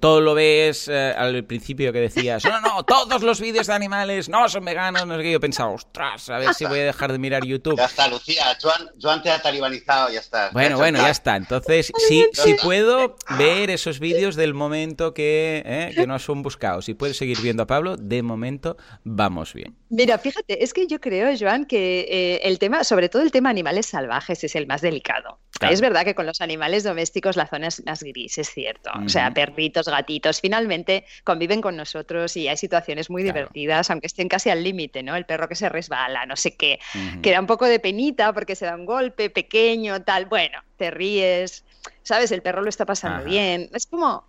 todo 0.00 0.20
lo 0.20 0.34
ves 0.34 0.88
eh, 0.88 1.14
al 1.16 1.44
principio 1.44 1.92
que 1.92 2.00
decías, 2.00 2.44
no, 2.44 2.60
no, 2.60 2.84
todos 2.84 3.22
los 3.22 3.40
vídeos 3.40 3.66
de 3.66 3.72
animales 3.72 4.28
no 4.28 4.48
son 4.48 4.64
veganos, 4.64 5.06
no 5.06 5.16
sé 5.16 5.22
qué. 5.22 5.32
Yo 5.32 5.40
pensaba, 5.40 5.70
ostras, 5.70 6.30
a 6.30 6.38
ver 6.38 6.54
si 6.54 6.64
voy 6.66 6.80
a 6.80 6.84
dejar 6.84 7.10
de 7.10 7.18
mirar 7.18 7.44
YouTube. 7.44 7.76
Ya 7.76 7.86
está, 7.86 8.06
Lucía, 8.08 8.56
Joan, 8.60 8.90
Joan 9.00 9.22
te 9.22 9.30
ha 9.30 9.42
talibanizado, 9.42 10.10
ya 10.10 10.20
está. 10.20 10.50
Bueno, 10.52 10.76
bueno, 10.76 10.98
ya 10.98 11.10
está. 11.10 11.36
Entonces, 11.36 11.90
si, 12.08 12.26
si 12.32 12.54
puedo 12.54 13.16
ver 13.38 13.70
esos 13.70 13.98
vídeos 13.98 14.36
del 14.36 14.54
momento 14.54 15.14
que, 15.14 15.62
eh, 15.66 15.92
que 15.94 16.06
no 16.06 16.18
son 16.18 16.42
buscados, 16.42 16.84
si 16.84 16.94
puedes 16.94 17.16
seguir 17.16 17.40
viendo 17.40 17.64
a 17.64 17.66
Pablo, 17.66 17.96
de 17.96 18.22
momento 18.22 18.76
vamos 19.02 19.52
bien. 19.52 19.76
Mira, 19.88 20.18
fíjate, 20.18 20.62
es 20.62 20.72
que 20.72 20.86
yo 20.86 21.00
creo, 21.00 21.36
Joan, 21.38 21.66
que 21.66 22.40
el 22.42 22.58
tema, 22.58 22.84
sobre 22.84 23.08
todo 23.08 23.22
el 23.22 23.32
tema 23.32 23.50
animales 23.50 23.86
salvajes, 23.86 24.44
es 24.44 24.54
el 24.54 24.66
más 24.66 24.80
delicado. 24.80 25.38
Es 25.70 25.80
verdad 25.80 26.04
que 26.04 26.14
con 26.14 26.26
los 26.26 26.40
animales 26.40 26.82
domésticos 26.82 27.36
la 27.36 27.46
zona 27.46 27.68
es 27.68 27.84
más 27.86 28.02
gris, 28.02 28.38
es 28.38 28.50
cierto. 28.50 28.90
O 29.04 29.08
sea, 29.08 29.32
perritos, 29.32 29.71
gatitos, 29.72 30.40
finalmente 30.40 31.04
conviven 31.24 31.60
con 31.60 31.76
nosotros 31.76 32.36
y 32.36 32.48
hay 32.48 32.56
situaciones 32.56 33.10
muy 33.10 33.22
divertidas, 33.22 33.90
aunque 33.90 34.06
estén 34.06 34.28
casi 34.28 34.50
al 34.50 34.62
límite, 34.62 35.02
¿no? 35.02 35.16
El 35.16 35.24
perro 35.24 35.48
que 35.48 35.54
se 35.54 35.68
resbala, 35.68 36.26
no 36.26 36.36
sé 36.36 36.56
qué, 36.56 36.78
que 37.22 37.30
da 37.30 37.40
un 37.40 37.46
poco 37.46 37.66
de 37.66 37.80
penita 37.80 38.32
porque 38.32 38.54
se 38.54 38.66
da 38.66 38.76
un 38.76 38.86
golpe 38.86 39.30
pequeño, 39.30 40.02
tal. 40.02 40.26
Bueno, 40.26 40.60
te 40.76 40.90
ríes, 40.90 41.64
¿sabes? 42.02 42.32
El 42.32 42.42
perro 42.42 42.62
lo 42.62 42.68
está 42.68 42.86
pasando 42.86 43.24
bien. 43.24 43.70
Es 43.72 43.86
como, 43.86 44.24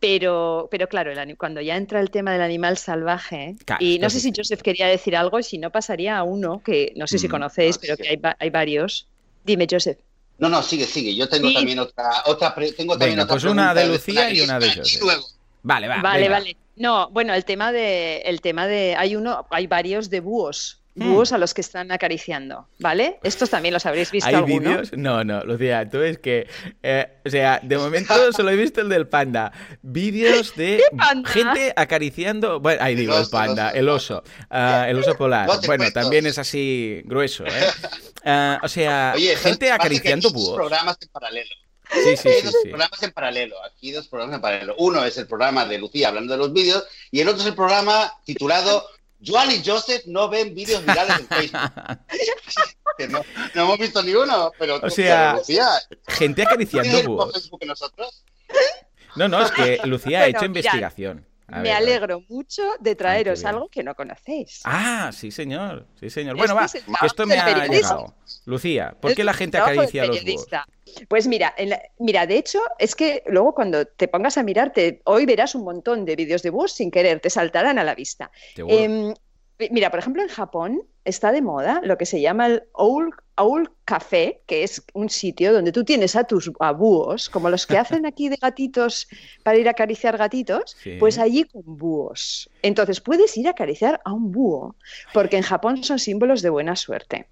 pero, 0.00 0.68
pero 0.70 0.88
claro, 0.88 1.12
cuando 1.36 1.60
ya 1.60 1.76
entra 1.76 2.00
el 2.00 2.10
tema 2.10 2.32
del 2.32 2.42
animal 2.42 2.78
salvaje, 2.78 3.56
y 3.80 3.98
no 3.98 4.10
sé 4.10 4.20
si 4.20 4.32
Joseph 4.34 4.62
quería 4.62 4.86
decir 4.86 5.16
algo, 5.16 5.42
si 5.42 5.58
no 5.58 5.70
pasaría 5.70 6.16
a 6.16 6.22
uno 6.22 6.62
que 6.64 6.92
no 6.96 7.06
sé 7.06 7.18
si 7.18 7.26
mm, 7.26 7.30
conocéis, 7.30 7.78
pero 7.78 7.96
que 7.96 8.08
hay, 8.08 8.20
hay, 8.38 8.50
varios. 8.50 9.08
Dime, 9.44 9.66
Joseph. 9.68 9.98
No, 10.38 10.48
no, 10.48 10.62
sigue, 10.62 10.86
sigue. 10.86 11.14
Yo 11.14 11.28
tengo 11.28 11.52
también 11.52 11.78
otra, 11.80 12.22
otra, 12.26 12.54
tengo 12.76 12.96
también 12.96 13.20
otra 13.20 13.34
pues 13.34 13.44
una 13.44 13.74
de 13.74 13.86
Lucía 13.88 14.30
y 14.30 14.40
una 14.40 14.58
de 14.58 14.72
José. 14.72 15.00
Vale, 15.62 15.88
vale. 15.88 16.02
Vale, 16.02 16.28
vale. 16.28 16.56
No, 16.76 17.10
bueno, 17.10 17.34
el 17.34 17.44
tema 17.44 17.72
de, 17.72 18.18
el 18.18 18.40
tema 18.40 18.68
de, 18.68 18.94
hay 18.96 19.16
uno, 19.16 19.46
hay 19.50 19.66
varios 19.66 20.10
de 20.10 20.20
búhos. 20.20 20.77
Búhos 20.98 21.32
a 21.32 21.38
los 21.38 21.54
que 21.54 21.60
están 21.60 21.90
acariciando, 21.90 22.68
¿vale? 22.78 23.18
Estos 23.22 23.50
también 23.50 23.74
los 23.74 23.86
habréis 23.86 24.10
visto. 24.10 24.28
¿Hay 24.28 24.42
vídeos? 24.42 24.92
No, 24.96 25.24
no, 25.24 25.42
Lucía, 25.44 25.88
tú 25.88 26.00
es 26.00 26.18
que, 26.18 26.46
eh, 26.82 27.08
o 27.24 27.30
sea, 27.30 27.60
de 27.62 27.78
momento 27.78 28.14
solo 28.32 28.50
he 28.50 28.56
visto 28.56 28.80
el 28.80 28.88
del 28.88 29.08
panda. 29.08 29.52
Vídeos 29.82 30.54
de 30.56 30.82
gente 31.26 31.72
acariciando, 31.76 32.60
bueno, 32.60 32.82
ahí 32.82 32.94
digo, 32.94 33.16
el, 33.16 33.28
panda, 33.28 33.70
el 33.70 33.88
oso, 33.88 34.22
ah, 34.50 34.86
el 34.88 34.98
oso 34.98 35.16
polar. 35.16 35.48
bueno, 35.66 35.90
también 35.92 36.26
es 36.26 36.38
así 36.38 37.02
grueso, 37.04 37.46
¿eh? 37.46 37.50
Ah, 38.24 38.60
o 38.62 38.68
sea, 38.68 39.14
gente 39.40 39.70
acariciando 39.70 40.30
búhos. 40.30 40.56
programas 40.56 40.98
en 41.00 41.08
paralelo. 41.08 41.54
Sí, 41.90 42.16
sí, 42.16 42.28
Hay 42.28 42.42
dos 42.42 42.54
programas 42.62 43.02
en 43.02 43.12
paralelo. 43.12 43.56
Aquí 43.64 43.92
dos 43.92 44.08
programas 44.08 44.36
en 44.36 44.40
paralelo. 44.42 44.74
Uno 44.78 45.04
es 45.04 45.16
el 45.16 45.26
programa 45.26 45.64
de 45.64 45.78
Lucía 45.78 46.08
hablando 46.08 46.34
de 46.34 46.38
los 46.38 46.52
vídeos 46.52 46.84
y 47.10 47.20
el 47.20 47.28
otro 47.28 47.40
es 47.42 47.48
el 47.48 47.54
programa 47.54 48.12
titulado 48.24 48.86
Joan 49.24 49.50
y 49.50 49.62
Joseph 49.64 50.02
no 50.06 50.28
ven 50.28 50.54
vídeos 50.54 50.84
virales 50.84 51.18
en 51.18 51.26
Facebook. 51.26 51.60
no, 53.10 53.24
hemos 53.54 53.78
visto 53.78 54.02
ni 54.02 54.14
uno, 54.14 54.52
pero... 54.58 54.80
O 54.82 54.90
sea, 54.90 55.38
gente 56.06 56.42
acariciando 56.42 57.02
búhos. 57.04 57.50
No, 59.16 59.28
no, 59.28 59.42
es 59.42 59.50
que 59.50 59.80
Lucía 59.84 60.20
ha 60.20 60.26
hecho 60.26 60.44
investigación. 60.44 61.26
Me 61.48 61.72
alegro 61.72 62.22
mucho 62.28 62.62
de 62.80 62.94
traeros 62.94 63.44
algo 63.44 63.68
que 63.68 63.82
no 63.82 63.94
conocéis. 63.94 64.60
Ah, 64.64 65.10
sí, 65.12 65.30
señor. 65.30 65.86
Sí, 65.98 66.10
señor. 66.10 66.36
Bueno, 66.36 66.54
va, 66.54 66.66
esto 67.02 67.26
me 67.26 67.38
ha 67.38 67.66
llegado. 67.66 68.14
Lucía, 68.44 68.94
¿por 69.00 69.14
qué 69.14 69.24
la 69.24 69.32
gente 69.32 69.58
acaricia 69.58 70.06
los 70.06 70.24
búhos? 70.24 70.46
Pues 71.08 71.26
mira, 71.26 71.54
mira, 71.98 72.26
de 72.26 72.38
hecho, 72.38 72.60
es 72.78 72.94
que 72.94 73.22
luego 73.26 73.54
cuando 73.54 73.84
te 73.86 74.08
pongas 74.08 74.38
a 74.38 74.42
mirarte, 74.42 75.00
hoy 75.04 75.26
verás 75.26 75.54
un 75.54 75.64
montón 75.64 76.04
de 76.04 76.16
vídeos 76.16 76.42
de 76.42 76.50
bus 76.50 76.72
sin 76.72 76.90
querer, 76.90 77.20
te 77.20 77.30
saltarán 77.30 77.78
a 77.78 77.84
la 77.84 77.94
vista. 77.94 78.30
Em, 78.56 79.14
mira, 79.70 79.90
por 79.90 79.98
ejemplo, 79.98 80.22
en 80.22 80.28
Japón 80.28 80.82
está 81.04 81.32
de 81.32 81.42
moda 81.42 81.80
lo 81.82 81.96
que 81.96 82.06
se 82.06 82.20
llama 82.20 82.46
el 82.46 82.62
Owl, 82.72 83.10
Owl 83.36 83.70
Café, 83.84 84.42
que 84.46 84.62
es 84.62 84.82
un 84.94 85.08
sitio 85.08 85.52
donde 85.52 85.72
tú 85.72 85.84
tienes 85.84 86.16
a 86.16 86.24
tus 86.24 86.50
búhos, 86.76 87.28
como 87.28 87.50
los 87.50 87.66
que 87.66 87.78
hacen 87.78 88.06
aquí 88.06 88.28
de 88.28 88.36
gatitos 88.36 89.08
para 89.42 89.58
ir 89.58 89.68
a 89.68 89.72
acariciar 89.72 90.16
gatitos, 90.16 90.76
pues 90.98 91.18
allí 91.18 91.44
con 91.44 91.62
búhos. 91.64 92.50
Entonces 92.62 93.00
puedes 93.00 93.36
ir 93.36 93.46
a 93.48 93.52
acariciar 93.52 94.00
a 94.04 94.12
un 94.12 94.30
búho, 94.30 94.76
porque 95.12 95.36
en 95.36 95.42
Japón 95.42 95.82
son 95.82 95.98
símbolos 95.98 96.42
de 96.42 96.50
buena 96.50 96.76
suerte. 96.76 97.28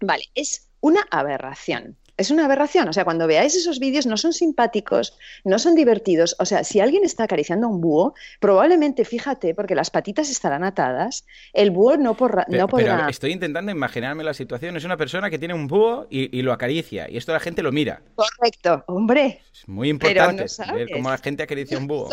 Vale, 0.00 0.24
es 0.34 0.68
una 0.80 1.06
aberración 1.10 1.96
es 2.20 2.30
una 2.30 2.44
aberración. 2.44 2.88
O 2.88 2.92
sea, 2.92 3.04
cuando 3.04 3.26
veáis 3.26 3.56
esos 3.56 3.78
vídeos 3.78 4.06
no 4.06 4.16
son 4.16 4.32
simpáticos, 4.32 5.16
no 5.44 5.58
son 5.58 5.74
divertidos. 5.74 6.36
O 6.38 6.44
sea, 6.44 6.64
si 6.64 6.78
alguien 6.80 7.02
está 7.02 7.24
acariciando 7.24 7.66
a 7.66 7.70
un 7.70 7.80
búho, 7.80 8.14
probablemente, 8.40 9.04
fíjate, 9.04 9.54
porque 9.54 9.74
las 9.74 9.90
patitas 9.90 10.30
estarán 10.30 10.62
atadas, 10.62 11.24
el 11.54 11.70
búho 11.70 11.96
no, 11.96 12.14
podrá... 12.14 12.46
Pero 12.48 13.08
estoy 13.08 13.32
intentando 13.32 13.72
imaginarme 13.72 14.22
la 14.22 14.34
situación. 14.34 14.76
Es 14.76 14.84
una 14.84 14.98
persona 14.98 15.30
que 15.30 15.38
tiene 15.38 15.54
un 15.54 15.66
búho 15.66 16.06
y, 16.10 16.42
lo 16.42 16.52
acaricia. 16.52 17.10
Y 17.10 17.16
esto 17.16 17.32
la 17.32 17.40
gente 17.40 17.62
lo 17.62 17.72
mira. 17.72 18.02
Correcto, 18.14 18.84
hombre. 18.86 19.42
Es 19.52 19.66
muy 19.66 19.88
importante 19.88 20.44
ver 20.72 20.88
cómo 20.92 21.10
la 21.10 21.18
gente 21.18 21.42
acaricia 21.42 21.78
un 21.78 21.86
búho. 21.86 22.08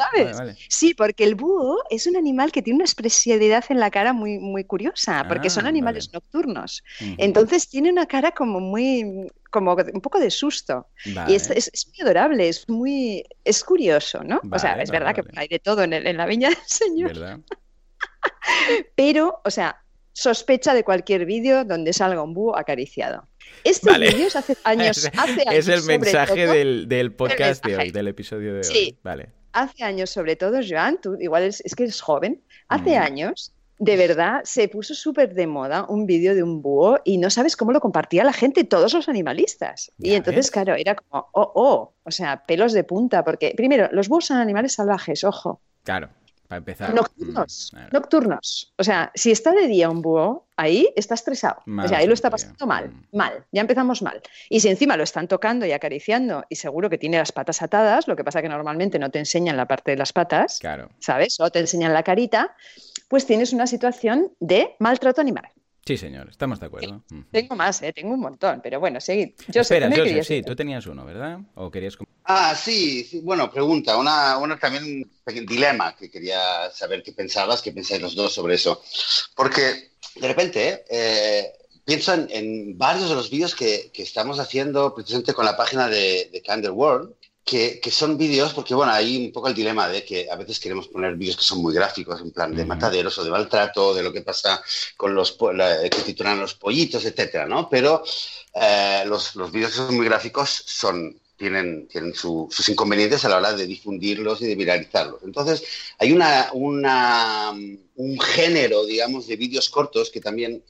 Sí, 0.69 0.93
porque 0.93 1.25
el 1.25 1.35
búho 1.35 1.83
es 1.89 2.07
un 2.07 2.15
animal 2.15 2.51
que 2.51 2.61
tiene 2.61 2.77
una 2.77 2.85
expresividad 2.85 3.65
en 3.69 3.79
la 3.79 3.91
cara 3.91 4.13
muy, 4.13 4.39
muy 4.39 4.63
curiosa, 4.63 5.25
porque 5.27 5.49
son 5.49 5.65
ah, 5.65 5.69
animales 5.69 6.11
nocturnos. 6.13 6.83
Entonces 7.17 7.67
tiene 7.67 7.91
una 7.91 8.05
cara 8.05 8.31
como 8.31 8.59
muy 8.59 9.27
como 9.57 9.75
un 9.93 10.01
poco 10.01 10.19
de 10.19 10.29
susto. 10.29 10.87
Y 11.27 11.35
es, 11.35 11.49
muy 11.87 12.01
adorable, 12.01 12.47
es 12.47 12.67
muy 12.69 13.23
es 13.43 13.63
curioso, 13.63 14.23
¿no? 14.23 14.39
o 14.51 14.59
sea, 14.59 14.81
es 14.81 14.91
verdad 14.91 15.15
que 15.15 15.23
hay 15.35 15.47
de 15.47 15.59
todo 15.59 15.83
en, 15.83 16.17
la 16.17 16.25
viña 16.25 16.49
del 16.49 16.57
Señor. 16.65 17.11
Pero, 18.95 19.41
o 19.43 19.49
sea, 19.49 19.81
sospecha 20.13 20.73
de 20.73 20.83
cualquier 20.83 21.25
vídeo 21.25 21.63
donde 21.63 21.93
salga 21.93 22.21
un 22.21 22.33
búho 22.33 22.57
acariciado. 22.57 23.27
Estos 23.63 23.97
vídeos 23.99 24.35
hace 24.35 24.55
años, 24.63 25.09
hace 25.17 25.41
años. 25.47 25.53
Es 25.53 25.67
el 25.67 25.83
mensaje 25.83 26.47
del, 26.47 27.13
podcast 27.13 27.65
de 27.65 27.77
hoy, 27.77 27.91
del 27.91 28.07
episodio 28.07 28.53
de 28.53 28.67
hoy. 28.67 28.97
Vale. 29.03 29.29
Hace 29.53 29.83
años, 29.83 30.11
sobre 30.11 30.35
todo, 30.35 30.59
Joan, 30.67 31.01
tú 31.01 31.17
igual 31.19 31.43
es, 31.43 31.63
que 31.75 31.83
eres 31.83 31.99
joven, 31.99 32.43
hace 32.67 32.95
años 32.95 33.53
de 33.79 33.95
verdad 33.95 34.41
se 34.43 34.67
puso 34.67 34.95
súper 34.95 35.33
de 35.33 35.47
moda 35.47 35.85
un 35.87 36.05
vídeo 36.05 36.33
de 36.33 36.43
un 36.43 36.61
búho 36.61 36.99
y 37.03 37.17
no 37.17 37.29
sabes 37.29 37.55
cómo 37.55 37.71
lo 37.71 37.79
compartía 37.79 38.23
la 38.23 38.33
gente, 38.33 38.63
todos 38.63 38.93
los 38.93 39.07
animalistas. 39.09 39.91
y 39.99 40.13
entonces, 40.13 40.51
claro, 40.51 40.75
era 40.75 40.95
como, 40.95 41.27
oh, 41.33 41.51
oh, 41.55 41.93
o 42.03 42.11
sea, 42.11 42.43
pelos 42.45 42.73
de 42.73 42.83
punta, 42.83 43.23
porque 43.23 43.53
primero, 43.55 43.89
los 43.91 44.09
búhos 44.09 44.25
son 44.25 44.37
animales 44.37 44.73
salvajes, 44.73 45.23
ojo. 45.23 45.61
Claro. 45.83 46.09
Para 46.47 46.59
empezar. 46.59 46.93
Nocturnos. 46.93 47.71
Mm, 47.73 47.93
nocturnos. 47.93 48.73
O 48.77 48.83
sea, 48.83 49.11
si 49.15 49.31
está 49.31 49.51
de 49.51 49.67
día 49.67 49.89
un 49.89 50.01
búho, 50.01 50.47
ahí 50.55 50.87
está 50.95 51.13
estresado. 51.13 51.57
o 51.67 51.87
sea, 51.87 51.97
ahí 51.97 52.07
lo 52.07 52.13
está 52.13 52.29
pasando 52.29 52.65
mal. 52.65 52.89
Mm. 52.89 53.17
Mal. 53.17 53.45
Ya 53.51 53.61
empezamos 53.61 54.01
mal. 54.01 54.21
Y 54.49 54.61
si 54.61 54.69
encima 54.69 54.95
lo 54.95 55.03
están 55.03 55.27
tocando 55.27 55.65
y 55.65 55.73
acariciando 55.73 56.45
y 56.47 56.55
seguro 56.55 56.89
que 56.89 56.97
tiene 56.97 57.17
las 57.17 57.33
patas 57.33 57.61
atadas, 57.61 58.07
lo 58.07 58.15
que 58.15 58.23
pasa 58.23 58.41
que 58.41 58.47
normalmente 58.47 58.97
no 58.97 59.11
te 59.11 59.19
enseñan 59.19 59.57
la 59.57 59.67
parte 59.67 59.91
de 59.91 59.97
las 59.97 60.13
patas. 60.13 60.59
Claro. 60.59 60.89
¿Sabes? 60.99 61.37
O 61.41 61.49
te 61.49 61.59
enseñan 61.59 61.93
la 61.93 62.03
carita, 62.03 62.55
pues 63.07 63.25
tienes 63.25 63.53
una 63.53 63.67
situación 63.67 64.31
de 64.39 64.75
maltrato 64.79 65.21
animal. 65.21 65.49
Sí, 65.87 65.95
señor, 65.95 66.27
estamos 66.29 66.59
de 66.59 66.65
acuerdo. 66.65 67.01
Tengo 67.31 67.55
más, 67.55 67.81
¿eh? 67.81 67.93
tengo 67.93 68.13
un 68.13 68.19
montón, 68.19 68.59
pero 68.61 68.77
bueno, 68.77 68.99
seguid. 68.99 69.29
Yo 69.47 69.61
Espera, 69.61 69.89
sí, 70.21 70.43
tú 70.43 70.53
tenías 70.53 70.85
uno, 70.85 71.05
¿verdad? 71.05 71.39
¿O 71.55 71.71
querías... 71.71 71.97
Ah, 72.25 72.53
sí, 72.55 73.21
bueno, 73.23 73.49
pregunta, 73.49 73.95
una, 73.95 74.37
una 74.37 74.59
también 74.59 75.09
un 75.25 75.45
dilema 75.45 75.95
que 75.95 76.11
quería 76.11 76.69
saber 76.71 77.01
qué 77.03 77.13
pensabas, 77.13 77.61
qué 77.61 77.71
pensáis 77.71 78.01
los 78.01 78.15
dos 78.15 78.33
sobre 78.33 78.55
eso. 78.55 78.83
Porque 79.33 79.91
de 80.15 80.27
repente 80.27 80.83
eh, 80.89 81.53
pienso 81.85 82.13
en, 82.13 82.77
varios 82.77 83.07
de 83.07 83.15
los 83.15 83.29
vídeos 83.29 83.55
que, 83.55 83.89
que, 83.93 84.03
estamos 84.03 84.39
haciendo 84.39 84.93
precisamente 84.93 85.33
con 85.33 85.45
la 85.45 85.55
página 85.55 85.87
de, 85.87 86.29
de 86.33 86.41
Candle 86.41 86.71
World 86.71 87.13
que, 87.47 87.79
son 87.89 88.17
vídeos, 88.17 88.53
porque 88.53 88.75
bueno, 88.75 88.91
hay 88.91 89.25
un 89.25 89.31
poco 89.31 89.47
el 89.47 89.53
dilema 89.53 89.87
de 89.87 90.03
que 90.03 90.29
a 90.29 90.35
veces 90.35 90.59
queremos 90.59 90.89
poner 90.89 91.15
vídeos 91.15 91.37
que 91.37 91.45
son 91.45 91.61
muy 91.61 91.73
gráficos, 91.73 92.19
en 92.19 92.31
plan 92.31 92.53
de 92.53 92.65
mataderos 92.65 93.17
o 93.17 93.23
de 93.23 93.31
maltrato, 93.31 93.93
de 93.93 94.03
lo 94.03 94.11
que 94.11 94.21
pasa 94.21 94.61
con 94.97 95.15
los 95.15 95.31
que 95.31 96.01
titulan 96.05 96.41
los 96.41 96.55
pollitos, 96.55 97.05
etcétera, 97.05 97.45
¿no? 97.45 97.69
Pero 97.69 98.03
eh, 98.53 99.03
los, 99.07 99.35
los 99.37 99.49
vídeos 99.49 99.71
que 99.71 99.77
son 99.77 99.95
muy 99.95 100.05
gráficos 100.05 100.49
son 100.65 101.17
tienen, 101.37 101.87
tienen 101.87 102.13
sus 102.13 102.67
inconvenientes 102.67 103.23
a 103.23 103.29
la 103.29 103.37
hora 103.37 103.53
de 103.53 103.67
difundirlos 103.67 104.41
y 104.41 104.47
de 104.47 104.55
viralizarlos. 104.55 105.21
Entonces, 105.23 105.63
hay 105.99 106.11
una, 106.11 106.49
una 106.53 107.55
un 107.97 108.19
género, 108.19 108.85
digamos, 108.85 109.27
de 109.27 109.35
vídeos 109.35 109.69
cortos 109.69 110.11
que 110.11 110.21
también 110.21 110.63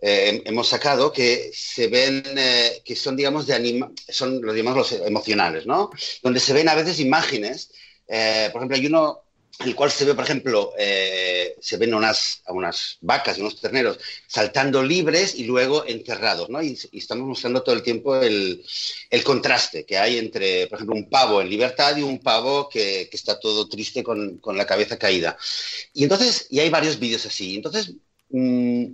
eh, 0.00 0.42
hemos 0.44 0.68
sacado 0.68 1.12
que 1.12 1.50
se 1.52 1.88
ven, 1.88 2.22
eh, 2.36 2.82
que 2.84 2.96
son, 2.96 3.16
digamos, 3.16 3.46
de 3.46 3.54
anima 3.54 3.90
son 4.08 4.40
los, 4.42 4.54
digamos, 4.54 4.76
los 4.76 5.06
emocionales, 5.06 5.66
¿no? 5.66 5.90
Donde 6.22 6.40
se 6.40 6.52
ven 6.52 6.68
a 6.68 6.74
veces 6.74 7.00
imágenes. 7.00 7.70
Eh, 8.08 8.48
por 8.52 8.60
ejemplo, 8.60 8.76
hay 8.76 8.86
uno 8.86 9.22
el 9.64 9.74
cual 9.74 9.90
se 9.90 10.04
ve, 10.04 10.14
por 10.14 10.24
ejemplo, 10.24 10.72
eh, 10.78 11.56
se 11.60 11.76
ven 11.76 11.94
unas, 11.94 12.42
unas 12.48 12.96
vacas 13.00 13.36
y 13.36 13.42
unos 13.42 13.60
terneros 13.60 13.98
saltando 14.26 14.82
libres 14.82 15.34
y 15.34 15.44
luego 15.44 15.84
encerrados, 15.86 16.48
¿no? 16.48 16.62
Y, 16.62 16.78
estamos 16.92 17.26
mostrando 17.26 17.62
todo 17.62 17.74
el 17.74 17.82
tiempo 17.82 18.16
el, 18.16 18.64
contraste 19.24 19.84
que 19.84 19.98
hay 19.98 20.18
entre, 20.18 20.66
por 20.66 20.76
ejemplo, 20.76 20.96
un 20.96 21.10
pavo 21.10 21.40
en 21.40 21.50
libertad 21.50 21.96
y 21.96 22.02
un 22.02 22.20
pavo 22.20 22.68
que, 22.68 23.08
está 23.12 23.38
todo 23.38 23.68
triste 23.68 24.02
con, 24.02 24.40
la 24.54 24.66
cabeza 24.66 24.98
caída. 24.98 25.36
Y 25.92 26.04
entonces, 26.04 26.46
y 26.50 26.60
hay 26.60 26.70
varios 26.70 26.98
vídeos 26.98 27.26
así. 27.26 27.56
Entonces, 27.56 27.92
mm, 28.30 28.86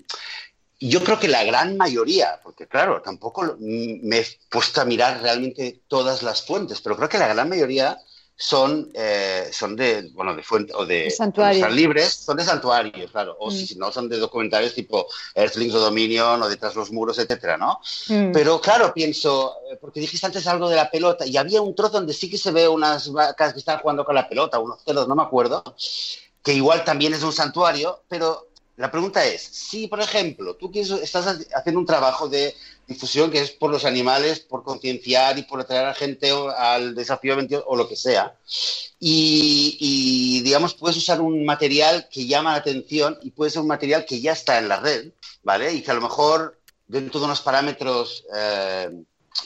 yo 0.80 1.02
creo 1.04 1.18
que 1.18 1.28
la 1.28 1.44
gran 1.44 1.76
mayoría, 1.76 2.40
porque 2.42 2.66
claro, 2.66 3.00
tampoco 3.02 3.56
me 3.60 4.18
he 4.18 4.26
puesto 4.50 4.80
a 4.80 4.84
mirar 4.84 5.22
realmente 5.22 5.82
todas 5.88 6.22
las 6.22 6.42
fuentes, 6.44 6.80
pero 6.80 6.96
creo 6.96 7.08
que 7.08 7.18
la 7.18 7.28
gran 7.28 7.48
mayoría 7.48 7.98
son, 8.36 8.90
eh, 8.92 9.48
son 9.50 9.76
de, 9.76 10.10
bueno, 10.12 10.36
de 10.36 10.42
fuente, 10.42 10.72
o 10.74 10.84
de, 10.84 11.06
están 11.06 11.32
libres, 11.74 12.12
son 12.12 12.36
de 12.36 12.44
santuarios, 12.44 13.10
claro, 13.10 13.34
o 13.40 13.50
si 13.50 13.74
mm. 13.74 13.78
no 13.78 13.90
son 13.90 14.10
de 14.10 14.18
documentales 14.18 14.74
tipo 14.74 15.06
Earthlings 15.34 15.74
o 15.74 15.80
Dominion 15.80 16.42
o 16.42 16.48
Detrás 16.48 16.74
los 16.74 16.92
muros, 16.92 17.18
etcétera, 17.18 17.56
¿no? 17.56 17.80
Mm. 18.08 18.32
Pero 18.32 18.60
claro, 18.60 18.92
pienso, 18.92 19.54
eh, 19.70 19.78
porque 19.80 20.00
dijiste 20.00 20.26
antes 20.26 20.46
algo 20.46 20.68
de 20.68 20.76
la 20.76 20.90
pelota, 20.90 21.26
y 21.26 21.38
había 21.38 21.62
un 21.62 21.74
trozo 21.74 21.94
donde 21.94 22.12
sí 22.12 22.28
que 22.28 22.36
se 22.36 22.50
ve 22.50 22.68
unas 22.68 23.10
vacas 23.10 23.54
que 23.54 23.60
están 23.60 23.78
jugando 23.78 24.04
con 24.04 24.14
la 24.14 24.28
pelota, 24.28 24.58
unos 24.58 24.82
celos, 24.84 25.08
no 25.08 25.14
me 25.14 25.22
acuerdo, 25.22 25.64
que 26.42 26.52
igual 26.52 26.84
también 26.84 27.14
es 27.14 27.22
un 27.22 27.32
santuario, 27.32 28.02
pero 28.06 28.48
la 28.76 28.90
pregunta 28.90 29.24
es, 29.24 29.40
si 29.40 29.86
por 29.86 30.00
ejemplo 30.00 30.56
tú 30.56 30.70
estás 30.74 31.38
haciendo 31.54 31.80
un 31.80 31.86
trabajo 31.86 32.28
de 32.28 32.54
difusión 32.86 33.30
que 33.30 33.40
es 33.40 33.50
por 33.50 33.70
los 33.70 33.84
animales, 33.84 34.40
por 34.40 34.62
concienciar 34.62 35.38
y 35.38 35.42
por 35.42 35.60
atraer 35.60 35.84
a 35.84 35.88
la 35.88 35.94
gente 35.94 36.30
al 36.56 36.94
desafío 36.94 37.36
22 37.36 37.64
o 37.66 37.76
lo 37.76 37.88
que 37.88 37.96
sea, 37.96 38.36
y, 38.98 40.40
digamos 40.42 40.74
puedes 40.74 40.96
usar 40.96 41.20
un 41.20 41.44
material 41.44 42.08
que 42.10 42.26
llama 42.26 42.52
la 42.52 42.58
atención 42.58 43.18
y 43.22 43.30
puede 43.30 43.50
ser 43.50 43.62
un 43.62 43.68
material 43.68 44.06
que 44.06 44.20
ya 44.20 44.32
está 44.32 44.58
en 44.58 44.68
la 44.68 44.80
red, 44.80 45.10
¿vale? 45.42 45.72
Y 45.72 45.82
que 45.82 45.90
a 45.90 45.94
lo 45.94 46.00
mejor 46.00 46.58
dentro 46.86 47.20
de 47.20 47.26
unos 47.26 47.40
parámetros 47.40 48.24
eh, 48.34 48.90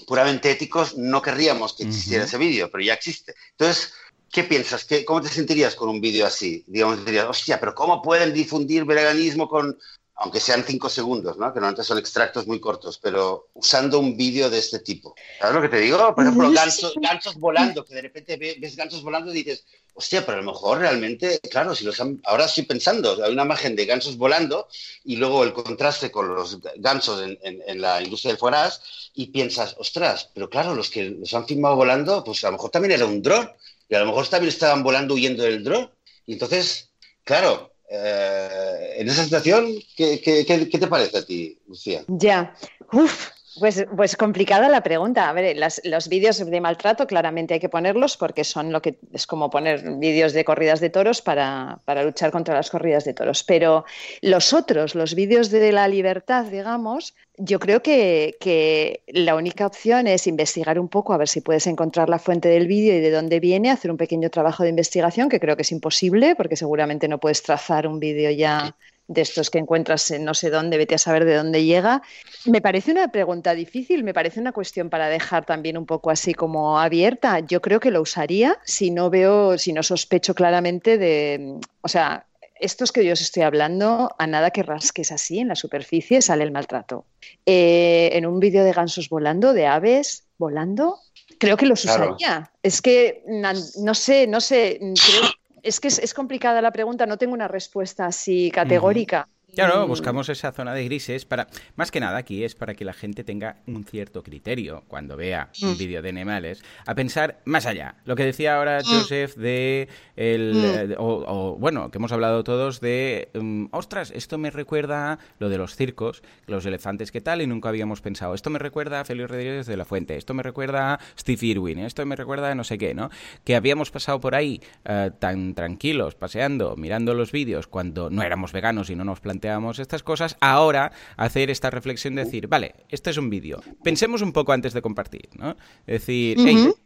puramente 0.07 0.50
éticos 0.50 0.96
no 0.96 1.22
querríamos 1.22 1.72
que 1.72 1.85
existiera 1.85 2.24
ese 2.24 2.38
vídeo, 2.38 2.70
pero 2.70 2.85
ya 2.85 2.94
existe. 2.94 3.35
Entonces, 3.53 3.92
¿Qué 4.33 4.44
piensas? 4.44 4.87
¿Cómo 5.07 5.20
te 5.20 5.29
sentirías 5.29 5.74
con 5.74 5.88
un 5.88 6.00
vídeo 6.00 6.24
así? 6.24 6.62
Digamos, 6.68 7.05
dirías, 7.05 7.26
hostia, 7.29 7.59
pero 7.59 7.74
¿cómo 7.74 8.00
pueden 8.00 8.33
difundir 8.33 8.85
veganismo 8.85 9.48
con 9.48 9.76
aunque 10.22 10.38
sean 10.38 10.64
cinco 10.66 10.90
segundos, 10.90 11.38
¿no? 11.38 11.46
que 11.46 11.61
normalmente 11.61 11.83
son 11.83 11.96
extractos 11.96 12.46
muy 12.46 12.61
cortos, 12.61 12.98
pero 12.98 13.48
usando 13.54 13.98
un 13.98 14.18
vídeo 14.18 14.50
de 14.50 14.59
este 14.59 14.80
tipo. 14.80 15.14
¿Sabes 15.38 15.55
lo 15.55 15.62
que 15.62 15.70
te 15.70 15.78
digo? 15.78 16.14
Por 16.14 16.24
ejemplo, 16.24 16.51
gansos, 16.51 16.92
gansos 16.97 17.36
volando, 17.36 17.86
que 17.86 17.94
de 17.94 18.03
repente 18.03 18.36
ves 18.36 18.76
gansos 18.76 19.03
volando 19.03 19.30
y 19.30 19.42
dices, 19.42 19.64
hostia, 19.94 20.26
pero 20.26 20.38
a 20.38 20.42
lo 20.42 20.53
mejor 20.53 20.78
realmente, 20.80 21.40
claro, 21.51 21.74
si 21.74 21.86
los 21.86 21.99
ahora 22.24 22.44
estoy 22.44 22.64
pensando, 22.64 23.24
hay 23.24 23.32
una 23.32 23.44
imagen 23.44 23.74
de 23.74 23.86
gansos 23.86 24.18
volando 24.18 24.68
y 25.05 25.16
luego 25.16 25.42
el 25.42 25.55
contraste 25.55 26.11
con 26.11 26.28
los 26.28 26.59
gansos 26.76 27.22
en, 27.22 27.80
la 27.80 28.03
industria 28.03 28.32
del 28.32 28.38
foraz 28.38 28.82
y 29.14 29.28
piensas, 29.28 29.74
ostras, 29.78 30.28
pero 30.34 30.51
claro, 30.51 30.74
los 30.74 30.90
que 30.90 31.05
los 31.05 31.32
han 31.32 31.47
filmado 31.47 31.76
volando, 31.76 32.22
pues 32.22 32.44
a 32.44 32.49
lo 32.49 32.53
mejor 32.53 32.70
también 32.70 32.92
era 32.92 33.07
un 33.07 33.22
dron 33.22 33.51
y 33.88 33.94
a 33.94 34.01
lo 34.01 34.07
mejor 34.07 34.28
también 34.28 34.51
estaban 34.51 34.82
volando 34.82 35.14
huyendo 35.14 35.44
del 35.44 35.64
dron. 35.64 35.90
Y 36.26 36.34
entonces, 36.34 36.90
claro, 37.24 37.69
eh, 37.91 38.95
en 38.99 39.09
esa 39.09 39.24
situación, 39.24 39.74
¿qué, 39.97 40.20
qué, 40.20 40.78
te 40.78 40.86
parece 40.86 41.18
a 41.18 41.24
ti, 41.24 41.59
Lucía? 41.66 42.05
Ya, 42.07 42.55
Uf, 42.93 43.30
pues, 43.59 43.84
pues 43.96 44.16
complicada 44.16 44.68
la 44.68 44.82
pregunta. 44.82 45.28
A 45.28 45.32
ver, 45.32 45.57
los 45.84 46.09
vídeos 46.09 46.38
de 46.38 46.61
maltrato 46.61 47.07
claramente 47.07 47.55
hay 47.55 47.61
que 47.61 47.68
ponerlos 47.68 48.16
porque 48.16 48.44
son 48.44 48.70
lo 48.70 48.80
que 48.80 48.98
es 49.12 49.26
como 49.26 49.51
poner 49.51 49.82
vídeos 49.98 50.32
de 50.32 50.44
corridas 50.44 50.80
de 50.80 50.90
toros 50.90 51.20
para, 51.20 51.80
para, 51.84 52.05
luchar 52.05 52.30
contra 52.30 52.55
las 52.55 52.70
corridas 52.70 53.05
de 53.05 53.14
toros. 53.14 53.42
Pero 53.42 53.84
los 54.22 54.53
otros, 54.53 54.94
los 54.94 55.14
vídeos 55.14 55.51
de 55.51 55.72
la 55.72 55.88
libertad, 55.88 56.44
digamos, 56.44 57.14
yo 57.36 57.59
creo 57.59 57.82
que, 57.82 58.36
que, 58.40 59.03
la 59.09 59.34
única 59.34 59.66
opción 59.66 60.07
es 60.07 60.26
investigar 60.26 60.78
un 60.78 60.88
poco, 60.88 61.12
a 61.12 61.16
ver 61.16 61.28
si 61.28 61.40
puedes 61.40 61.66
encontrar 61.66 62.09
la 62.09 62.18
fuente 62.18 62.48
del 62.48 62.66
vídeo 62.66 62.96
y 62.96 63.01
de 63.01 63.11
dónde 63.11 63.40
viene, 63.40 63.70
hacer 63.70 63.90
un 63.90 63.96
pequeño 63.96 64.30
trabajo 64.30 64.62
de 64.62 64.68
investigación, 64.68 65.28
que 65.28 65.40
creo 65.40 65.57
que 65.57 65.62
es 65.62 65.72
imposible 65.72 66.36
porque 66.36 66.57
seguramente 66.57 67.09
no 67.09 67.18
puedes 67.18 67.42
trazar 67.42 67.86
un 67.86 67.98
vídeo 67.98 68.30
ya 68.30 68.76
de 69.11 69.22
estos 69.22 69.50
que 69.50 69.58
encuentras 69.58 70.08
en 70.12 70.24
no 70.24 70.34
sé 70.34 70.50
dónde, 70.50 70.78
vete 70.78 70.94
a 70.94 70.98
saber 70.98 71.24
de 71.24 71.34
dónde 71.34 71.64
llega. 71.64 72.00
Me 72.44 72.61
parece 72.61 72.92
una 72.92 73.08
pregunta 73.08 73.56
difícil, 73.56 74.04
me 74.04 74.14
parece 74.14 74.38
una 74.38 74.52
cuestión 74.52 74.88
para 74.88 75.08
dejar 75.08 75.44
también 75.44 75.76
un 75.76 75.84
poco 75.84 76.11
así 76.11 76.32
como 76.32 76.78
abierta. 76.78 77.40
Yo 77.40 77.61
creo 77.61 77.80
que 77.80 77.90
lo 77.90 78.00
usaría 78.00 78.56
si 78.64 78.92
no 78.92 79.11
veo, 79.11 79.58
si 79.58 79.72
no 79.72 79.82
sospecho 79.82 80.32
claramente 80.32 80.96
de, 80.96 81.58
o 81.80 81.88
sea, 81.88 82.24
estos 82.61 82.92
que 82.92 83.04
yo 83.04 83.14
os 83.14 83.20
estoy 83.20 83.42
hablando, 83.42 84.14
a 84.16 84.26
nada 84.28 84.52
que 84.52 84.62
rasques 84.62 85.11
así 85.11 85.40
en 85.40 85.48
la 85.48 85.56
superficie 85.56 86.22
sale 86.22 86.44
el 86.44 86.52
maltrato. 86.52 87.04
Eh, 87.46 88.11
en 88.12 88.26
un 88.26 88.38
vídeo 88.38 88.62
de 88.62 88.72
gansos 88.72 89.08
volando, 89.08 89.52
de 89.54 89.66
aves 89.66 90.22
volando, 90.38 91.00
creo 91.38 91.56
que 91.56 91.66
los 91.66 91.84
usaría. 91.84 92.52
Es 92.62 92.80
que 92.80 93.24
no 93.26 93.94
sé, 93.94 94.28
no 94.28 94.40
sé, 94.40 94.78
creo, 94.78 95.30
es 95.62 95.80
que 95.80 95.88
es, 95.88 96.14
complicada 96.14 96.62
la 96.62 96.70
pregunta, 96.70 97.06
no 97.06 97.16
tengo 97.16 97.34
una 97.34 97.48
respuesta 97.48 98.06
así 98.06 98.50
categórica. 98.50 99.28
Claro, 99.55 99.86
buscamos 99.86 100.28
esa 100.28 100.53
zona 100.53 100.74
de 100.74 100.84
grises 100.84 101.24
para, 101.24 101.48
más 101.76 101.90
que 101.90 102.01
nada 102.01 102.16
aquí 102.18 102.44
es 102.44 102.55
para 102.55 102.74
que 102.74 102.84
la 102.84 102.92
gente 102.92 103.24
tenga 103.24 103.57
un 103.66 103.84
cierto 103.84 104.22
criterio 104.22 104.84
cuando 104.88 105.16
vea 105.16 105.51
un 105.62 105.72
mm. 105.72 105.78
vídeo 105.78 106.03
de 106.03 106.09
animales, 106.09 106.62
a 106.86 106.94
pensar 106.94 107.40
más 107.44 107.66
allá. 107.66 107.96
Lo 108.05 108.16
que 108.16 108.24
decía 108.24 108.57
ahora 108.57 108.80
mm. 108.80 108.84
Joseph 108.84 109.36
de 109.36 109.88
el, 110.16 110.55
mm. 110.55 110.92
eh, 110.92 110.94
o, 110.98 111.57
bueno, 111.59 111.90
que 111.90 111.98
hemos 111.98 112.12
hablado 112.12 112.44
todos 112.44 112.80
de, 112.80 113.28
ostras, 113.72 114.12
esto 114.14 114.38
me 114.38 114.51
recuerda 114.51 115.18
lo 115.38 115.48
de 115.48 115.59
los 115.59 115.74
circos, 115.76 116.22
los 116.46 116.64
elefantes, 116.66 117.11
¿qué 117.11 117.20
tal? 117.20 117.42
Y 117.42 117.46
nunca 117.46 117.68
habíamos 117.68 118.01
pensado. 118.01 118.34
Esto 118.34 118.51
me 118.51 118.59
recuerda 118.59 119.01
a 119.01 119.05
Félix 119.05 119.30
Rodríguez 119.30 119.66
de 119.66 119.76
la 119.76 119.84
Fuente, 119.84 120.16
esto 120.16 120.34
me 120.34 120.42
recuerda 120.42 120.94
a 120.94 121.01
Steve 121.18 121.46
Irwin, 121.46 121.80
esto 121.80 122.05
me 122.07 122.16
recuerda 122.16 122.51
a 122.51 122.55
no 122.55 122.64
sé 122.64 122.78
qué, 122.78 122.94
¿no? 122.94 123.11
Que 123.44 123.57
habíamos 123.57 123.90
pasado 123.90 124.20
por 124.20 124.34
ahí 124.34 124.61
eh, 124.84 125.11
tan 125.18 125.55
tranquilos, 125.55 126.14
paseando, 126.14 126.76
mirando 126.76 127.14
los 127.14 127.32
vídeos 127.32 127.66
cuando 127.66 128.11
no 128.11 128.22
éramos 128.22 128.53
veganos 128.53 128.90
y 128.90 128.96
no 128.96 129.05
nos 129.05 129.20
planteábamos 129.20 129.39
estas 129.78 130.03
cosas, 130.03 130.36
ahora 130.41 130.93
hacer 131.16 131.51
esta 131.51 131.70
reflexión 131.70 132.14
de 132.14 132.24
decir, 132.24 132.49
vale, 132.49 132.74
este 132.88 133.11
es 133.11 133.16
un 133.16 133.30
vídeo, 133.30 133.62
pensemos 133.82 134.22
un 134.22 134.32
poco 134.32 134.53
antes 134.53 134.72
de 134.72 134.82
compartir, 134.82 135.28
¿no? 135.36 135.57
Es 135.86 136.01
decir, 136.01 136.38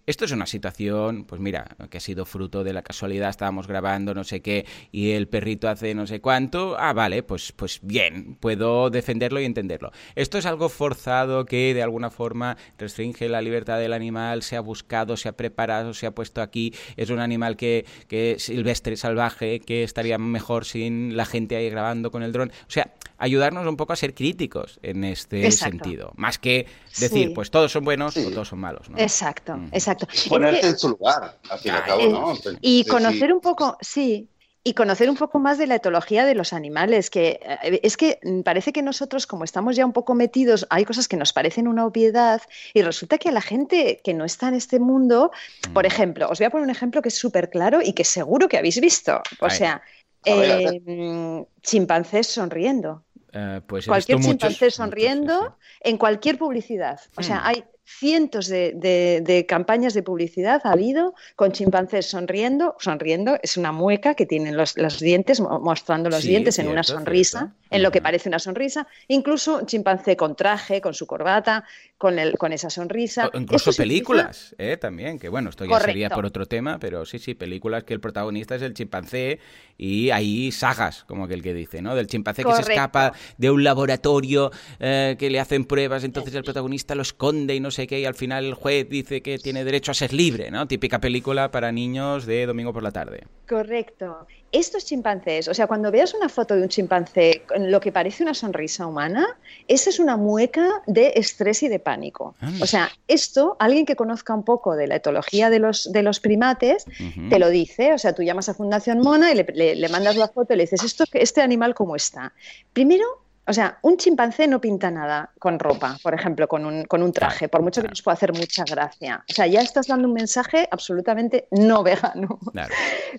esto 0.07 0.25
es 0.25 0.33
una 0.33 0.47
situación, 0.47 1.25
pues 1.25 1.41
mira, 1.41 1.77
que 1.89 1.99
ha 1.99 2.01
sido 2.01 2.25
fruto 2.25 2.65
de 2.65 2.73
la 2.73 2.83
casualidad, 2.83 3.31
estábamos 3.31 3.67
grabando 3.67 4.15
no 4.15 4.25
sé 4.25 4.41
qué 4.43 4.67
y 4.93 5.13
el 5.13 5.29
perrito 5.29 5.69
hace 5.69 5.95
no 5.95 6.07
sé 6.07 6.21
cuánto, 6.21 6.77
ah, 6.79 6.93
vale, 6.93 7.23
pues, 7.23 7.53
pues 7.53 7.81
bien, 7.83 8.37
puedo 8.41 8.91
defenderlo 8.91 9.41
y 9.41 9.45
entenderlo. 9.45 9.93
Esto 10.15 10.39
es 10.39 10.47
algo 10.47 10.69
forzado 10.69 11.47
que 11.47 11.75
de 11.75 11.83
alguna 11.83 12.11
forma 12.11 12.57
restringe 12.79 13.29
la 13.29 13.43
libertad 13.43 13.79
del 13.79 13.93
animal, 13.93 14.43
se 14.43 14.57
ha 14.57 14.61
buscado, 14.61 15.17
se 15.17 15.29
ha 15.29 15.37
preparado, 15.37 15.95
se 15.95 16.07
ha 16.07 16.15
puesto 16.15 16.43
aquí, 16.43 16.75
es 16.97 17.11
un 17.11 17.21
animal 17.21 17.57
que, 17.57 17.87
que 18.09 18.37
silvestre, 18.39 18.97
salvaje, 18.97 19.61
que 19.61 19.83
estaría 19.83 20.19
mejor 20.19 20.65
sin 20.65 21.17
la 21.17 21.25
gente 21.25 21.57
ahí 21.57 21.71
grabando 21.71 22.11
con 22.11 22.23
el 22.23 22.33
dron 22.33 22.51
o 22.51 22.71
sea, 22.71 22.93
ayudarnos 23.19 23.67
un 23.67 23.77
poco 23.77 23.93
a 23.93 23.97
ser 23.97 24.15
críticos 24.15 24.79
en 24.83 25.05
este 25.05 25.51
sentido, 25.51 26.13
más 26.17 26.39
que 26.39 26.67
decir, 26.99 27.33
pues 27.35 27.51
todos 27.51 27.73
son 27.73 27.85
buenos 27.85 28.17
o 28.17 28.31
todos 28.31 28.49
son 28.49 28.61
malos. 28.61 28.89
¿no? 28.91 28.99
Exacto, 28.99 29.57
mm. 29.57 29.69
exacto. 29.73 30.07
Ponerte 30.29 30.69
en 30.69 30.79
su 30.79 30.91
lugar, 30.91 31.39
al 31.51 31.59
fin 31.59 31.73
y 31.73 31.77
al 31.77 31.85
cabo, 31.85 32.07
¿no? 32.09 32.35
Y 32.61 32.85
conocer 32.87 33.33
un 33.33 33.41
poco, 33.41 33.77
sí, 33.81 34.29
y 34.67 34.73
conocer 34.73 35.11
un 35.11 35.17
poco 35.17 35.39
más 35.39 35.59
de 35.59 35.67
la 35.67 35.75
etología 35.75 36.25
de 36.25 36.35
los 36.35 36.55
animales, 36.55 37.11
que 37.11 37.39
eh, 37.63 37.81
es 37.83 37.99
que 37.99 38.19
parece 38.45 38.73
que 38.73 38.83
nosotros, 38.83 39.27
como 39.27 39.45
estamos 39.45 39.77
ya 39.77 39.85
un 39.85 39.93
poco 39.93 40.15
metidos, 40.15 40.67
hay 40.71 40.87
cosas 40.87 41.07
que 41.07 41.19
nos 41.19 41.35
parecen 41.35 41.69
una 41.69 41.85
obviedad 41.85 42.41
y 42.73 42.81
resulta 42.81 43.19
que 43.19 43.29
a 43.29 43.33
la 43.33 43.43
gente 43.43 44.01
que 44.03 44.15
no 44.15 44.25
está 44.25 44.49
en 44.49 44.55
este 44.55 44.81
mundo, 44.81 45.31
por 45.75 45.85
mm. 45.85 45.87
ejemplo, 45.87 46.29
os 46.31 46.39
voy 46.39 46.47
a 46.47 46.51
poner 46.51 46.65
un 46.65 46.71
ejemplo 46.71 47.03
que 47.03 47.11
es 47.11 47.15
súper 47.15 47.51
claro 47.51 47.81
y 47.83 47.93
que 47.93 48.05
seguro 48.05 48.49
que 48.49 48.57
habéis 48.57 48.81
visto. 48.81 49.21
O 49.39 49.51
sea, 49.51 49.83
eh, 50.25 51.45
chimpancés 51.63 52.27
sonriendo. 52.27 53.05
Eh, 53.33 53.61
pues 53.67 53.87
cualquier 53.87 54.21
chimpancé 54.21 54.71
sonriendo 54.71 55.57
en 55.81 55.99
cualquier 55.99 56.39
publicidad. 56.39 57.01
O 57.17 57.23
sea, 57.23 57.41
hmm. 57.41 57.47
hay 57.47 57.65
cientos 57.85 58.49
de, 58.49 59.45
campañas 59.49 59.93
de 59.93 60.03
publicidad 60.03 60.63
ha 60.65 60.73
habido 60.73 61.15
con 61.37 61.53
chimpancés 61.53 62.07
sonriendo. 62.07 62.77
Sonriendo 62.79 63.39
es 63.43 63.57
una 63.57 63.73
mueca 63.73 64.15
que 64.15 64.27
tienen 64.27 64.57
los, 64.57 64.75
dientes, 65.01 65.41
mostrando 65.41 66.09
los 66.11 66.23
dientes 66.23 66.59
en 66.59 66.69
una 66.69 66.83
sonrisa, 66.83 67.55
en 67.71 67.83
lo 67.83 67.91
que 67.91 68.01
parece 68.01 68.29
una 68.29 68.39
sonrisa. 68.39 68.87
Incluso 69.09 69.59
un 69.59 69.67
chimpancé 69.67 70.17
con 70.17 70.35
traje, 70.35 70.81
con 70.81 70.95
su 70.95 71.07
corbata, 71.07 71.65
con, 71.99 72.19
el, 72.19 72.37
con 72.37 72.53
esa 72.53 72.71
sonrisa. 72.71 73.31
incluso 73.35 73.73
películas, 73.73 74.55
¿eh? 74.59 74.77
también, 74.77 75.19
que 75.19 75.29
bueno, 75.29 75.51
esto 75.51 75.65
ya 75.65 75.81
sería 75.81 76.11
por 76.11 76.27
otro 76.27 76.47
tema, 76.47 76.79
pero 76.79 77.05
sí, 77.07 77.19
sí, 77.19 77.35
películas 77.35 77.85
que 77.85 77.95
el 77.95 78.01
protagonista 78.01 78.57
es 78.57 78.63
el 78.63 78.75
chimpancé 78.75 79.39
y 79.79 80.11
hay 80.11 80.51
sagas, 80.53 81.05
como 81.05 81.29
que 81.29 81.35
el 81.35 81.43
que 81.43 81.55
dice, 81.55 81.83
¿no? 81.83 81.95
Del 81.95 82.07
chimpancé 82.07 82.45
que 82.45 82.53
se 82.55 82.73
escapa 82.73 83.13
de 83.39 83.51
un 83.51 83.65
laboratorio 83.65 84.51
eh, 84.81 85.17
que 85.19 85.31
le 85.31 85.41
hacen 85.41 85.65
pruebas, 85.65 86.05
entonces 86.05 86.35
el 86.35 86.45
protagonista 86.45 86.95
lo 86.95 87.03
esconde 87.03 87.55
y 87.55 87.61
no 87.61 87.71
sé 87.71 87.87
qué, 87.87 88.01
y 88.01 88.05
al 88.05 88.15
final 88.15 88.45
el 88.45 88.55
juez 88.55 88.89
dice 88.89 89.23
que 89.23 89.39
tiene 89.39 89.65
derecho 89.65 89.93
a 89.93 89.95
ser 89.95 90.13
libre, 90.13 90.51
¿no? 90.51 90.67
Típica 90.67 90.99
película 90.99 91.51
para 91.51 91.73
niños 91.73 92.27
de 92.27 92.47
domingo 92.47 92.73
por 92.73 92.83
la 92.83 92.91
tarde. 92.91 93.25
Correcto 93.49 94.27
estos 94.55 94.85
chimpancés, 94.85 95.49
o 95.49 95.55
sea, 95.55 95.67
cuando 95.67 95.91
veas 95.91 96.15
una 96.15 96.29
foto 96.29 96.55
de 96.55 96.63
un 96.63 96.69
chimpancé 96.69 97.43
con 97.47 97.71
lo 97.73 97.81
que 97.81 97.91
parece 97.91 98.23
una 98.23 98.35
sonrisa 98.35 98.87
humana, 98.87 99.27
esa 99.67 99.91
es 99.91 99.99
una 99.99 100.17
mueca 100.17 100.83
de 100.87 101.13
estrés 101.17 101.65
y 101.65 101.69
de 101.69 101.81
pánico. 101.81 102.37
O 102.61 102.67
sea, 102.67 102.89
esto, 103.09 103.57
alguien 103.59 103.85
que 103.85 103.97
conozca 103.97 104.33
un 104.33 104.45
poco 104.45 104.77
de 104.77 104.87
la 104.87 104.97
etología 104.97 105.51
de 105.51 105.59
los, 105.59 105.91
de 105.93 106.03
los 106.03 106.21
primates, 106.21 106.85
te 107.29 107.39
lo 107.41 107.51
dice. 107.51 107.93
O 107.93 107.99
sea, 107.99 108.13
tú 108.13 108.23
llamas 108.23 108.49
a 108.49 108.55
Fundación 108.55 109.01
Mona 109.01 109.33
y 109.33 109.35
le, 109.35 109.89
mandas 109.89 110.17
la 110.17 110.29
foto 110.29 110.55
y 110.55 110.57
le 110.57 110.63
dices, 110.63 110.85
¿Esto, 110.85 111.05
¿este 111.13 111.43
animal 111.43 111.75
cómo 111.75 111.97
está? 111.97 112.33
Primero, 112.73 113.05
o 113.47 113.53
sea, 113.53 113.79
un 113.83 113.97
chimpancé 113.97 114.47
no 114.47 114.61
pinta 114.61 114.91
nada 114.91 115.33
con 115.39 115.59
ropa, 115.59 115.99
por 116.03 116.15
ejemplo, 116.15 116.47
con 116.49 116.65
un, 116.65 116.85
con 116.85 117.03
un 117.03 117.13
traje, 117.13 117.49
por 117.49 117.61
mucho 117.61 117.83
que 117.83 117.89
nos 117.89 118.03
pueda 118.03 118.15
hacer 118.15 118.33
mucha 118.33 118.65
gracia. 118.65 119.25
O 119.29 119.33
sea, 119.33 119.47
ya 119.47 119.61
estás 119.61 119.89
dando 119.89 120.07
un 120.07 120.15
mensaje 120.15 120.69
absolutamente 120.71 121.49
no 121.51 121.83
vegano. 121.83 122.39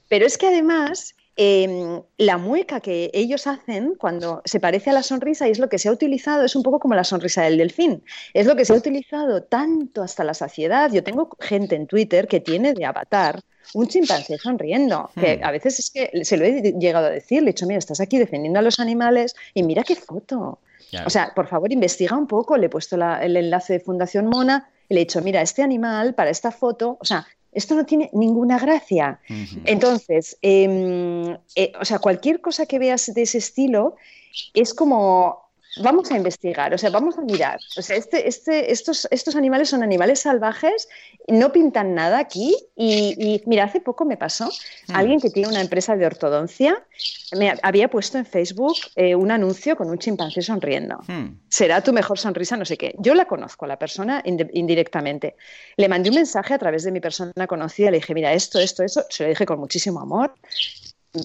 Pero 0.07 0.25
es 0.25 0.37
que 0.37 0.47
además 0.47 1.13
Em, 1.37 2.01
la 2.17 2.37
mueca 2.37 2.79
que 2.79 3.11
ellos 3.13 3.45
hacen 3.45 3.95
cuando 3.95 4.41
se 4.45 4.61
parece 4.61 4.91
a 4.91 4.93
la 4.93 5.03
sonrisa 5.03 5.47
y 5.47 5.51
es 5.51 5.59
lo 5.59 5.67
que 5.67 5.79
se 5.79 5.89
ha 5.89 5.91
utilizado, 5.91 6.45
es 6.45 6.55
un 6.55 6.63
poco 6.63 6.79
como 6.79 6.95
la 6.95 7.03
sonrisa 7.03 7.43
del 7.43 7.57
delfín. 7.57 8.03
Es 8.33 8.45
lo 8.45 8.55
que 8.55 8.63
se 8.63 8.71
ha 8.71 8.77
utilizado 8.77 9.43
tanto 9.43 10.01
hasta 10.01 10.23
la 10.23 10.33
saciedad. 10.33 10.91
Yo 10.93 11.03
tengo 11.03 11.29
gente 11.39 11.75
en 11.75 11.87
Twitter 11.87 12.27
que 12.27 12.39
tiene 12.39 12.73
de 12.73 12.85
avatar 12.85 13.41
un 13.73 13.87
chimpancé 13.87 14.37
sonriendo, 14.37 15.09
que 15.19 15.37
hmm. 15.37 15.43
a 15.43 15.51
veces 15.51 15.79
es 15.79 15.89
que 15.89 16.23
se 16.23 16.37
lo 16.37 16.45
he 16.45 16.73
llegado 16.79 17.07
a 17.07 17.09
decir, 17.09 17.41
le 17.41 17.49
he 17.49 17.53
dicho, 17.53 17.65
mira, 17.65 17.79
estás 17.79 17.99
aquí 17.99 18.17
defendiendo 18.17 18.59
a 18.59 18.61
los 18.61 18.79
animales 18.79 19.35
y 19.53 19.63
mira 19.63 19.83
qué 19.83 19.95
foto. 19.95 20.59
O 21.05 21.09
sea, 21.09 21.33
por 21.35 21.47
favor, 21.47 21.73
investiga 21.73 22.15
un 22.15 22.27
poco, 22.27 22.55
le 22.55 22.67
he 22.67 22.69
puesto 22.69 22.95
el 22.95 23.35
enlace 23.35 23.73
de 23.73 23.79
Fundación 23.81 24.27
Mona 24.27 24.69
y 24.87 24.93
le 24.93 25.01
he 25.01 25.03
dicho, 25.03 25.21
mira, 25.21 25.41
este 25.41 25.61
animal 25.61 26.13
para 26.13 26.29
esta 26.29 26.51
foto, 26.51 26.97
o 27.01 27.05
sea, 27.05 27.27
esto 27.55 27.73
no 27.73 27.85
tiene 27.85 28.09
ninguna 28.13 28.59
gracia. 28.59 29.19
Entonces, 29.63 30.37
em, 30.41 31.37
eh, 31.55 31.71
o 31.79 31.85
sea, 31.85 31.99
cualquier 31.99 32.41
cosa 32.41 32.65
que 32.65 32.77
veas 32.77 33.11
de 33.13 33.21
ese 33.23 33.39
estilo 33.39 33.95
es 34.53 34.73
como 34.73 35.44
vamos 35.81 36.11
a 36.11 36.17
investigar, 36.17 36.73
o 36.73 36.77
sea, 36.77 36.89
vamos 36.89 37.17
a 37.17 37.21
mirar. 37.21 37.59
O 37.77 37.81
sea, 37.81 37.95
este, 37.95 38.27
este, 38.27 38.71
estos, 38.71 39.07
estos 39.11 39.35
animales 39.35 39.69
son 39.69 39.83
animales 39.83 40.21
salvajes, 40.21 40.87
no 41.27 41.51
pintan 41.51 41.93
nada 41.95 42.19
aquí. 42.19 42.55
Y, 42.75 43.41
mira, 43.45 43.65
hace 43.65 43.81
poco 43.81 44.05
me 44.05 44.17
pasó, 44.17 44.47
hmm. 44.47 44.95
alguien 44.95 45.19
que 45.19 45.29
tiene 45.29 45.49
una 45.49 45.61
empresa 45.61 45.95
de 45.95 46.05
ortodoncia 46.05 46.83
me 47.37 47.53
había 47.61 47.89
puesto 47.89 48.17
en 48.17 48.25
Facebook 48.25 48.75
eh, 48.95 49.15
un 49.15 49.31
anuncio 49.31 49.75
con 49.75 49.89
un 49.89 49.97
chimpancé 49.97 50.41
sonriendo. 50.41 50.97
Hmm. 51.07 51.39
Será 51.49 51.81
tu 51.81 51.91
mejor 51.93 52.17
sonrisa, 52.19 52.57
no 52.57 52.65
sé 52.65 52.77
qué. 52.77 52.95
Yo 52.99 53.15
la 53.15 53.25
conozco, 53.25 53.65
la 53.65 53.77
persona 53.77 54.23
indirectamente. 54.25 55.35
Le 55.77 55.89
mandé 55.89 56.09
un 56.09 56.15
mensaje 56.15 56.53
a 56.53 56.57
través 56.57 56.83
de 56.83 56.91
mi 56.91 56.99
persona 56.99 57.47
conocida, 57.47 57.91
le 57.91 57.97
dije, 57.97 58.13
mira, 58.13 58.33
esto, 58.33 58.59
esto, 58.59 58.83
eso, 58.83 59.03
se 59.09 59.23
lo 59.23 59.29
dije 59.29 59.45
con 59.45 59.59
muchísimo 59.59 59.99
amor. 59.99 60.33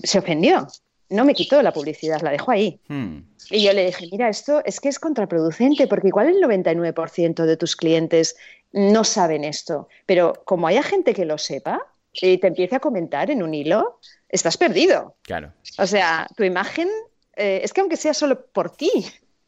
Se 0.03 0.19
ofendió 0.19 0.69
no 1.11 1.25
me 1.25 1.35
quitó 1.35 1.61
la 1.63 1.73
publicidad, 1.73 2.21
la 2.23 2.31
dejó 2.31 2.53
ahí. 2.53 2.81
Hmm. 2.89 3.19
Y 3.51 3.63
yo 3.63 3.73
le 3.73 3.87
dije, 3.87 4.09
mira, 4.11 4.29
esto 4.29 4.63
es 4.65 4.81
que 4.81 4.89
es 4.89 4.99
contraproducente, 4.99 5.87
porque 5.87 6.09
igual 6.09 6.29
el 6.29 6.37
99% 6.37 7.45
de 7.45 7.57
tus 7.57 7.77
clientes 7.77 8.37
no 8.73 9.03
saben 9.05 9.45
esto, 9.45 9.89
pero 10.07 10.43
como 10.45 10.69
haya 10.69 10.83
gente 10.83 11.13
que 11.13 11.25
lo 11.25 11.37
sepa 11.39 11.81
y 12.13 12.39
te 12.39 12.47
empiece 12.47 12.77
a 12.77 12.81
comentar 12.81 13.31
en 13.31 13.43
un 13.43 13.53
hilo, 13.53 13.99
estás 14.29 14.57
perdido. 14.57 15.17
Claro. 15.23 15.53
O 15.79 15.87
sea, 15.87 16.29
tu 16.37 16.45
imagen, 16.45 16.89
eh, 17.37 17.61
es 17.65 17.73
que 17.73 17.81
aunque 17.81 17.97
sea 17.97 18.15
solo 18.15 18.47
por 18.47 18.71
ti, 18.71 18.91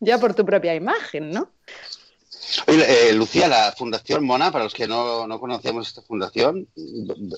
ya 0.00 0.18
por 0.18 0.34
tu 0.34 0.44
propia 0.44 0.74
imagen, 0.74 1.30
¿no? 1.30 1.50
Oye, 2.66 3.08
eh, 3.08 3.12
Lucía, 3.12 3.46
la 3.46 3.72
Fundación 3.72 4.24
Mona, 4.24 4.50
para 4.50 4.64
los 4.64 4.74
que 4.74 4.88
no, 4.88 5.26
no 5.28 5.38
conocemos 5.38 5.86
esta 5.86 6.02
fundación, 6.02 6.68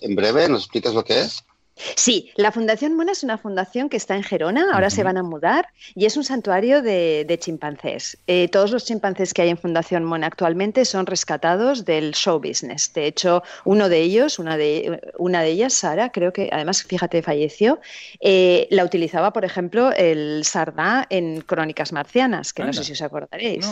en 0.00 0.14
breve, 0.14 0.48
¿nos 0.48 0.62
explicas 0.62 0.94
lo 0.94 1.04
que 1.04 1.20
es? 1.20 1.44
Sí, 1.76 2.30
la 2.36 2.52
Fundación 2.52 2.94
Mona 2.94 3.12
es 3.12 3.24
una 3.24 3.36
fundación 3.36 3.88
que 3.88 3.96
está 3.96 4.14
en 4.14 4.22
Gerona, 4.22 4.72
ahora 4.72 4.90
se 4.90 5.02
van 5.02 5.16
a 5.16 5.22
mudar 5.22 5.68
y 5.94 6.06
es 6.06 6.16
un 6.16 6.24
santuario 6.24 6.82
de, 6.82 7.38
chimpancés. 7.40 8.16
Eh, 8.26 8.48
todos 8.48 8.70
los 8.70 8.84
chimpancés 8.84 9.34
que 9.34 9.42
hay 9.42 9.48
en 9.48 9.58
Fundación 9.58 10.04
Mona 10.04 10.28
actualmente 10.28 10.84
son 10.84 11.06
rescatados 11.06 11.84
del 11.84 12.12
show 12.12 12.38
business. 12.38 12.92
De 12.92 13.06
hecho, 13.06 13.42
uno 13.64 13.88
de 13.88 14.00
ellos, 14.00 14.38
una 14.38 14.56
de, 14.56 15.00
una 15.18 15.42
de 15.42 15.50
ellas, 15.50 15.74
Sara, 15.74 16.10
creo 16.10 16.32
que 16.32 16.48
además, 16.52 16.84
fíjate, 16.84 17.22
falleció, 17.22 17.80
eh, 18.20 18.68
la 18.70 18.84
utilizaba, 18.84 19.32
por 19.32 19.44
ejemplo, 19.44 19.92
el 19.92 20.44
Sardá 20.44 21.06
en 21.10 21.40
Crónicas 21.40 21.92
Marcianas, 21.92 22.52
que 22.52 22.64
no 22.64 22.72
sé 22.72 22.84
si 22.84 22.92
os 22.92 23.02
acordaréis. 23.02 23.68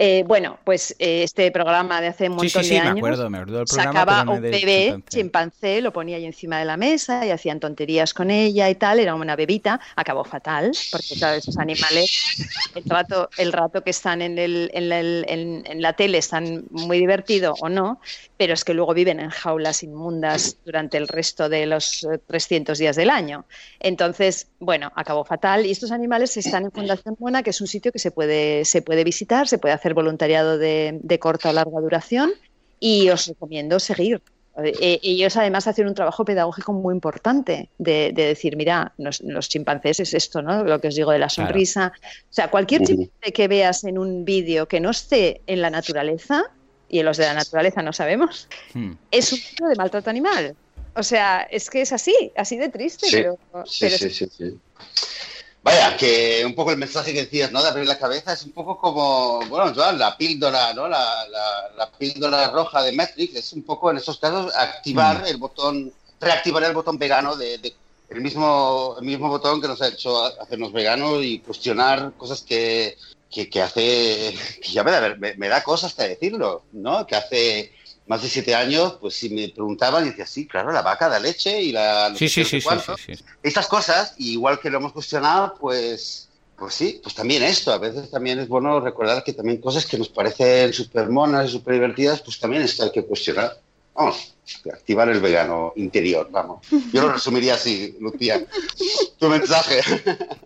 Eh, 0.00 0.22
bueno, 0.28 0.60
pues 0.62 0.94
eh, 1.00 1.24
este 1.24 1.50
programa 1.50 2.00
de 2.00 2.06
hace 2.06 2.28
un 2.28 2.36
montón 2.36 2.62
de 2.62 2.78
años 2.78 2.94
me 2.94 3.00
acuerdo, 3.00 3.28
me 3.28 3.38
acuerdo 3.38 3.66
sacaba 3.66 4.22
un 4.22 4.40
bebé 4.40 5.02
chimpancé. 5.08 5.80
lo 5.80 5.92
ponía 5.92 6.18
ahí 6.18 6.24
encima 6.24 6.60
de 6.60 6.64
la 6.64 6.76
mesa 6.76 7.26
y 7.26 7.30
hacían 7.30 7.58
tonterías 7.58 8.14
con 8.14 8.30
ella 8.30 8.70
y 8.70 8.76
tal, 8.76 9.00
era 9.00 9.16
una 9.16 9.34
bebita, 9.34 9.80
acabó 9.96 10.22
fatal, 10.22 10.70
porque 10.92 11.16
claro, 11.16 11.36
esos 11.36 11.58
animales, 11.58 12.46
el 12.76 12.84
rato, 12.84 13.28
el 13.38 13.52
rato 13.52 13.82
que 13.82 13.90
están 13.90 14.22
en, 14.22 14.38
el, 14.38 14.70
en, 14.72 15.64
en 15.66 15.82
la 15.82 15.92
tele 15.94 16.18
están 16.18 16.66
muy 16.70 17.00
divertidos 17.00 17.58
o 17.60 17.68
no, 17.68 18.00
pero 18.36 18.54
es 18.54 18.64
que 18.64 18.74
luego 18.74 18.94
viven 18.94 19.18
en 19.18 19.30
jaulas 19.30 19.82
inmundas 19.82 20.58
durante 20.64 20.96
el 20.96 21.08
resto 21.08 21.48
de 21.48 21.66
los 21.66 22.06
300 22.28 22.78
eh, 22.78 22.82
días 22.84 22.94
del 22.94 23.10
año. 23.10 23.46
Entonces, 23.80 24.46
bueno, 24.60 24.92
acabó 24.94 25.24
fatal 25.24 25.66
y 25.66 25.72
estos 25.72 25.90
animales 25.90 26.36
están 26.36 26.64
en 26.66 26.70
Fundación 26.70 27.16
Buena, 27.18 27.42
que 27.42 27.50
es 27.50 27.60
un 27.60 27.66
sitio 27.66 27.90
que 27.90 27.98
se 27.98 28.12
puede, 28.12 28.64
se 28.64 28.80
puede 28.80 29.02
visitar, 29.02 29.48
se 29.48 29.58
puede 29.58 29.74
hacer 29.74 29.87
voluntariado 29.94 30.58
de, 30.58 31.18
corta 31.20 31.50
o 31.50 31.52
larga 31.52 31.80
duración 31.80 32.30
y 32.80 33.08
os 33.10 33.26
recomiendo 33.26 33.80
seguir. 33.80 34.20
Eh, 34.64 34.98
ellos 35.02 35.36
además 35.36 35.68
hacen 35.68 35.86
un 35.86 35.94
trabajo 35.94 36.24
pedagógico 36.24 36.72
muy 36.72 36.92
importante 36.92 37.70
de, 37.78 38.12
decir, 38.12 38.56
mira, 38.56 38.92
los, 38.98 39.48
chimpancés 39.48 40.00
es 40.00 40.14
esto, 40.14 40.42
¿no? 40.42 40.64
Lo 40.64 40.80
que 40.80 40.88
os 40.88 40.96
digo 40.96 41.12
de 41.12 41.20
la 41.20 41.28
sonrisa. 41.28 41.92
O 41.94 42.32
sea, 42.32 42.50
cualquier 42.50 42.82
chimpancé 42.82 43.32
que 43.32 43.46
veas 43.46 43.84
en 43.84 43.98
un 43.98 44.24
vídeo 44.24 44.66
que 44.66 44.80
no 44.80 44.90
esté 44.90 45.42
en 45.46 45.62
la 45.62 45.70
naturaleza, 45.70 46.44
y 46.88 46.98
en 47.00 47.06
los 47.06 47.16
de 47.16 47.26
la 47.26 47.34
naturaleza 47.34 47.82
no 47.82 47.92
sabemos, 47.92 48.48
hmm. 48.74 48.92
es 49.10 49.32
un 49.32 49.40
tipo 49.40 49.68
de 49.68 49.76
maltrato 49.76 50.10
animal. 50.10 50.56
O 50.94 51.02
sea, 51.02 51.42
es 51.42 51.70
que 51.70 51.82
es 51.82 51.92
así, 51.92 52.32
así 52.36 52.56
de 52.56 52.70
triste, 52.70 53.06
pero, 53.12 53.38
sí, 53.66 53.88
sí, 53.90 54.10
sí, 54.10 54.58
Vaya, 55.62 55.96
que 55.96 56.44
un 56.46 56.54
poco 56.54 56.70
el 56.70 56.78
mensaje 56.78 57.12
que 57.12 57.24
decías, 57.24 57.50
¿no? 57.52 57.62
De 57.62 57.68
abrir 57.68 57.86
la 57.86 57.98
cabeza 57.98 58.32
es 58.32 58.42
un 58.44 58.52
poco 58.52 58.78
como, 58.78 59.40
bueno, 59.48 59.72
Joan, 59.74 59.98
la 59.98 60.16
píldora, 60.16 60.72
¿no? 60.72 60.88
La, 60.88 61.26
la, 61.76 61.90
píldora 61.90 62.50
roja 62.50 62.82
de 62.82 62.92
Matrix 62.92 63.34
es 63.34 63.52
un 63.52 63.62
poco, 63.62 63.90
en 63.90 63.96
esos 63.96 64.18
casos, 64.18 64.54
activar 64.54 65.22
hmm. 65.22 65.26
el 65.26 65.36
botón, 65.36 65.92
reactivar 66.20 66.62
el 66.62 66.74
botón 66.74 66.96
vegano 66.96 67.36
de, 67.36 67.58
de, 67.58 67.74
el 68.08 68.20
mismo, 68.20 68.96
el 68.98 69.04
mismo 69.04 69.28
botón 69.28 69.60
que 69.60 69.68
nos 69.68 69.82
ha 69.82 69.88
hecho 69.88 70.24
hacernos 70.40 70.72
veganos 70.72 71.22
y 71.22 71.40
cuestionar 71.40 72.12
cosas 72.16 72.42
que, 72.42 72.96
que, 73.30 73.62
hace, 73.62 74.34
que 74.62 74.72
ya 74.72 74.82
me 74.82 74.90
da, 74.90 75.14
me, 75.16 75.48
da 75.48 75.62
cosa 75.62 75.86
hasta 75.86 76.04
decirlo, 76.04 76.62
¿no? 76.72 77.06
Que 77.06 77.16
hace 77.16 77.72
más 78.08 78.22
de 78.22 78.28
siete 78.28 78.54
años, 78.54 78.96
pues 79.00 79.14
si 79.14 79.30
me 79.30 79.48
preguntaban, 79.50 80.04
y 80.04 80.10
decía, 80.10 80.26
sí, 80.26 80.46
claro, 80.46 80.72
la 80.72 80.82
vaca 80.82 81.08
da 81.08 81.20
leche 81.20 81.62
y 81.62 81.72
la... 81.72 82.12
sí, 82.16 82.28
sí, 82.28 82.44
sí, 82.44 82.60
sí, 82.60 83.12
Estas 83.42 83.66
cosas, 83.66 84.14
igual 84.18 84.58
que 84.58 84.70
lo 84.70 84.78
hemos 84.78 84.92
cuestionado, 84.92 85.54
pues, 85.60 86.28
pues 86.56 86.74
sí, 86.74 87.00
pues 87.02 87.14
también 87.14 87.42
esto. 87.42 87.70
A 87.70 87.78
veces 87.78 88.10
también 88.10 88.38
es 88.38 88.48
bueno 88.48 88.80
recordar 88.80 89.22
que 89.22 89.34
también 89.34 89.60
cosas 89.60 89.86
que 89.86 89.98
nos 89.98 90.08
parecen 90.08 90.72
súper 90.72 91.10
monas 91.10 91.48
y 91.48 91.52
súper 91.52 91.74
divertidas, 91.74 92.22
pues 92.22 92.40
también 92.40 92.62
esto 92.62 92.82
hay 92.84 92.90
que 92.90 93.04
cuestionar. 93.04 93.60
Vamos, 93.94 94.34
activar 94.72 95.08
el 95.08 95.20
vegano 95.20 95.72
interior, 95.76 96.28
vamos. 96.30 96.66
Yo 96.92 97.02
lo 97.02 97.12
resumiría 97.12 97.54
así, 97.54 97.96
Lucía. 98.00 98.40
Tu 99.18 99.28
mensaje. 99.28 99.80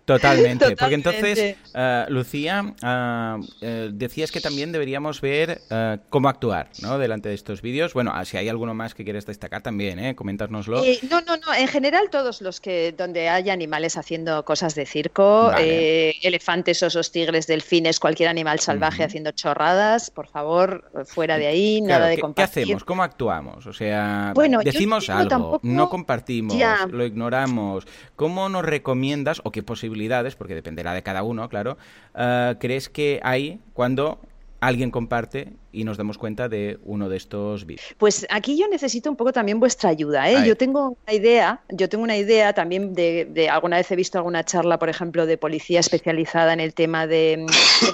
Totalmente, 0.05 0.76
porque 0.76 0.94
entonces, 0.94 1.57
uh, 1.74 2.11
Lucía, 2.11 2.62
uh, 2.82 3.38
uh, 3.38 3.90
decías 3.92 4.32
que 4.32 4.40
también 4.40 4.72
deberíamos 4.72 5.20
ver 5.20 5.61
cómo 6.09 6.28
actuar, 6.28 6.70
¿no? 6.80 6.98
Delante 6.98 7.28
de 7.28 7.34
estos 7.34 7.62
vídeos. 7.62 7.94
Bueno, 7.94 8.12
si 8.24 8.36
hay 8.36 8.48
alguno 8.48 8.74
más 8.74 8.94
que 8.94 9.05
quieres 9.05 9.26
destacar 9.26 9.62
también, 9.62 9.98
¿eh? 9.98 10.14
Coméntanoslo. 10.14 10.84
Eh, 10.84 10.98
no, 11.11 11.20
no, 11.22 11.36
no. 11.36 11.55
En 11.55 11.68
general, 11.68 12.09
todos 12.11 12.40
los 12.40 12.61
que 12.61 12.92
donde 12.92 13.28
hay 13.28 13.50
animales 13.50 13.96
haciendo 13.96 14.44
cosas 14.44 14.74
de 14.74 14.86
circo, 14.86 15.53
eh, 15.59 16.14
elefantes, 16.22 16.82
osos, 16.82 17.12
tigres, 17.12 17.46
delfines, 17.46 18.00
cualquier 18.00 18.28
animal 18.28 18.61
salvaje 18.61 19.05
haciendo 19.05 19.30
chorradas, 19.32 20.11
por 20.11 20.28
favor, 20.28 20.90
fuera 21.07 21.38
de 21.38 21.46
ahí, 21.46 21.80
nada 21.80 22.07
de 22.07 22.18
compartir. 22.18 22.55
¿Qué 22.55 22.61
hacemos? 22.62 22.84
¿Cómo 22.84 23.03
actuamos? 23.03 23.66
O 23.66 23.72
sea, 23.72 23.91
decimos 24.64 25.09
algo, 25.11 25.61
no 25.62 25.88
compartimos, 25.88 26.57
lo 26.90 27.05
ignoramos. 27.05 27.86
¿Cómo 28.16 28.49
nos 28.49 28.64
recomiendas, 28.64 29.40
o 29.45 29.51
qué 29.51 29.62
posibilidades, 29.62 30.36
porque 30.36 30.55
dependerá 30.55 30.95
de 30.95 31.03
cada 31.03 31.22
uno, 31.22 31.49
claro, 31.49 31.76
uh, 32.14 32.59
crees 32.59 32.88
que 32.88 33.20
hay 33.22 33.61
cuando 33.72 34.20
alguien 34.62 34.92
comparte 34.92 35.54
y 35.72 35.82
nos 35.82 35.96
damos 35.96 36.18
cuenta 36.18 36.48
de 36.48 36.78
uno 36.84 37.08
de 37.08 37.16
estos 37.16 37.66
vídeos. 37.66 37.84
Pues 37.98 38.24
aquí 38.30 38.56
yo 38.56 38.68
necesito 38.68 39.10
un 39.10 39.16
poco 39.16 39.32
también 39.32 39.58
vuestra 39.58 39.90
ayuda. 39.90 40.30
¿eh? 40.30 40.46
Yo 40.46 40.56
tengo 40.56 40.96
una 41.04 41.14
idea, 41.14 41.60
yo 41.68 41.88
tengo 41.88 42.04
una 42.04 42.16
idea 42.16 42.52
también 42.52 42.94
de, 42.94 43.48
alguna 43.50 43.78
vez 43.78 43.90
he 43.90 43.96
visto 43.96 44.18
alguna 44.18 44.44
charla, 44.44 44.78
por 44.78 44.88
ejemplo, 44.88 45.26
de 45.26 45.36
policía 45.36 45.80
especializada 45.80 46.52
en 46.52 46.60
el 46.60 46.74
tema 46.74 47.08
de, 47.08 47.44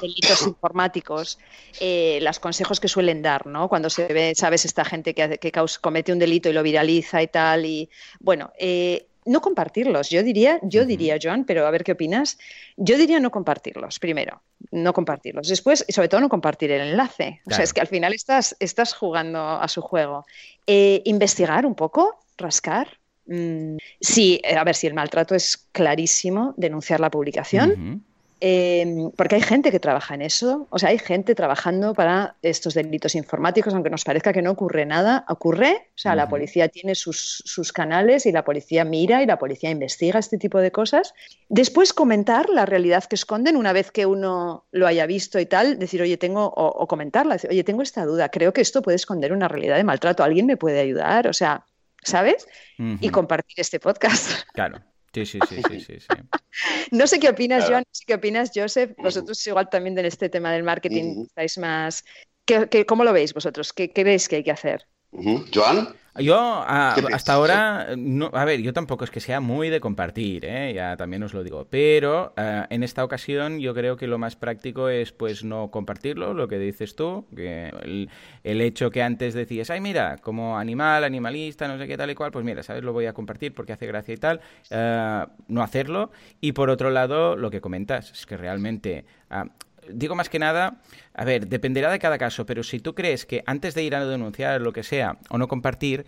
delitos 0.02 0.46
informáticos, 0.46 1.38
eh, 1.80 2.18
los 2.20 2.38
consejos 2.38 2.80
que 2.80 2.88
suelen 2.88 3.22
dar, 3.22 3.46
¿no? 3.46 3.70
Cuando 3.70 3.88
se 3.88 4.06
ve, 4.06 4.34
sabes, 4.36 4.66
esta 4.66 4.84
gente 4.84 5.14
que, 5.14 5.38
que 5.38 5.52
comete 5.80 6.12
un 6.12 6.18
delito 6.18 6.50
y 6.50 6.52
lo 6.52 6.62
viraliza 6.62 7.22
y 7.22 7.28
tal, 7.28 7.64
y 7.64 7.88
bueno, 8.20 8.52
eh, 8.58 9.07
no 9.28 9.40
compartirlos. 9.40 10.08
Yo 10.08 10.22
diría, 10.22 10.58
yo 10.62 10.84
diría, 10.84 11.18
Joan, 11.22 11.44
pero 11.44 11.66
a 11.66 11.70
ver 11.70 11.84
qué 11.84 11.92
opinas. 11.92 12.38
Yo 12.76 12.96
diría 12.96 13.20
no 13.20 13.30
compartirlos, 13.30 13.98
primero, 13.98 14.42
no 14.70 14.92
compartirlos. 14.92 15.48
Después, 15.48 15.84
y 15.86 15.92
sobre 15.92 16.08
todo, 16.08 16.20
no 16.20 16.28
compartir 16.28 16.70
el 16.70 16.80
enlace. 16.80 17.40
O 17.46 17.50
sea, 17.50 17.62
es 17.62 17.72
que 17.72 17.80
al 17.80 17.86
final 17.86 18.14
estás, 18.14 18.56
estás 18.58 18.94
jugando 18.94 19.40
a 19.40 19.68
su 19.68 19.82
juego. 19.82 20.24
Eh, 20.66 21.02
investigar 21.04 21.66
un 21.66 21.74
poco, 21.74 22.18
rascar. 22.36 22.98
Mm, 23.26 23.76
sí, 24.00 24.40
a 24.56 24.64
ver, 24.64 24.74
si 24.74 24.86
el 24.86 24.94
maltrato 24.94 25.34
es 25.34 25.68
clarísimo, 25.72 26.54
denunciar 26.56 27.00
la 27.00 27.10
publicación. 27.10 28.04
Em, 28.40 29.10
porque 29.16 29.34
hay 29.34 29.42
gente 29.42 29.72
que 29.72 29.80
trabaja 29.80 30.14
en 30.14 30.22
eso, 30.22 30.68
o 30.70 30.78
sea, 30.78 30.90
hay 30.90 30.98
gente 30.98 31.34
trabajando 31.34 31.92
para 31.92 32.36
estos 32.42 32.74
delitos 32.74 33.16
informáticos, 33.16 33.74
aunque 33.74 33.90
nos 33.90 34.04
parezca 34.04 34.32
que 34.32 34.42
no 34.42 34.52
ocurre 34.52 34.86
nada, 34.86 35.24
ocurre, 35.28 35.88
o 35.88 35.98
sea, 35.98 36.14
la 36.14 36.28
policía 36.28 36.68
tiene 36.68 36.94
sus, 36.94 37.42
sus, 37.44 37.72
canales 37.72 38.26
y 38.26 38.32
la 38.32 38.44
policía 38.44 38.84
mira 38.84 39.22
y 39.22 39.26
la 39.26 39.38
policía 39.38 39.70
investiga 39.70 40.20
este 40.20 40.38
tipo 40.38 40.60
de 40.60 40.70
cosas. 40.70 41.14
Después 41.48 41.92
comentar 41.92 42.48
la 42.48 42.64
realidad 42.64 43.04
que 43.04 43.16
esconden 43.16 43.56
una 43.56 43.72
vez 43.72 43.90
que 43.90 44.06
uno 44.06 44.66
lo 44.70 44.86
haya 44.86 45.06
visto 45.06 45.40
y 45.40 45.46
tal, 45.46 45.78
decir, 45.78 46.00
oye, 46.00 46.16
tengo, 46.16 46.46
o, 46.46 46.86
comentarla, 46.86 47.34
decir, 47.34 47.50
oye, 47.50 47.64
tengo 47.64 47.82
esta 47.82 48.04
duda, 48.04 48.28
creo 48.28 48.52
que 48.52 48.60
esto 48.60 48.82
puede 48.82 48.96
esconder 48.96 49.32
una 49.32 49.48
realidad 49.48 49.76
de 49.76 49.84
maltrato, 49.84 50.22
¿alguien 50.22 50.46
me 50.46 50.56
puede 50.56 50.78
ayudar? 50.78 51.26
O 51.26 51.32
sea, 51.32 51.64
¿sabes? 52.04 52.46
Y 52.78 53.08
compartir 53.08 53.56
este 53.58 53.80
podcast. 53.80 54.44
Claro. 54.52 54.80
Sí, 55.12 55.26
sí, 55.26 55.40
sí, 55.40 55.62
sí, 55.62 55.80
sí, 55.80 55.98
No 56.92 57.06
sé 57.06 57.20
qué 57.20 57.28
opinas, 57.28 57.64
Joan, 57.68 57.80
no 57.80 57.92
sé 57.92 58.04
qué 58.06 58.14
opinas, 58.14 58.50
Joseph. 58.54 58.92
Vosotros 58.98 59.46
igual 59.46 59.68
también 59.68 59.98
en 59.98 60.06
este 60.06 60.28
tema 60.28 60.52
del 60.52 60.62
marketing 60.62 61.24
estáis 61.26 61.58
más... 61.58 62.04
¿Qué, 62.44 62.86
cómo 62.86 63.04
lo 63.04 63.12
veis 63.12 63.34
vosotros? 63.34 63.72
¿Qué 63.72 63.92
creéis 63.92 64.28
que 64.28 64.36
hay 64.36 64.44
que 64.44 64.50
hacer? 64.50 64.86
Joan. 65.12 65.88
Yo 66.20 66.36
hasta 66.36 67.32
ahora, 67.32 67.94
no, 67.96 68.30
a 68.32 68.44
ver, 68.44 68.60
yo 68.60 68.72
tampoco 68.72 69.04
es 69.04 69.10
que 69.10 69.20
sea 69.20 69.40
muy 69.40 69.68
de 69.68 69.78
compartir, 69.78 70.44
¿eh? 70.44 70.72
ya 70.74 70.96
también 70.96 71.22
os 71.22 71.32
lo 71.32 71.44
digo, 71.44 71.66
pero 71.70 72.32
eh, 72.36 72.64
en 72.70 72.82
esta 72.82 73.04
ocasión 73.04 73.60
yo 73.60 73.72
creo 73.72 73.96
que 73.96 74.08
lo 74.08 74.18
más 74.18 74.34
práctico 74.34 74.88
es 74.88 75.12
pues 75.12 75.44
no 75.44 75.70
compartirlo, 75.70 76.34
lo 76.34 76.48
que 76.48 76.58
dices 76.58 76.96
tú, 76.96 77.26
que 77.36 78.08
el, 78.42 78.60
hecho 78.60 78.90
que 78.90 79.02
antes 79.02 79.34
decías, 79.34 79.70
ay 79.70 79.80
mira, 79.80 80.18
como 80.18 80.58
animal, 80.58 81.04
animalista, 81.04 81.68
no 81.68 81.78
sé 81.78 81.86
qué 81.86 81.96
tal 81.96 82.10
y 82.10 82.16
cual, 82.16 82.32
pues 82.32 82.44
mira, 82.44 82.64
¿sabes? 82.64 82.82
Lo 82.82 82.92
voy 82.92 83.06
a 83.06 83.12
compartir 83.12 83.54
porque 83.54 83.72
hace 83.72 83.86
gracia 83.86 84.14
y 84.14 84.18
tal, 84.18 84.40
eh, 84.70 85.24
no 85.46 85.62
hacerlo, 85.62 86.10
y 86.40 86.50
por 86.52 86.68
otro 86.68 86.90
lado, 86.90 87.36
lo 87.36 87.50
que 87.50 87.60
comentas, 87.60 88.10
es 88.10 88.26
que 88.26 88.36
realmente... 88.36 89.04
Ah, 89.30 89.44
digo 89.90 90.14
más 90.14 90.28
que 90.28 90.38
nada, 90.38 90.80
a 91.14 91.24
ver, 91.24 91.48
dependerá 91.48 91.90
de 91.90 91.98
cada 91.98 92.18
caso, 92.18 92.46
pero 92.46 92.62
si 92.62 92.80
tú 92.80 92.94
crees 92.94 93.26
que 93.26 93.42
antes 93.46 93.74
de 93.74 93.82
ir 93.82 93.94
a 93.94 94.04
denunciar 94.04 94.60
lo 94.60 94.72
que 94.72 94.82
sea 94.82 95.18
o 95.30 95.38
no 95.38 95.48
compartir, 95.48 96.06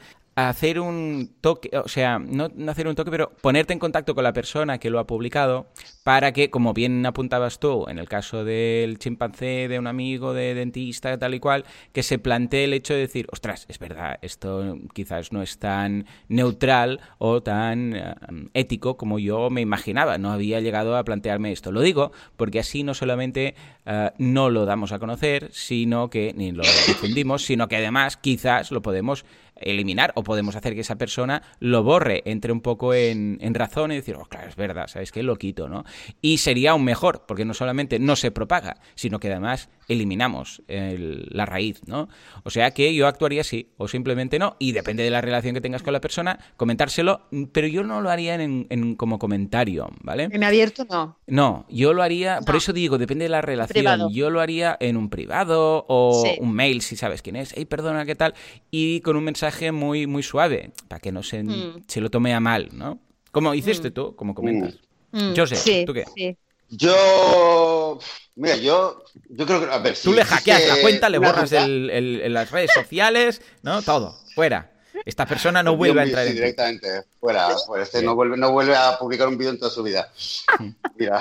hacer 0.48 0.80
un 0.80 1.32
toque, 1.40 1.70
o 1.76 1.88
sea, 1.88 2.18
no, 2.18 2.48
hacer 2.68 2.88
un 2.88 2.94
toque, 2.94 3.10
pero 3.10 3.32
ponerte 3.40 3.72
en 3.72 3.78
contacto 3.78 4.14
con 4.14 4.24
la 4.24 4.32
persona 4.32 4.78
que 4.78 4.90
lo 4.90 4.98
ha 4.98 5.06
publicado 5.06 5.66
para 6.04 6.32
que, 6.32 6.50
como 6.50 6.72
bien 6.72 7.04
apuntabas 7.04 7.58
tú, 7.58 7.86
en 7.88 7.98
el 7.98 8.08
caso 8.08 8.44
del 8.44 8.98
chimpancé, 8.98 9.68
de 9.68 9.78
un 9.78 9.86
amigo, 9.86 10.32
de 10.32 10.54
dentista, 10.54 11.18
tal 11.18 11.34
y 11.34 11.40
cual, 11.40 11.64
que 11.92 12.02
se 12.02 12.18
plantee 12.18 12.64
el 12.64 12.72
hecho 12.72 12.94
de 12.94 13.00
decir, 13.00 13.26
ostras, 13.32 13.66
es 13.68 13.78
verdad, 13.78 14.18
esto 14.22 14.78
quizás 14.94 15.32
no 15.32 15.42
es 15.42 15.58
tan 15.58 16.06
neutral 16.28 17.00
o 17.18 17.42
tan 17.42 17.94
eh, 17.94 18.14
ético 18.54 18.96
como 18.96 19.18
yo 19.18 19.50
me 19.50 19.60
imaginaba, 19.60 20.18
no 20.18 20.30
había 20.30 20.60
llegado 20.60 20.96
a 20.96 21.04
plantearme 21.04 21.52
esto. 21.52 21.72
Lo 21.72 21.80
digo 21.80 22.12
porque 22.36 22.60
así 22.60 22.82
no 22.82 22.94
solamente 22.94 23.54
eh, 23.86 24.10
no 24.18 24.50
lo 24.50 24.64
damos 24.64 24.92
a 24.92 24.98
conocer, 24.98 25.50
sino 25.52 26.10
que 26.10 26.32
ni 26.36 26.52
lo 26.52 26.62
difundimos, 26.62 27.42
sino 27.42 27.68
que 27.68 27.76
además 27.76 28.16
quizás 28.16 28.70
lo 28.70 28.82
podemos 28.82 29.24
eliminar 29.60 30.12
o 30.14 30.22
podemos 30.22 30.56
hacer 30.56 30.74
que 30.74 30.80
esa 30.80 30.96
persona 30.96 31.42
lo 31.58 31.82
borre, 31.82 32.22
entre 32.24 32.52
un 32.52 32.60
poco 32.60 32.94
en, 32.94 33.38
razón 33.54 33.92
y 33.92 33.96
decir, 33.96 34.16
oh, 34.16 34.24
claro, 34.24 34.48
es 34.48 34.56
verdad, 34.56 34.86
¿sabes 34.86 35.12
qué? 35.12 35.22
Lo 35.22 35.36
quito, 35.36 35.68
¿no? 35.68 35.84
Y 36.22 36.38
sería 36.38 36.72
aún 36.72 36.84
mejor, 36.84 37.24
porque 37.26 37.44
no 37.44 37.54
solamente 37.54 37.98
no 37.98 38.16
se 38.16 38.30
propaga, 38.30 38.76
sino 38.94 39.18
que 39.18 39.30
además 39.30 39.68
eliminamos 39.88 40.62
la 40.68 41.46
raíz, 41.46 41.80
¿no? 41.86 42.08
O 42.44 42.50
sea 42.50 42.70
que 42.70 42.94
yo 42.94 43.06
actuaría 43.06 43.40
así, 43.40 43.72
o 43.76 43.88
simplemente 43.88 44.38
no, 44.38 44.56
y 44.58 44.72
depende 44.72 45.02
de 45.02 45.10
la 45.10 45.20
relación 45.20 45.54
que 45.54 45.60
tengas 45.60 45.82
con 45.82 45.92
la 45.92 46.00
persona, 46.00 46.38
comentárselo, 46.56 47.22
pero 47.52 47.66
yo 47.66 47.82
no 47.82 48.00
lo 48.00 48.10
haría 48.10 48.34
en, 48.34 48.94
como 48.94 49.18
comentario, 49.18 49.90
¿vale? 50.02 50.28
En 50.30 50.44
abierto 50.44 50.86
no. 50.88 51.18
No, 51.26 51.66
yo 51.68 51.92
lo 51.92 52.02
haría, 52.02 52.40
por 52.40 52.56
eso 52.56 52.72
digo, 52.72 52.98
depende 52.98 53.24
de 53.24 53.30
la 53.30 53.42
relación, 53.42 54.12
yo 54.12 54.30
lo 54.30 54.40
haría 54.40 54.76
en 54.80 54.96
un 54.96 55.10
privado 55.10 55.84
o 55.88 56.24
un 56.38 56.52
mail, 56.52 56.82
si 56.82 56.96
sabes 56.96 57.20
quién 57.20 57.36
es, 57.36 57.52
hey, 57.56 57.64
perdona, 57.64 58.06
¿qué 58.06 58.14
tal? 58.14 58.34
Y 58.70 59.00
con 59.00 59.16
un 59.16 59.24
mensaje 59.24 59.49
muy, 59.72 60.06
muy 60.06 60.22
suave, 60.22 60.72
para 60.88 61.00
que 61.00 61.12
no 61.12 61.22
se, 61.22 61.42
mm. 61.42 61.84
se 61.86 62.00
lo 62.00 62.10
tome 62.10 62.34
a 62.34 62.40
mal, 62.40 62.68
¿no? 62.72 62.98
Como 63.30 63.54
hiciste 63.54 63.90
mm. 63.90 63.92
tú, 63.92 64.16
como 64.16 64.34
comentas. 64.34 64.74
Mm. 65.12 65.32
Yo 65.32 65.46
sé, 65.46 65.84
¿tú 65.86 65.92
qué? 65.92 66.36
Yo, 66.68 67.98
mira, 68.36 68.56
yo, 68.56 69.02
yo 69.28 69.46
creo 69.46 69.60
que, 69.60 69.72
a 69.72 69.78
ver, 69.78 69.96
Tú 70.00 70.12
le 70.12 70.24
hackeas 70.24 70.68
la 70.68 70.80
cuenta, 70.80 71.08
le 71.08 71.18
borras 71.18 71.50
el, 71.52 72.32
las 72.32 72.50
redes 72.50 72.70
sociales, 72.72 73.42
¿no? 73.62 73.82
Todo, 73.82 74.16
fuera. 74.34 74.72
Esta 75.04 75.26
persona 75.26 75.62
no 75.62 75.76
vuelve 75.76 76.00
a 76.00 76.04
entrar 76.04 76.26
sí, 76.26 76.34
directamente, 76.34 77.04
fuera. 77.18 77.48
Este 77.80 78.02
no 78.02 78.14
vuelve, 78.14 78.36
no 78.36 78.52
vuelve 78.52 78.76
a 78.76 78.98
publicar 78.98 79.28
un 79.28 79.38
vídeo 79.38 79.50
en 79.50 79.58
toda 79.58 79.70
su 79.70 79.82
vida. 79.82 80.12
Mira, 80.96 81.20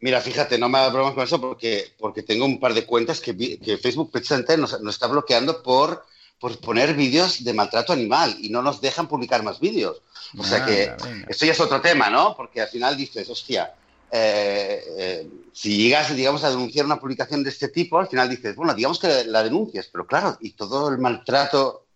mira, 0.00 0.20
fíjate, 0.20 0.58
no 0.58 0.68
me 0.68 0.78
hagas 0.78 0.92
bromas 0.92 1.14
con 1.14 1.24
eso 1.24 1.40
porque, 1.40 1.94
porque 1.98 2.22
tengo 2.22 2.44
un 2.44 2.58
par 2.58 2.74
de 2.74 2.84
cuentas 2.84 3.20
que, 3.20 3.36
que 3.58 3.78
Facebook 3.78 4.10
precisamente 4.10 4.58
nos, 4.58 4.80
nos 4.82 4.94
está 4.94 5.06
bloqueando 5.06 5.62
por 5.62 6.04
por 6.42 6.58
poner 6.58 6.94
vídeos 6.94 7.44
de 7.44 7.54
maltrato 7.54 7.92
animal 7.92 8.36
y 8.40 8.48
no 8.48 8.62
nos 8.62 8.80
dejan 8.80 9.06
publicar 9.06 9.44
más 9.44 9.60
vídeos. 9.60 10.02
O 10.36 10.42
sea 10.42 10.66
que 10.66 10.92
esto 11.28 11.46
ya 11.46 11.52
es 11.52 11.60
otro 11.60 11.80
tema, 11.80 12.10
¿no? 12.10 12.34
Porque 12.36 12.60
al 12.60 12.66
final 12.66 12.96
dices, 12.96 13.30
hostia, 13.30 13.72
eh, 14.10 14.82
eh, 14.98 15.30
si 15.52 15.76
llegas, 15.76 16.12
digamos, 16.16 16.42
a 16.42 16.50
denunciar 16.50 16.84
una 16.84 16.98
publicación 16.98 17.44
de 17.44 17.50
este 17.50 17.68
tipo, 17.68 17.96
al 17.96 18.08
final 18.08 18.28
dices, 18.28 18.56
bueno, 18.56 18.74
digamos 18.74 18.98
que 18.98 19.22
la 19.24 19.44
denuncias, 19.44 19.88
pero 19.92 20.04
claro, 20.04 20.36
y 20.40 20.50
todo 20.54 20.88
el 20.88 20.98
maltrato, 20.98 21.86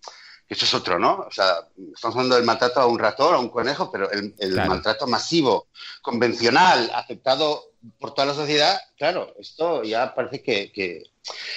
eso 0.48 0.64
es 0.64 0.74
otro, 0.74 0.96
¿no? 1.00 1.24
O 1.28 1.32
sea, 1.32 1.66
estamos 1.92 2.14
hablando 2.14 2.36
del 2.36 2.44
maltrato 2.44 2.78
a 2.78 2.86
un 2.86 3.00
ratón, 3.00 3.34
a 3.34 3.38
un 3.40 3.48
conejo, 3.48 3.90
pero 3.90 4.08
el, 4.12 4.54
maltrato 4.54 5.08
masivo, 5.08 5.66
convencional, 6.02 6.88
aceptado 6.94 7.72
por 7.98 8.14
toda 8.14 8.28
la 8.28 8.34
sociedad, 8.34 8.80
claro, 8.96 9.34
esto 9.40 9.82
ya 9.82 10.14
parece 10.14 10.40
que 10.44 11.10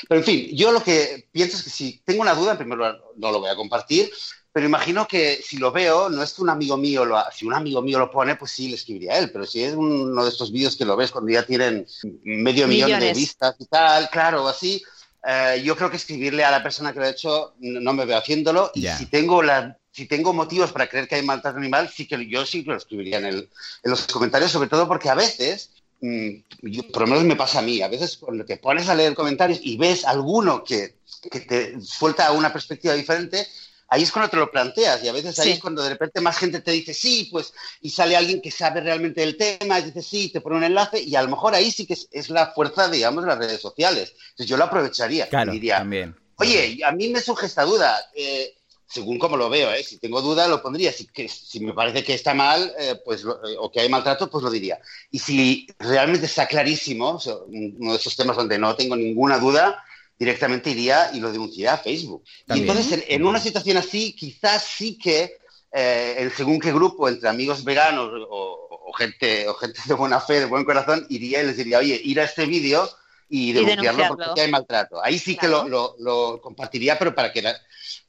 pero 0.08 0.20
en 0.20 0.26
fin, 0.26 0.50
yo 0.54 0.72
lo 0.72 0.84
que 0.84 1.28
pienso 1.32 1.58
es 1.58 1.64
que 1.64 1.70
si 1.70 2.02
tengo 2.06 2.22
una 2.22 2.34
duda, 2.34 2.52
en 2.52 2.58
primer 2.58 2.78
lugar 2.78 3.02
no 3.18 3.32
lo 3.32 3.40
voy 3.40 3.50
a 3.50 3.56
compartir, 3.56 4.12
pero 4.52 4.66
imagino 4.66 5.08
que 5.08 5.42
si 5.44 5.58
lo 5.58 5.72
veo, 5.72 6.10
no 6.10 6.24
es 6.24 6.34
que 6.34 6.42
un 6.42 6.50
amigo 6.50 6.76
mío 6.76 7.06
lo 7.06 7.18
si 7.32 7.46
un 7.46 7.54
amigo 7.54 7.82
mío 7.82 8.00
lo 8.00 8.10
pone, 8.10 8.36
pues 8.36 8.52
sí 8.52 8.68
le 8.68 8.76
escribiría 8.76 9.14
a 9.14 9.18
él, 9.20 9.32
pero 9.32 9.46
si 9.46 9.64
es 9.64 9.76
uno 9.76 10.24
de 10.24 10.30
estos 10.30 10.52
vídeos 10.52 10.76
que 10.76 10.86
lo 10.86 10.96
ves 10.96 11.12
cuando 11.12 11.32
ya 11.32 11.46
tienen 11.46 11.86
medio 12.24 12.68
millón 12.68 13.00
de 13.00 13.14
vistas 13.14 13.56
y 13.60 13.66
tal, 13.66 14.10
claro, 14.10 14.48
así, 14.48 14.82
eh, 15.26 15.62
yo 15.64 15.76
creo 15.76 15.90
que 15.90 15.98
escribirle 15.98 16.44
a 16.44 16.52
la 16.52 16.64
persona 16.64 16.94
que 16.94 17.00
lo 17.00 17.06
ha 17.06 17.10
hecho 17.10 17.54
no 17.60 17.94
me 17.94 18.06
veo 18.06 18.18
haciéndolo 18.18 18.72
y 18.74 18.88
si 18.88 19.06
tengo 19.06 19.44
la 19.44 19.78
si 19.92 20.06
tengo 20.08 20.34
motivos 20.34 20.72
para 20.72 20.88
creer 20.88 21.08
que 21.08 21.16
hay 21.16 21.24
maltrato 21.24 21.58
animal, 21.58 21.90
sí 21.90 22.08
que 22.08 22.26
yo 22.28 22.46
sí 22.46 22.64
que 22.64 22.72
lo 22.72 22.78
escribiría 22.78 23.18
en, 23.18 23.26
el, 23.26 23.50
en 23.84 23.92
los 23.92 24.08
comentarios, 24.08 24.52
sobre 24.52 24.70
todo 24.70 24.88
porque 24.88 25.10
a 25.10 25.16
veces 25.16 25.72
Mm, 26.02 26.92
por 26.94 27.02
lo 27.02 27.08
menos 27.08 27.24
me 27.26 27.36
pasa 27.36 27.60
a 27.60 27.62
mí, 27.62 27.82
a 27.82 27.90
veces 27.90 28.18
cuando 28.18 28.46
te 28.46 28.58
pones 28.58 28.88
a 28.88 28.96
leer 28.96 29.14
comentarios 29.14 29.60
y 29.62 29.78
ves 29.78 30.06
alguno 30.06 30.64
que, 30.64 31.00
que 31.30 31.42
te 31.42 31.82
suelta 31.82 32.32
una 32.32 32.54
perspectiva 32.54 32.94
diferente, 32.94 33.46
ahí 33.90 34.04
es 34.04 34.12
cuando 34.12 34.30
te 34.30 34.38
lo 34.38 34.50
planteas 34.50 35.04
y 35.04 35.08
a 35.08 35.12
veces 35.12 35.38
ahí 35.40 35.52
es 35.52 35.60
cuando 35.60 35.84
de 35.84 35.90
repente 35.90 36.22
más 36.22 36.38
gente 36.38 36.62
te 36.62 36.72
dice 36.72 36.94
sí, 36.94 37.28
pues, 37.32 37.54
y 37.82 37.90
sale 37.90 38.16
alguien 38.16 38.42
que 38.42 38.52
sabe 38.52 38.82
realmente 38.82 39.24
el 39.24 39.36
tema 39.36 39.80
y 39.80 39.84
dice 39.84 40.02
sí, 40.02 40.30
te 40.30 40.42
pone 40.42 40.58
un 40.58 40.64
enlace 40.64 41.02
y 41.02 41.16
a 41.16 41.22
lo 41.22 41.30
mejor 41.30 41.54
ahí 41.56 41.72
sí 41.72 41.86
que 41.86 41.98
es, 42.12 42.30
la 42.30 42.48
fuerza, 42.48 42.90
digamos, 42.90 43.24
de 43.24 43.30
las 43.30 43.40
redes 43.40 43.60
sociales. 43.60 44.14
Entonces 44.32 44.48
yo 44.48 44.58
lo 44.58 44.66
aprovecharía 44.66 45.28
y 45.32 45.50
diría, 45.50 45.80
también. 45.80 46.16
oye, 46.36 46.80
a 46.86 46.92
mí 46.92 47.10
me 47.10 47.22
surge 47.22 47.48
esta 47.48 47.64
duda. 47.64 48.00
Eh, 48.16 48.54
según 48.90 49.20
como 49.20 49.38
lo 49.38 49.50
veo, 49.50 49.72
¿eh? 49.72 49.84
si 49.84 49.98
tengo 49.98 50.20
duda 50.22 50.48
lo 50.48 50.64
pondría, 50.64 50.92
si, 50.92 51.06
que, 51.06 51.30
si 51.30 51.60
me 51.60 51.74
parece 51.74 52.04
que 52.04 52.16
está 52.16 52.34
mal 52.34 52.74
eh, 52.80 53.00
pues 53.06 53.22
eh, 53.24 53.56
o 53.60 53.72
que 53.72 53.82
hay 53.82 53.90
maltrato, 53.90 54.32
pues 54.32 54.44
lo 54.44 54.50
diría. 54.50 54.80
Y 55.12 55.20
si 55.20 55.68
realmente 55.78 56.26
está 56.26 56.48
clarísimo, 56.48 57.20
uno 57.48 57.92
de 57.92 57.98
esos 57.98 58.16
temas 58.16 58.36
donde 58.36 58.58
no 58.58 58.76
tengo 58.76 58.96
ninguna 58.96 59.38
duda, 59.38 59.84
directamente 60.18 60.72
iría 60.72 61.12
y 61.14 61.20
lo 61.20 61.32
denunciaría 61.32 61.74
a 61.74 61.78
Facebook. 61.78 62.24
Y 62.48 62.62
entonces, 62.62 63.06
en, 63.08 63.26
una 63.26 63.40
situación 63.40 63.78
así, 63.78 64.14
quizás 64.14 64.64
sí 64.64 64.98
que, 64.98 65.38
en 65.72 66.32
según 66.32 66.60
qué 66.60 66.74
grupo, 66.74 67.08
entre 67.08 67.30
amigos 67.30 67.64
veganos 67.64 68.10
o, 68.30 68.92
gente, 68.98 69.48
o 69.48 69.54
gente 69.54 69.80
de 69.86 69.94
buena 69.94 70.20
fe, 70.20 70.40
de 70.40 70.46
buen 70.46 70.66
corazón, 70.66 71.06
iría 71.10 71.44
y 71.44 71.46
les 71.46 71.58
diría, 71.58 71.78
oye, 71.78 72.02
ir 72.04 72.20
a 72.20 72.24
este 72.24 72.48
vídeo 72.48 72.90
y 73.30 73.54
denunciarlo, 73.54 74.18
porque 74.18 74.42
hay 74.42 74.52
maltrato. 74.52 75.02
Ahí 75.04 75.20
sí 75.20 75.38
que 75.38 75.48
lo, 75.48 75.96
lo, 76.00 76.42
compartiría, 76.42 76.98
pero 76.98 77.14
para 77.14 77.32
que 77.32 77.44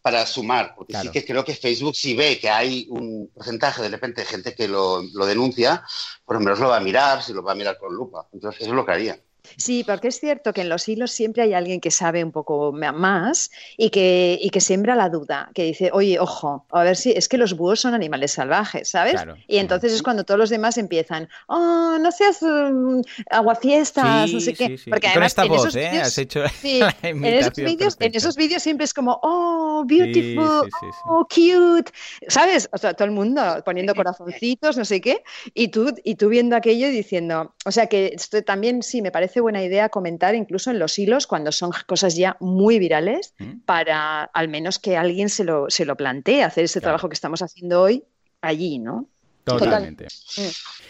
para 0.03 0.27
sumar, 0.27 0.75
porque 0.75 0.97
sí 0.97 1.11
que 1.11 1.25
creo 1.25 1.45
que 1.45 1.55
Facebook 1.55 1.95
si 1.95 2.15
ve 2.15 2.39
que 2.39 2.49
hay 2.49 2.87
un 2.91 3.31
porcentaje 3.35 3.83
de 3.83 3.89
repente 3.89 4.23
de 4.23 4.27
gente 4.27 4.55
que 4.55 4.67
lo, 4.67 5.03
lo 5.03 5.27
denuncia, 5.27 5.85
por 6.25 6.37
lo 6.37 6.41
menos 6.41 6.59
lo 6.59 6.69
va 6.69 6.79
a 6.79 6.81
mirar, 6.81 7.23
si 7.23 7.33
lo 7.33 7.43
va 7.43 7.53
a 7.53 7.57
mirar 7.57 7.79
con 7.79 7.95
lupa. 7.95 8.29
Entonces 8.33 8.63
eso 8.63 8.71
es 8.71 8.77
lo 8.77 8.87
que 8.87 8.93
haría. 8.93 9.21
Sí, 9.57 9.85
porque 9.85 10.09
es 10.09 10.21
cierto 10.21 10.53
que 10.53 10.63
en 10.63 10.69
los 10.69 10.89
hilos 10.89 11.11
siempre 11.11 11.43
hay 11.43 11.55
alguien 11.55 11.81
que 11.81 11.91
sabe 11.91 12.23
un 12.25 12.33
poco 12.33 12.73
más 12.73 13.51
y 13.77 13.91
que, 13.91 14.39
y 14.41 14.51
que 14.51 14.61
siembra 14.61 14.97
la 14.97 15.09
duda, 15.09 15.51
que 15.55 15.65
dice, 15.65 15.91
oye, 15.93 16.19
ojo, 16.19 16.67
a 16.71 16.83
ver 16.83 16.97
si 16.97 17.13
es 17.13 17.29
que 17.29 17.39
los 17.39 17.57
búhos 17.57 17.81
son 17.81 17.95
animales 17.95 18.33
salvajes, 18.33 18.89
¿sabes? 18.89 19.21
Y 19.47 19.59
entonces 19.59 19.93
es 19.93 20.03
cuando 20.03 20.25
todos 20.25 20.39
los 20.39 20.51
demás 20.51 20.79
empiezan, 20.79 21.29
oh, 21.47 21.99
no 22.01 22.11
seas 22.13 22.43
um, 22.43 23.03
aguafiestas, 23.31 24.33
no 24.33 24.41
sé 24.41 24.55
qué. 24.55 24.79
Porque 24.89 25.09
además, 25.09 25.35
en 25.39 25.53
esos 25.53 25.77
¿eh? 25.77 26.01
Has 26.01 26.19
hecho 26.19 26.45
en, 26.63 27.25
esos 27.25 27.97
en 28.01 28.15
esos 28.15 28.37
vídeos 28.37 28.63
siempre 28.63 28.85
es 28.85 28.95
como, 28.95 29.19
oh, 29.23 29.85
beautiful, 29.87 30.69
oh, 31.07 31.27
cute, 31.29 31.91
¿sabes? 32.29 32.69
O 32.73 32.79
sea, 32.79 32.95
todo 32.95 33.07
el 33.07 33.13
mundo 33.13 33.63
poniendo 33.65 33.95
corazoncitos, 33.95 34.77
no 34.77 34.85
sé 34.85 35.01
qué, 35.01 35.23
y 35.55 35.69
tú, 35.69 35.95
y 36.05 36.15
tú 36.17 36.29
viendo 36.29 36.57
aquello 36.57 36.89
y 36.89 36.91
diciendo, 36.91 37.55
o 37.65 37.71
sea 37.71 37.87
que 37.87 38.13
esto 38.15 38.43
también 38.43 38.83
sí 38.83 39.03
me 39.03 39.11
parece 39.11 39.30
buena 39.39 39.63
idea 39.63 39.89
comentar 39.89 40.35
incluso 40.35 40.73
en 40.73 40.81
los 40.81 40.99
hilos 40.99 41.29
cuando 41.29 41.53
son 41.53 41.71
cosas 41.87 42.17
ya 42.17 42.37
muy 42.41 42.81
virales 42.81 43.35
mm. 43.39 43.61
para 43.65 44.25
al 44.25 44.49
menos 44.49 44.81
que 44.81 44.97
alguien 44.97 45.29
se 45.29 45.45
lo, 45.45 45.71
se 45.71 45.85
lo 45.85 45.97
plantee, 45.97 46.43
hacer 46.43 46.65
ese 46.65 46.81
trabajo 46.81 47.09
que 47.09 47.15
estamos 47.15 47.43
haciendo 47.43 47.83
hoy 47.83 48.03
allí, 48.41 48.81
¿no? 48.81 49.07
Totalmente. 49.45 50.09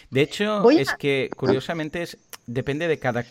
De 0.09 0.21
hecho, 0.21 0.69
es 0.71 0.93
que 0.95 1.29
curiosamente 1.35 2.01
es 2.01 2.17
depende 2.53 2.87
de 2.87 2.99
cada, 2.99 3.25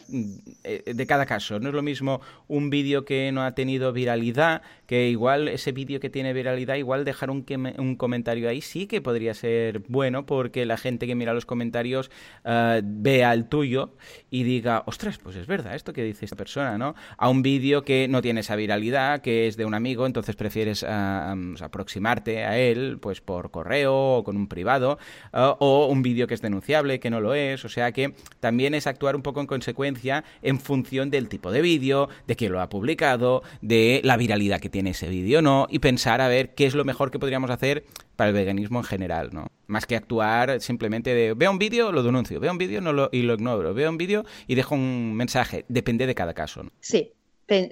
eh, 0.65 0.93
de 0.95 1.07
cada 1.07 1.27
caso. 1.27 1.61
No 1.61 1.69
es 1.69 1.75
lo 1.75 1.83
mismo 1.83 2.21
un 2.49 2.71
vídeo 2.71 3.05
que 3.05 3.33
no 3.33 3.43
ha 3.43 3.55
tenido 3.55 3.93
viralidad, 3.93 4.63
que 4.87 5.09
igual 5.09 5.49
ese 5.49 5.73
vídeo 5.73 6.01
que 6.01 6.11
tiene 6.11 6.33
viralidad, 6.33 6.77
igual 6.77 7.05
dejar 7.05 7.31
un, 7.31 7.45
un, 7.79 7.97
comentario 7.97 8.49
ahí 8.49 8.61
sí 8.61 8.87
que 8.87 9.01
podría 9.01 9.35
ser 9.35 9.83
bueno, 9.89 10.27
porque 10.27 10.67
la 10.67 10.77
gente 10.77 11.07
que 11.07 11.15
mira 11.15 11.35
los 11.35 11.47
comentarios 11.47 12.11
uh, 12.45 12.81
vea 12.83 13.33
el 13.33 13.45
tuyo 13.47 13.95
y 14.31 14.43
diga, 14.43 14.83
ostras, 14.87 15.19
pues 15.19 15.37
es 15.37 15.47
verdad 15.47 15.75
esto 15.75 15.93
que 15.93 16.03
dice 16.03 16.25
esta 16.25 16.37
persona, 16.37 16.79
¿no? 16.79 16.95
A 17.17 17.29
un 17.29 17.43
vídeo 17.43 17.85
que 17.85 18.09
no 18.09 18.23
tiene 18.23 18.41
esa 18.41 18.57
viralidad, 18.57 19.21
que 19.21 19.47
es 19.47 19.57
de 19.57 19.65
un 19.65 19.75
amigo, 19.75 20.07
entonces 20.07 20.37
prefieres 20.37 20.83
uh, 20.83 21.63
aproximarte 21.63 22.45
a 22.45 22.59
él, 22.59 22.99
pues 23.01 23.21
por 23.21 23.51
correo 23.51 24.17
o 24.17 24.25
con 24.25 24.37
un 24.37 24.49
privado, 24.49 24.99
uh, 25.33 25.55
o 25.59 25.87
un 25.87 26.03
vídeo 26.03 26.27
que 26.27 26.35
es 26.35 26.43
denunciable, 26.43 27.01
que 27.01 27.11
no 27.11 27.21
lo 27.21 27.35
es, 27.35 27.65
o 27.65 27.69
sea 27.69 27.93
que 27.93 28.15
también 28.41 28.75
es 28.75 28.87
actuar 28.87 29.10
un 29.17 29.23
poco 29.23 29.41
en 29.41 29.47
consecuencia 29.47 30.25
en 30.43 30.59
función 30.61 31.11
del 31.11 31.29
tipo 31.29 31.51
de 31.51 31.63
vídeo, 31.63 32.09
de 32.27 32.37
quién 32.37 32.53
lo 32.53 32.61
ha 32.61 32.69
publicado, 32.69 33.43
de 33.61 34.01
la 34.05 34.17
viralidad 34.17 34.61
que 34.61 34.71
tiene 34.71 34.91
ese 34.91 35.09
vídeo, 35.09 35.43
¿no? 35.43 35.67
Y 35.71 35.79
pensar 35.79 36.21
a 36.21 36.29
ver 36.29 36.55
qué 36.55 36.67
es 36.67 36.75
lo 36.75 36.85
mejor 36.85 37.11
que 37.11 37.19
podríamos 37.19 37.51
hacer 37.51 37.85
para 38.17 38.29
el 38.29 38.35
veganismo 38.35 38.81
en 38.81 38.85
general, 38.85 39.31
¿no? 39.33 39.49
Más 39.67 39.87
que 39.87 39.97
actuar 39.97 40.61
simplemente 40.61 41.15
de 41.15 41.35
veo 41.35 41.51
un 41.51 41.59
vídeo, 41.59 41.93
lo 41.93 42.03
denuncio, 42.03 42.41
veo 42.41 42.53
un 42.53 42.59
vídeo 42.59 42.81
no 42.81 42.93
lo, 42.93 43.09
y 43.13 43.23
lo 43.23 43.35
ignoro, 43.35 43.73
veo 43.73 43.89
un 43.89 43.97
vídeo 43.97 44.25
y 44.47 44.55
dejo 44.55 44.75
un 44.75 45.15
mensaje. 45.15 45.65
Depende 45.69 46.07
de 46.07 46.15
cada 46.15 46.35
caso. 46.35 46.63
¿no? 46.63 46.71
Sí, 46.81 47.13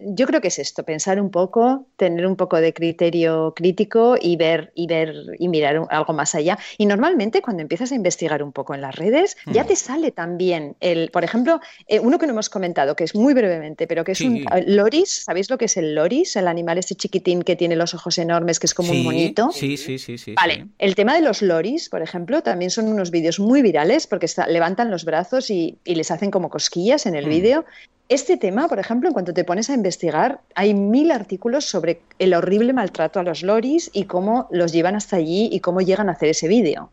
yo 0.03 0.27
creo 0.27 0.41
que 0.41 0.49
es 0.49 0.59
esto, 0.59 0.85
pensar 0.85 1.21
un 1.21 1.31
poco, 1.31 1.87
tener 1.97 2.27
un 2.27 2.37
poco 2.37 2.61
de 2.61 2.73
criterio 2.73 3.53
crítico 3.55 4.17
y 4.21 4.37
ver 4.37 4.73
y 4.75 4.87
ver 4.87 5.15
y 5.39 5.49
mirar 5.49 5.87
algo 5.91 6.13
más 6.13 6.35
allá. 6.35 6.59
Y 6.77 6.87
normalmente 6.87 7.43
cuando 7.43 7.63
empiezas 7.63 7.93
a 7.93 7.95
investigar 7.95 8.43
un 8.43 8.53
poco 8.53 8.75
en 8.75 8.81
las 8.81 8.97
redes, 8.97 9.37
ya 9.47 9.65
te 9.65 9.77
sale 9.77 10.11
también 10.11 10.77
el, 10.81 11.11
por 11.11 11.25
ejemplo, 11.25 11.61
eh, 11.87 12.01
uno 12.01 12.19
que 12.19 12.27
no 12.27 12.33
hemos 12.33 12.49
comentado, 12.49 12.97
que 12.97 13.05
es 13.05 13.15
muy 13.15 13.35
brevemente, 13.35 13.87
pero 13.87 14.05
que 14.05 14.13
es 14.13 14.21
un 14.21 14.45
loris, 14.67 15.25
¿sabéis 15.25 15.51
lo 15.51 15.59
que 15.59 15.67
es 15.67 15.77
el 15.77 15.95
loris? 15.95 16.37
El 16.37 16.49
animal 16.49 16.79
ese 16.79 16.95
chiquitín 16.95 17.43
que 17.43 17.57
tiene 17.57 17.77
los 17.77 17.95
ojos 17.95 18.19
enormes, 18.19 18.59
que 18.59 18.67
es 18.67 18.75
como 18.75 18.93
un 18.93 19.05
monito. 19.05 19.51
Sí, 19.53 19.77
sí, 19.77 19.99
sí, 19.99 20.19
sí. 20.19 20.35
Vale, 20.35 20.67
el 20.79 20.95
tema 20.95 21.15
de 21.15 21.23
los 21.23 21.43
loris, 21.43 21.89
por 21.89 22.03
ejemplo, 22.03 22.43
también 22.43 22.71
son 22.71 22.89
unos 22.89 23.11
vídeos 23.11 23.41
muy 23.41 23.63
virales 23.63 24.07
porque 24.07 24.27
levantan 24.49 24.91
los 24.91 25.05
brazos 25.05 25.51
y, 25.51 25.79
les 25.85 26.11
hacen 26.11 26.31
como 26.31 26.49
cosquillas 26.49 27.07
en 27.07 27.17
el 27.17 27.27
mm. 27.27 27.31
vídeo 27.31 27.65
este 28.09 28.39
tema, 28.39 28.69
por 28.69 28.79
ejemplo, 28.79 29.09
en 29.09 29.13
cuanto 29.13 29.35
te 29.35 29.45
pones 29.45 29.69
a 29.69 29.75
investigar, 29.75 30.41
hay 30.55 30.73
mil 30.73 31.11
artículos 31.11 31.67
sobre 31.67 32.01
el 32.19 32.33
horrible 32.33 32.73
maltrato 32.73 33.21
a 33.21 33.23
los 33.23 33.43
loris 33.43 33.91
y 33.93 34.05
cómo 34.05 34.49
los 34.51 34.73
llevan 34.73 34.97
hasta 34.97 35.17
allí 35.17 35.49
y 35.53 35.61
cómo 35.61 35.81
llegan 35.81 36.09
a 36.09 36.13
hacer 36.13 36.31
ese 36.31 36.49
vídeo. 36.49 36.91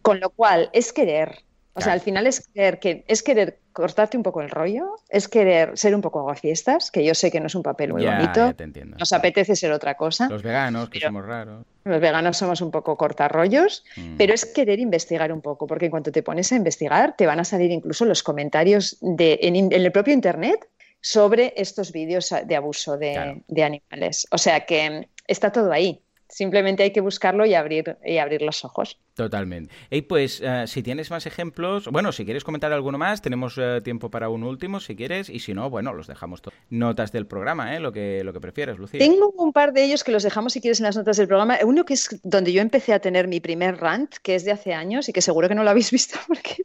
Con 0.00 0.20
lo 0.20 0.30
cual, 0.30 0.70
es 0.72 0.92
querer. 0.92 1.40
O 1.74 1.80
sea, 1.80 1.94
al 1.94 2.00
final 2.00 2.26
es 2.26 2.46
querer, 2.48 2.78
que, 2.78 3.04
es 3.08 3.22
querer 3.22 3.58
cortarte 3.72 4.16
un 4.16 4.22
poco 4.22 4.42
el 4.42 4.50
rollo, 4.50 4.96
es 5.08 5.26
querer 5.26 5.76
ser 5.78 5.94
un 5.94 6.02
poco 6.02 6.20
aguafiestas, 6.20 6.90
que 6.90 7.04
yo 7.04 7.14
sé 7.14 7.30
que 7.30 7.40
no 7.40 7.46
es 7.46 7.54
un 7.54 7.62
papel 7.62 7.92
muy 7.92 8.04
bonito. 8.04 8.54
Nos 8.98 9.12
apetece 9.12 9.56
ser 9.56 9.72
otra 9.72 9.96
cosa. 9.96 10.28
Los 10.28 10.42
veganos, 10.42 10.90
que 10.90 11.00
somos 11.00 11.24
raros. 11.24 11.64
Los 11.84 12.00
veganos 12.00 12.36
somos 12.36 12.60
un 12.60 12.70
poco 12.70 12.96
cortarrollos, 12.96 13.84
mm. 13.96 14.16
pero 14.16 14.34
es 14.34 14.44
querer 14.44 14.78
investigar 14.80 15.32
un 15.32 15.40
poco, 15.40 15.66
porque 15.66 15.86
en 15.86 15.90
cuanto 15.90 16.12
te 16.12 16.22
pones 16.22 16.52
a 16.52 16.56
investigar, 16.56 17.16
te 17.16 17.26
van 17.26 17.40
a 17.40 17.44
salir 17.44 17.70
incluso 17.70 18.04
los 18.04 18.22
comentarios 18.22 18.98
de, 19.00 19.38
en, 19.42 19.72
el 19.72 19.92
propio 19.92 20.12
Internet 20.12 20.68
sobre 21.00 21.54
estos 21.56 21.90
vídeos 21.90 22.32
de 22.44 22.54
abuso 22.54 22.98
de, 22.98 23.42
de 23.48 23.64
animales. 23.64 24.28
O 24.30 24.38
sea 24.38 24.66
que 24.66 25.08
está 25.26 25.50
todo 25.50 25.72
ahí. 25.72 26.02
Simplemente 26.32 26.82
hay 26.82 26.92
que 26.92 27.02
buscarlo 27.02 27.44
y 27.44 27.52
abrir, 27.52 27.98
y 28.02 28.16
abrir 28.16 28.40
los 28.40 28.64
ojos. 28.64 28.98
Totalmente. 29.12 29.70
Y 29.90 30.00
pues 30.00 30.40
eh, 30.42 30.64
si 30.66 30.82
tienes 30.82 31.10
más 31.10 31.26
ejemplos, 31.26 31.88
bueno, 31.88 32.10
si 32.10 32.24
quieres 32.24 32.42
comentar 32.42 32.72
alguno 32.72 32.96
más, 32.96 33.20
tenemos 33.20 33.58
eh, 33.58 33.82
tiempo 33.84 34.10
para 34.10 34.30
un 34.30 34.42
último 34.42 34.80
si 34.80 34.96
quieres, 34.96 35.28
y 35.28 35.40
si 35.40 35.52
no, 35.52 35.68
bueno, 35.68 35.92
los 35.92 36.06
dejamos 36.06 36.40
todos. 36.40 36.56
Notas 36.70 37.12
del 37.12 37.26
programa, 37.26 37.76
¿eh? 37.76 37.80
lo, 37.80 37.92
que, 37.92 38.24
lo 38.24 38.32
que 38.32 38.40
prefieres, 38.40 38.78
Lucía. 38.78 38.98
Tengo 38.98 39.28
un 39.36 39.52
par 39.52 39.74
de 39.74 39.84
ellos 39.84 40.04
que 40.04 40.10
los 40.10 40.22
dejamos 40.22 40.54
si 40.54 40.62
quieres 40.62 40.80
en 40.80 40.84
las 40.84 40.96
notas 40.96 41.18
del 41.18 41.28
programa. 41.28 41.58
Uno 41.66 41.84
que 41.84 41.92
es 41.92 42.18
donde 42.22 42.50
yo 42.50 42.62
empecé 42.62 42.94
a 42.94 43.00
tener 43.00 43.28
mi 43.28 43.40
primer 43.40 43.76
rant, 43.76 44.14
que 44.22 44.34
es 44.34 44.46
de 44.46 44.52
hace 44.52 44.72
años 44.72 45.10
y 45.10 45.12
que 45.12 45.20
seguro 45.20 45.50
que 45.50 45.54
no 45.54 45.64
lo 45.64 45.70
habéis 45.70 45.90
visto, 45.90 46.18
porque... 46.26 46.64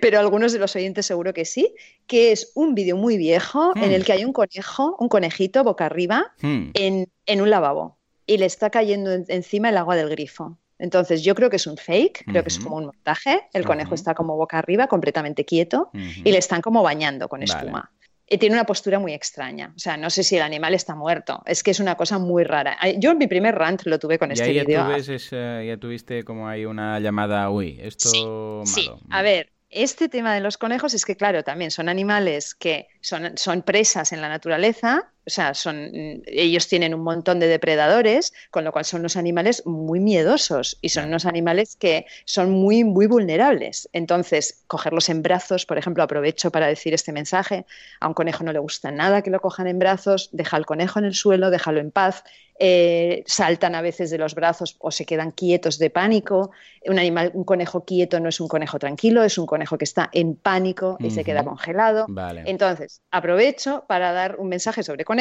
pero 0.00 0.20
algunos 0.20 0.52
de 0.52 0.60
los 0.60 0.76
oyentes 0.76 1.06
seguro 1.06 1.34
que 1.34 1.44
sí, 1.44 1.74
que 2.06 2.30
es 2.30 2.52
un 2.54 2.76
vídeo 2.76 2.96
muy 2.96 3.16
viejo 3.16 3.72
en 3.74 3.90
el 3.90 4.04
que 4.04 4.12
hay 4.12 4.24
un 4.24 4.32
conejo, 4.32 4.94
un 5.00 5.08
conejito 5.08 5.64
boca 5.64 5.86
arriba, 5.86 6.32
hmm. 6.40 6.70
en, 6.74 7.08
en 7.26 7.40
un 7.40 7.50
lavabo 7.50 7.97
y 8.28 8.36
le 8.36 8.46
está 8.46 8.70
cayendo 8.70 9.10
encima 9.26 9.70
el 9.70 9.76
agua 9.78 9.96
del 9.96 10.10
grifo. 10.10 10.58
Entonces 10.78 11.24
yo 11.24 11.34
creo 11.34 11.50
que 11.50 11.56
es 11.56 11.66
un 11.66 11.76
fake, 11.76 12.24
creo 12.26 12.44
que 12.44 12.50
es 12.50 12.58
como 12.60 12.76
un 12.76 12.84
montaje. 12.86 13.48
El 13.52 13.64
conejo 13.64 13.94
está 13.94 14.14
como 14.14 14.36
boca 14.36 14.58
arriba, 14.58 14.86
completamente 14.86 15.44
quieto, 15.44 15.90
y 15.92 16.30
le 16.30 16.38
están 16.38 16.60
como 16.60 16.84
bañando 16.84 17.28
con 17.28 17.42
espuma. 17.42 17.90
Y 18.30 18.36
tiene 18.36 18.54
una 18.54 18.66
postura 18.66 18.98
muy 18.98 19.14
extraña. 19.14 19.72
O 19.74 19.78
sea, 19.78 19.96
no 19.96 20.10
sé 20.10 20.22
si 20.22 20.36
el 20.36 20.42
animal 20.42 20.74
está 20.74 20.94
muerto. 20.94 21.42
Es 21.46 21.62
que 21.62 21.70
es 21.70 21.80
una 21.80 21.96
cosa 21.96 22.18
muy 22.18 22.44
rara. 22.44 22.76
Yo 22.98 23.14
mi 23.14 23.26
primer 23.26 23.54
rant 23.54 23.84
lo 23.86 23.98
tuve 23.98 24.18
con 24.18 24.30
este 24.30 24.50
vídeo. 24.50 24.86
Ya, 24.98 25.62
ya 25.62 25.76
tuviste 25.78 26.22
como 26.22 26.46
hay 26.46 26.66
una 26.66 27.00
llamada, 27.00 27.48
uy, 27.48 27.78
esto 27.80 28.10
malo. 28.10 28.66
Sí, 28.66 28.90
a 29.08 29.22
ver, 29.22 29.50
este 29.70 30.08
tema 30.08 30.34
de 30.34 30.40
los 30.40 30.58
conejos 30.58 30.94
es 30.94 31.04
que, 31.04 31.16
claro, 31.16 31.42
también 31.42 31.70
son 31.70 31.88
animales 31.88 32.54
que 32.54 32.88
son, 33.00 33.36
son 33.36 33.62
presas 33.62 34.12
en 34.12 34.20
la 34.20 34.28
naturaleza 34.28 35.10
o 35.28 35.30
sea, 35.30 35.52
son, 35.52 35.90
ellos 36.26 36.68
tienen 36.68 36.94
un 36.94 37.02
montón 37.02 37.38
de 37.38 37.48
depredadores, 37.48 38.32
con 38.50 38.64
lo 38.64 38.72
cual 38.72 38.86
son 38.86 39.00
unos 39.00 39.18
animales 39.18 39.62
muy 39.66 40.00
miedosos 40.00 40.78
y 40.80 40.88
son 40.88 41.04
unos 41.04 41.26
animales 41.26 41.76
que 41.76 42.06
son 42.24 42.50
muy, 42.50 42.82
muy 42.82 43.06
vulnerables. 43.06 43.90
Entonces, 43.92 44.64
cogerlos 44.66 45.10
en 45.10 45.20
brazos, 45.20 45.66
por 45.66 45.76
ejemplo, 45.76 46.02
aprovecho 46.02 46.50
para 46.50 46.66
decir 46.66 46.94
este 46.94 47.12
mensaje, 47.12 47.66
a 48.00 48.08
un 48.08 48.14
conejo 48.14 48.42
no 48.42 48.54
le 48.54 48.58
gusta 48.58 48.90
nada 48.90 49.20
que 49.20 49.28
lo 49.28 49.40
cojan 49.40 49.66
en 49.66 49.78
brazos, 49.78 50.30
deja 50.32 50.56
al 50.56 50.64
conejo 50.64 50.98
en 50.98 51.04
el 51.04 51.14
suelo, 51.14 51.50
déjalo 51.50 51.80
en 51.80 51.90
paz, 51.90 52.24
eh, 52.60 53.22
saltan 53.26 53.76
a 53.76 53.82
veces 53.82 54.10
de 54.10 54.18
los 54.18 54.34
brazos 54.34 54.76
o 54.80 54.90
se 54.90 55.06
quedan 55.06 55.30
quietos 55.30 55.78
de 55.78 55.90
pánico. 55.90 56.50
Un 56.86 56.98
animal, 56.98 57.30
un 57.34 57.44
conejo 57.44 57.84
quieto 57.84 58.18
no 58.18 58.28
es 58.28 58.40
un 58.40 58.48
conejo 58.48 58.78
tranquilo, 58.78 59.22
es 59.22 59.38
un 59.38 59.46
conejo 59.46 59.78
que 59.78 59.84
está 59.84 60.10
en 60.12 60.34
pánico 60.34 60.96
y 60.98 61.10
se 61.10 61.22
queda 61.22 61.44
congelado. 61.44 62.06
Entonces, 62.46 63.00
aprovecho 63.10 63.84
para 63.86 64.12
dar 64.12 64.36
un 64.40 64.48
mensaje 64.48 64.82
sobre 64.82 65.04
conejos, 65.04 65.17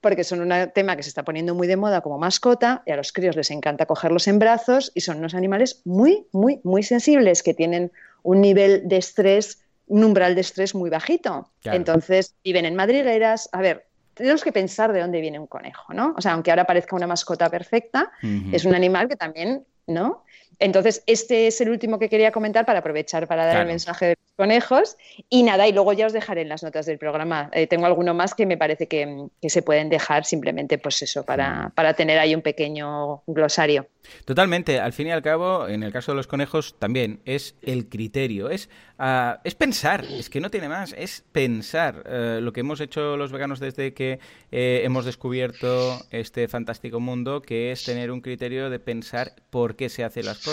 porque 0.00 0.24
son 0.24 0.40
un 0.40 0.70
tema 0.74 0.96
que 0.96 1.02
se 1.02 1.08
está 1.08 1.24
poniendo 1.24 1.54
muy 1.54 1.66
de 1.66 1.76
moda 1.76 2.00
como 2.00 2.18
mascota 2.18 2.82
y 2.86 2.92
a 2.92 2.96
los 2.96 3.12
críos 3.12 3.36
les 3.36 3.50
encanta 3.50 3.86
cogerlos 3.86 4.28
en 4.28 4.38
brazos 4.38 4.92
y 4.94 5.00
son 5.00 5.18
unos 5.18 5.34
animales 5.34 5.82
muy, 5.84 6.26
muy, 6.32 6.60
muy 6.64 6.82
sensibles 6.82 7.42
que 7.42 7.54
tienen 7.54 7.92
un 8.22 8.40
nivel 8.40 8.88
de 8.88 8.96
estrés 8.96 9.60
un 9.86 10.04
umbral 10.04 10.34
de 10.34 10.40
estrés 10.40 10.74
muy 10.74 10.90
bajito. 10.90 11.50
Entonces 11.64 12.34
viven 12.44 12.64
en 12.64 12.74
madrigueras. 12.74 13.48
A 13.52 13.60
ver, 13.60 13.86
tenemos 14.14 14.42
que 14.42 14.52
pensar 14.52 14.92
de 14.92 15.00
dónde 15.00 15.20
viene 15.20 15.38
un 15.38 15.46
conejo, 15.46 15.92
¿no? 15.92 16.14
O 16.16 16.20
sea, 16.20 16.32
aunque 16.32 16.50
ahora 16.50 16.64
parezca 16.64 16.96
una 16.96 17.06
mascota 17.06 17.48
perfecta, 17.50 18.10
es 18.52 18.64
un 18.64 18.74
animal 18.74 19.08
que 19.08 19.16
también, 19.16 19.64
¿no? 19.86 20.24
Entonces, 20.58 21.02
este 21.06 21.46
es 21.46 21.60
el 21.60 21.70
último 21.70 21.98
que 21.98 22.08
quería 22.08 22.32
comentar 22.32 22.64
para 22.64 22.80
aprovechar 22.80 23.26
para 23.26 23.46
dar 23.46 23.62
el 23.62 23.66
mensaje 23.66 24.06
de 24.06 24.16
los 24.20 24.32
conejos. 24.36 24.96
Y 25.28 25.42
nada, 25.42 25.66
y 25.68 25.72
luego 25.72 25.92
ya 25.92 26.06
os 26.06 26.12
dejaré 26.12 26.42
en 26.42 26.48
las 26.48 26.62
notas 26.62 26.86
del 26.86 26.98
programa. 26.98 27.50
Eh, 27.52 27.66
tengo 27.66 27.86
alguno 27.86 28.14
más 28.14 28.34
que 28.34 28.46
me 28.46 28.56
parece 28.56 28.86
que, 28.86 29.28
se 29.42 29.62
pueden 29.62 29.88
dejar 29.88 30.24
simplemente, 30.24 30.78
pues 30.78 31.02
eso, 31.02 31.24
para, 31.24 31.72
para 31.74 31.94
tener 31.94 32.18
ahí 32.18 32.34
un 32.34 32.42
pequeño 32.42 33.22
glosario. 33.26 33.86
Totalmente. 34.24 34.80
Al 34.80 34.92
fin 34.92 35.08
y 35.08 35.10
al 35.10 35.22
cabo, 35.22 35.68
en 35.68 35.82
el 35.82 35.92
caso 35.92 36.12
de 36.12 36.16
los 36.16 36.26
conejos, 36.26 36.76
también 36.78 37.20
es 37.24 37.56
el 37.62 37.88
criterio. 37.88 38.50
Es, 38.50 38.68
uh, 38.98 39.38
es 39.44 39.54
pensar. 39.54 40.04
Es 40.04 40.30
que 40.30 40.40
no 40.40 40.50
tiene 40.50 40.68
más. 40.68 40.94
Es 40.96 41.24
pensar. 41.32 42.04
Uh, 42.06 42.40
lo 42.40 42.52
que 42.52 42.60
hemos 42.60 42.80
hecho 42.80 43.16
los 43.16 43.32
veganos 43.32 43.60
desde 43.60 43.94
que 43.94 44.18
eh, 44.50 44.82
hemos 44.84 45.04
descubierto 45.04 46.00
este 46.10 46.48
fantástico 46.48 47.00
mundo, 47.00 47.42
que 47.42 47.72
es 47.72 47.84
tener 47.84 48.10
un 48.10 48.20
criterio 48.20 48.70
de 48.70 48.78
pensar 48.78 49.34
por 49.50 49.76
qué 49.76 49.88
se 49.88 50.04
hacen 50.04 50.26
las 50.26 50.38
cosas, 50.38 50.45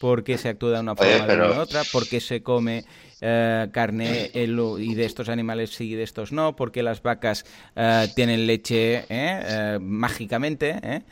por 0.00 0.24
qué 0.24 0.36
se 0.36 0.48
actúa 0.48 0.72
de 0.72 0.80
una 0.80 0.96
forma 0.96 1.24
o 1.24 1.26
de 1.26 1.58
otra, 1.58 1.82
por 1.92 2.08
qué 2.08 2.20
se 2.20 2.42
come 2.42 2.84
eh, 3.24 3.68
carne 3.70 4.32
y 4.34 4.94
de 4.96 5.04
estos 5.04 5.28
animales 5.28 5.70
sí 5.70 5.92
y 5.92 5.94
de 5.94 6.02
estos 6.02 6.32
no, 6.32 6.56
porque 6.56 6.82
las 6.82 7.02
vacas 7.02 7.44
eh, 7.76 8.08
tienen 8.16 8.48
leche 8.48 9.04
eh, 9.08 9.78
mágicamente. 9.80 11.04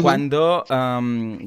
cuando, 0.00 0.64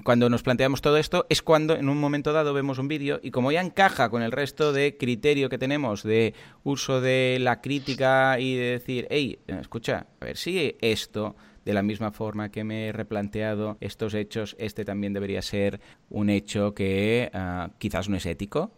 cuando 0.03 0.29
nos 0.29 0.43
planteamos 0.43 0.81
todo 0.81 0.97
esto 0.97 1.25
es 1.29 1.41
cuando 1.41 1.77
en 1.77 1.87
un 1.87 1.97
momento 1.99 2.33
dado 2.33 2.53
vemos 2.53 2.79
un 2.79 2.89
vídeo 2.89 3.21
y 3.23 3.31
como 3.31 3.53
ya 3.53 3.61
encaja 3.61 4.09
con 4.09 4.23
el 4.23 4.33
resto 4.33 4.73
de 4.73 4.97
criterio 4.97 5.47
que 5.47 5.57
tenemos 5.57 6.03
de 6.03 6.33
uso 6.63 6.99
de 6.99 7.37
la 7.39 7.61
crítica 7.61 8.37
y 8.41 8.55
de 8.55 8.71
decir, 8.71 9.07
hey, 9.09 9.39
escucha, 9.47 10.07
a 10.19 10.25
ver 10.25 10.35
si 10.35 10.75
esto 10.81 11.37
de 11.65 11.73
la 11.73 11.81
misma 11.83 12.11
forma 12.11 12.49
que 12.49 12.63
me 12.63 12.87
he 12.87 12.91
replanteado 12.91 13.77
estos 13.79 14.13
hechos, 14.13 14.55
este 14.59 14.85
también 14.85 15.13
debería 15.13 15.41
ser 15.41 15.79
un 16.09 16.29
hecho 16.29 16.73
que 16.73 17.29
ah, 17.33 17.69
quizás 17.77 18.09
no 18.09 18.17
es 18.17 18.25
ético 18.25 18.71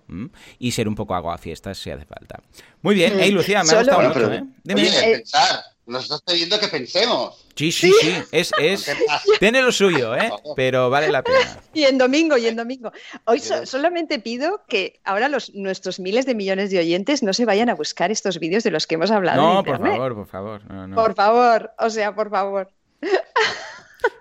y 0.59 0.71
ser 0.71 0.87
un 0.87 0.95
poco 0.95 1.15
agua 1.15 1.35
a 1.35 1.37
fiestas 1.37 1.77
si 1.77 1.89
hace 1.89 2.05
falta. 2.05 2.41
Muy 2.81 2.95
bien, 2.95 3.13
hey 3.19 3.31
Lucía, 3.31 3.63
me 3.63 3.71
ha 3.71 3.77
gustado 3.79 4.01
mucho. 4.07 4.31
¿eh? 4.33 4.43
Dime, 4.63 4.83
pensar, 5.03 5.59
nos 5.87 6.03
estás 6.03 6.21
pidiendo 6.21 6.59
que 6.59 6.67
pensemos. 6.67 7.41
Sí, 7.55 7.71
sí, 7.71 7.91
sí, 8.01 8.13
es, 8.33 8.51
es, 8.59 8.91
tiene 9.39 9.61
lo 9.61 9.71
suyo, 9.71 10.13
¿eh? 10.13 10.29
Pero 10.57 10.89
vale 10.89 11.09
la 11.09 11.23
pena. 11.23 11.57
Y 11.73 11.83
en 11.83 11.97
domingo, 11.97 12.37
y 12.37 12.47
en 12.47 12.57
domingo. 12.57 12.91
Hoy 13.25 13.39
so- 13.39 13.65
solamente 13.65 14.19
pido 14.19 14.61
que 14.67 14.99
ahora 15.05 15.29
los, 15.29 15.53
nuestros 15.55 16.01
miles 16.01 16.25
de 16.25 16.35
millones 16.35 16.69
de 16.69 16.79
oyentes 16.79 17.23
no 17.23 17.31
se 17.31 17.45
vayan 17.45 17.69
a 17.69 17.75
buscar 17.75 18.11
estos 18.11 18.39
vídeos 18.39 18.63
de 18.65 18.71
los 18.71 18.87
que 18.87 18.95
hemos 18.95 19.09
hablado. 19.09 19.41
en 19.41 19.47
No, 19.47 19.63
por 19.63 19.75
internet. 19.75 19.93
favor, 19.93 20.15
por 20.15 20.27
favor. 20.27 20.61
no, 20.69 20.87
no. 20.87 20.95
Por 20.97 21.15
favor, 21.15 21.71
o 21.79 21.89
sea, 21.89 22.13
por 22.13 22.29
favor. 22.29 22.71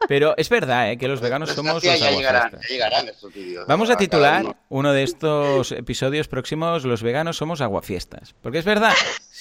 Pero 0.09 0.35
es 0.37 0.49
verdad, 0.49 0.91
¿eh? 0.91 0.99
Que 0.99 1.09
los 1.09 1.21
veganos 1.21 1.51
somos 1.51 1.75
los 1.75 1.83
ya 1.83 1.95
llegarán, 1.97 2.43
aguafiestas. 2.43 2.69
ya 2.69 2.75
llegarán 2.75 3.09
estos 3.09 3.33
vídeos. 3.33 3.67
Vamos 3.67 3.91
a 3.91 3.97
titular 3.97 4.45
uno. 4.45 4.57
uno 4.69 4.93
de 4.93 5.03
estos 5.03 5.73
episodios 5.73 6.29
próximos 6.29 6.85
Los 6.85 7.03
veganos 7.03 7.37
somos 7.37 7.61
aguafiestas. 7.61 8.35
Porque 8.43 8.59
es 8.59 8.65
verdad, 8.65 8.93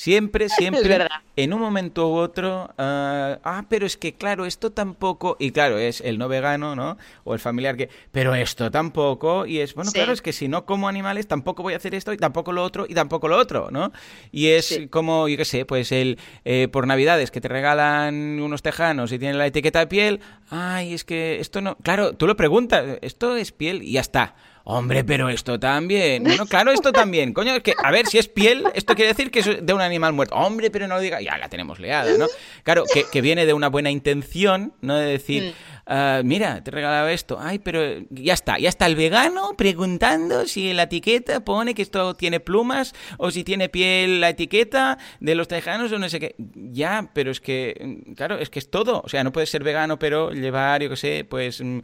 siempre, 0.04 0.50
siempre, 0.50 1.08
en 1.36 1.54
un 1.54 1.62
momento 1.62 2.10
u 2.10 2.16
otro, 2.16 2.70
ah, 2.78 3.40
ah, 3.44 3.66
pero 3.70 3.86
es 3.86 3.96
que 3.96 4.14
claro, 4.14 4.46
esto 4.46 4.72
tampoco, 4.72 5.38
y 5.40 5.52
claro, 5.52 5.78
es 5.78 6.02
el 6.02 6.18
no 6.18 6.28
vegano, 6.28 6.76
¿no? 6.76 6.98
O 7.24 7.34
el 7.34 7.40
familiar 7.40 7.78
que, 7.78 7.90
pero 8.12 8.36
esto 8.36 8.70
tampoco, 8.70 9.46
y 9.46 9.60
es, 9.60 9.74
bueno, 9.74 9.92
Sí. 9.92 9.96
claro, 9.98 10.12
es 10.12 10.22
que 10.22 10.34
si 10.34 10.48
no 10.48 10.66
como 10.66 10.88
animales, 10.88 11.28
tampoco 11.28 11.64
voy 11.64 11.74
a 11.74 11.78
hacer 11.78 11.96
esto, 11.96 12.12
y 12.12 12.18
tampoco 12.18 12.52
lo 12.52 12.64
otro, 12.64 12.86
y 12.88 12.94
tampoco 12.94 13.28
lo 13.30 13.38
otro, 13.38 13.70
¿no? 13.72 13.92
Y 14.32 14.48
es 14.50 14.66
Sí. 14.66 14.88
como, 14.88 15.28
yo 15.30 15.38
qué 15.38 15.46
sé, 15.46 15.66
pues 15.66 15.92
el, 15.92 16.20
eh, 16.46 16.68
por 16.72 16.86
Navidades 16.86 17.32
que 17.32 17.40
te 17.42 17.48
regalan 17.48 18.40
unos 18.42 18.62
tejanos 18.62 19.12
y 19.12 19.20
tienen 19.20 19.38
la 19.38 19.48
etiqueta 19.48 19.80
de 19.80 19.88
piel, 19.88 20.20
ay, 20.50 20.94
es 20.94 21.04
que 21.06 21.40
esto 21.40 21.62
no, 21.62 21.76
claro, 21.78 22.14
tú 22.14 22.28
lo 22.28 22.36
preguntas, 22.36 22.98
esto 23.02 23.36
es 23.38 23.52
piel 23.52 23.82
y 23.84 23.94
ya 23.94 24.02
está. 24.02 24.36
Hombre, 24.66 25.04
pero 25.04 25.30
esto 25.30 25.60
también. 25.60 26.24
Bueno, 26.24 26.46
claro, 26.46 26.72
esto 26.72 26.94
también. 26.94 27.34
Coño, 27.34 27.54
es 27.56 27.64
que, 27.64 27.74
a 27.84 27.92
ver, 27.92 28.08
si 28.08 28.18
es 28.18 28.30
piel, 28.30 28.64
esto 28.74 28.96
quiere 28.96 29.10
decir 29.10 29.30
que 29.30 29.40
es 29.40 29.66
de 29.66 29.74
un 29.74 29.82
animal 29.82 30.14
muerto. 30.14 30.36
Hombre, 30.36 30.72
pero 30.72 30.88
no 30.88 30.96
lo 30.96 31.02
diga. 31.02 31.22
Ya 31.22 31.38
la 31.38 31.50
tenemos 31.50 31.80
leada, 31.80 32.18
¿no? 32.18 32.28
Claro, 32.64 32.86
que, 32.92 33.04
que 33.12 33.22
viene 33.22 33.46
de 33.46 33.54
una 33.54 33.68
buena 33.68 33.92
intención, 33.92 34.74
no 34.80 34.96
de 34.96 35.06
decir, 35.06 35.54
ah, 35.86 36.22
mira, 36.24 36.64
te 36.64 36.70
he 36.70 36.74
regalado 36.74 37.08
esto. 37.10 37.38
Ay, 37.40 37.60
pero 37.60 37.80
ya 38.10 38.34
está, 38.34 38.58
ya 38.60 38.70
está 38.70 38.86
el 38.86 38.96
vegano 38.96 39.56
preguntando 39.58 40.46
si 40.48 40.70
en 40.70 40.78
la 40.78 40.84
etiqueta 40.84 41.44
pone 41.44 41.74
que 41.74 41.82
esto 41.82 42.14
tiene 42.14 42.40
plumas 42.40 42.94
o 43.18 43.32
si 43.32 43.44
tiene 43.44 43.70
piel 43.70 44.22
la 44.22 44.30
etiqueta 44.30 44.98
de 45.20 45.36
los 45.36 45.48
tejanos 45.48 45.92
o 45.92 46.00
no 46.00 46.10
sé 46.10 46.20
qué. 46.20 46.36
Ya, 46.38 47.10
pero 47.14 47.32
es 47.32 47.42
que, 47.42 48.04
claro, 48.16 48.38
es 48.38 48.50
que 48.50 48.60
es 48.60 48.70
todo. 48.70 49.02
O 49.04 49.10
sea, 49.10 49.24
no 49.24 49.32
puedes 49.32 49.50
ser 49.50 49.64
vegano, 49.64 50.00
pero 50.00 50.32
llevar, 50.32 50.82
yo 50.84 50.90
qué 50.90 50.96
sé, 50.96 51.26
pues 51.28 51.62
mm, 51.62 51.80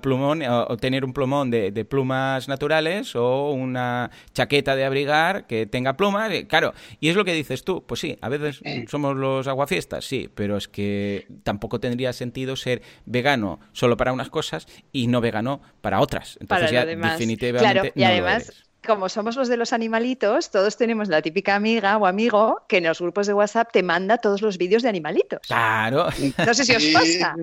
plumón 0.00 0.42
o, 0.42 0.76
tener 0.76 1.04
un 1.04 1.12
plumón 1.12 1.50
de, 1.50 1.70
de 1.70 1.84
plumas 1.84 2.48
naturales 2.48 3.14
o 3.16 3.50
una 3.52 4.10
chaqueta 4.32 4.76
de 4.76 4.84
abrigar 4.84 5.46
que 5.46 5.66
tenga 5.66 5.96
plumas. 5.96 6.30
eh, 6.32 6.46
Claro, 6.46 6.74
y 7.00 7.08
es 7.08 7.16
lo 7.16 7.24
que 7.24 7.32
dices 7.32 7.64
tú. 7.64 7.84
Pues 7.86 8.00
sí, 8.00 8.18
a 8.20 8.28
veces 8.28 8.60
somos 8.88 9.16
los 9.16 9.46
aguafiestas, 9.46 10.04
sí, 10.04 10.28
pero 10.34 10.56
es 10.56 10.68
que 10.68 11.26
tampoco 11.42 11.80
tendría 11.80 12.12
sentido 12.12 12.56
ser 12.56 12.82
vegano 13.06 13.41
solo 13.72 13.96
para 13.96 14.12
unas 14.12 14.28
cosas 14.30 14.66
y 14.92 15.06
no 15.06 15.20
vegano 15.20 15.60
para 15.80 16.00
otras. 16.00 16.36
Entonces 16.40 16.70
lo 16.70 16.72
ya 16.72 16.84
demás. 16.86 17.12
definitivamente 17.12 17.72
Claro, 17.72 17.88
y 17.94 18.00
no 18.00 18.06
lo 18.06 18.12
además, 18.12 18.42
eres. 18.48 18.64
como 18.86 19.08
somos 19.08 19.36
los 19.36 19.48
de 19.48 19.56
los 19.56 19.72
animalitos, 19.72 20.50
todos 20.50 20.76
tenemos 20.76 21.08
la 21.08 21.22
típica 21.22 21.54
amiga 21.54 21.96
o 21.98 22.06
amigo 22.06 22.62
que 22.68 22.78
en 22.78 22.84
los 22.84 23.00
grupos 23.00 23.26
de 23.28 23.32
WhatsApp 23.34 23.70
te 23.72 23.82
manda 23.84 24.18
todos 24.18 24.42
los 24.42 24.58
vídeos 24.58 24.82
de 24.82 24.88
animalitos. 24.88 25.40
Claro. 25.46 26.08
No 26.44 26.54
sé 26.54 26.64
si 26.64 26.74
os 26.74 26.84
pasa. 26.86 27.36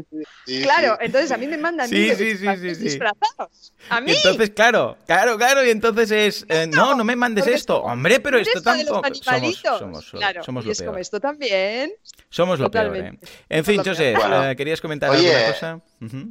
sí, 0.45 0.61
Claro, 0.63 0.97
sí. 0.99 1.05
entonces 1.05 1.31
a 1.31 1.37
mí 1.37 1.47
me 1.47 1.57
mandan 1.57 1.87
Sí, 1.87 1.95
vídeos 1.95 2.17
sí, 2.17 2.23
de 2.25 2.37
sí, 2.37 2.45
disfra- 2.45 2.57
sí, 2.59 2.75
sí. 2.75 2.83
disfrazados. 2.83 3.73
A 3.89 4.01
mí. 4.01 4.11
Y 4.11 4.15
entonces, 4.15 4.49
claro, 4.51 4.97
claro, 5.07 5.37
claro, 5.37 5.65
y 5.65 5.69
entonces 5.69 6.11
es, 6.11 6.45
eh, 6.49 6.67
no, 6.67 6.93
no 6.95 7.03
me 7.05 7.15
mandes 7.15 7.47
esto, 7.47 7.81
hombre, 7.83 8.19
pero 8.19 8.37
esto 8.37 8.55
los 8.55 8.63
tampoco. 8.63 9.01
Somos, 9.05 9.27
animalitos. 9.27 9.79
somos, 9.79 10.11
claro, 10.11 10.43
somos 10.43 10.63
y 10.63 10.67
lo 10.67 10.71
es 10.73 10.81
como 10.83 10.97
esto 10.97 11.19
también. 11.21 11.91
Somos 12.29 12.59
lo 12.59 12.69
peor, 12.69 12.95
¿eh? 12.97 13.17
En 13.47 13.63
fin, 13.65 13.77
lo 13.77 13.83
José. 13.85 14.13
Bueno. 14.15 14.49
eh, 14.49 14.55
¿querías 14.55 14.81
comentar 14.81 15.09
Oye, 15.09 15.33
alguna 15.33 15.53
cosa? 15.53 15.79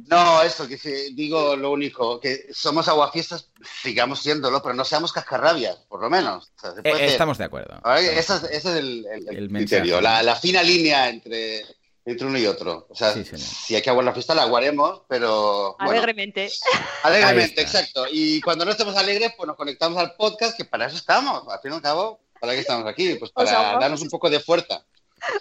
No, 0.07 0.41
eso, 0.41 0.67
que 0.67 0.77
si- 0.77 1.13
digo 1.13 1.55
lo 1.55 1.71
único, 1.71 2.19
que 2.19 2.47
somos 2.51 2.87
aguafiestas, 2.87 3.49
sigamos 3.83 4.19
siéndolo, 4.21 4.61
pero 4.63 4.73
no 4.73 4.83
seamos 4.83 5.13
cascarrabias, 5.13 5.75
por 5.87 6.01
lo 6.01 6.09
menos. 6.09 6.51
O 6.57 6.59
sea, 6.59 6.71
se 6.73 6.79
Eh, 6.79 6.83
puede 6.91 7.03
eh, 7.05 7.07
estamos 7.07 7.37
de 7.37 7.43
acuerdo. 7.45 7.79
Ese 7.95 8.17
es, 8.19 8.29
ese 8.43 8.55
es 8.55 8.65
el, 8.65 9.05
el- 9.11 9.27
el 9.29 9.37
El 9.37 9.49
criterio, 9.49 10.01
la, 10.01 10.23
la 10.23 10.35
fina 10.35 10.63
línea 10.63 11.09
entre, 11.09 11.63
entre 12.05 12.25
uno 12.27 12.37
y 12.39 12.45
otro. 12.47 12.87
O 12.89 12.95
sea, 12.95 13.13
Sí, 13.13 13.23
si 13.37 13.75
hay 13.75 13.81
que 13.81 13.89
aguar 13.89 14.05
la 14.05 14.13
fiesta, 14.13 14.33
la 14.33 14.43
aguaremos, 14.43 15.03
pero 15.07 15.75
bueno, 15.77 15.91
Alegremente. 15.91 16.49
Alegremente, 17.03 17.61
exacto. 17.61 18.05
Y 18.11 18.41
cuando 18.41 18.65
no 18.65 18.71
estemos 18.71 18.95
alegres, 18.95 19.33
pues 19.37 19.47
nos 19.47 19.55
conectamos 19.55 19.97
al 19.99 20.15
podcast, 20.15 20.57
que 20.57 20.65
para 20.65 20.87
eso 20.87 20.95
estamos. 20.97 21.43
Al 21.47 21.59
fin 21.61 21.71
y 21.71 21.75
al 21.75 21.81
cabo, 21.81 22.19
¿para 22.39 22.53
qué 22.53 22.59
estamos 22.59 22.87
aquí? 22.87 23.15
Pues 23.15 23.31
Os 23.35 23.45
para 23.45 23.79
darnos 23.79 24.01
un 24.01 24.09
poco 24.09 24.29
de 24.29 24.39
fuerza. 24.39 24.83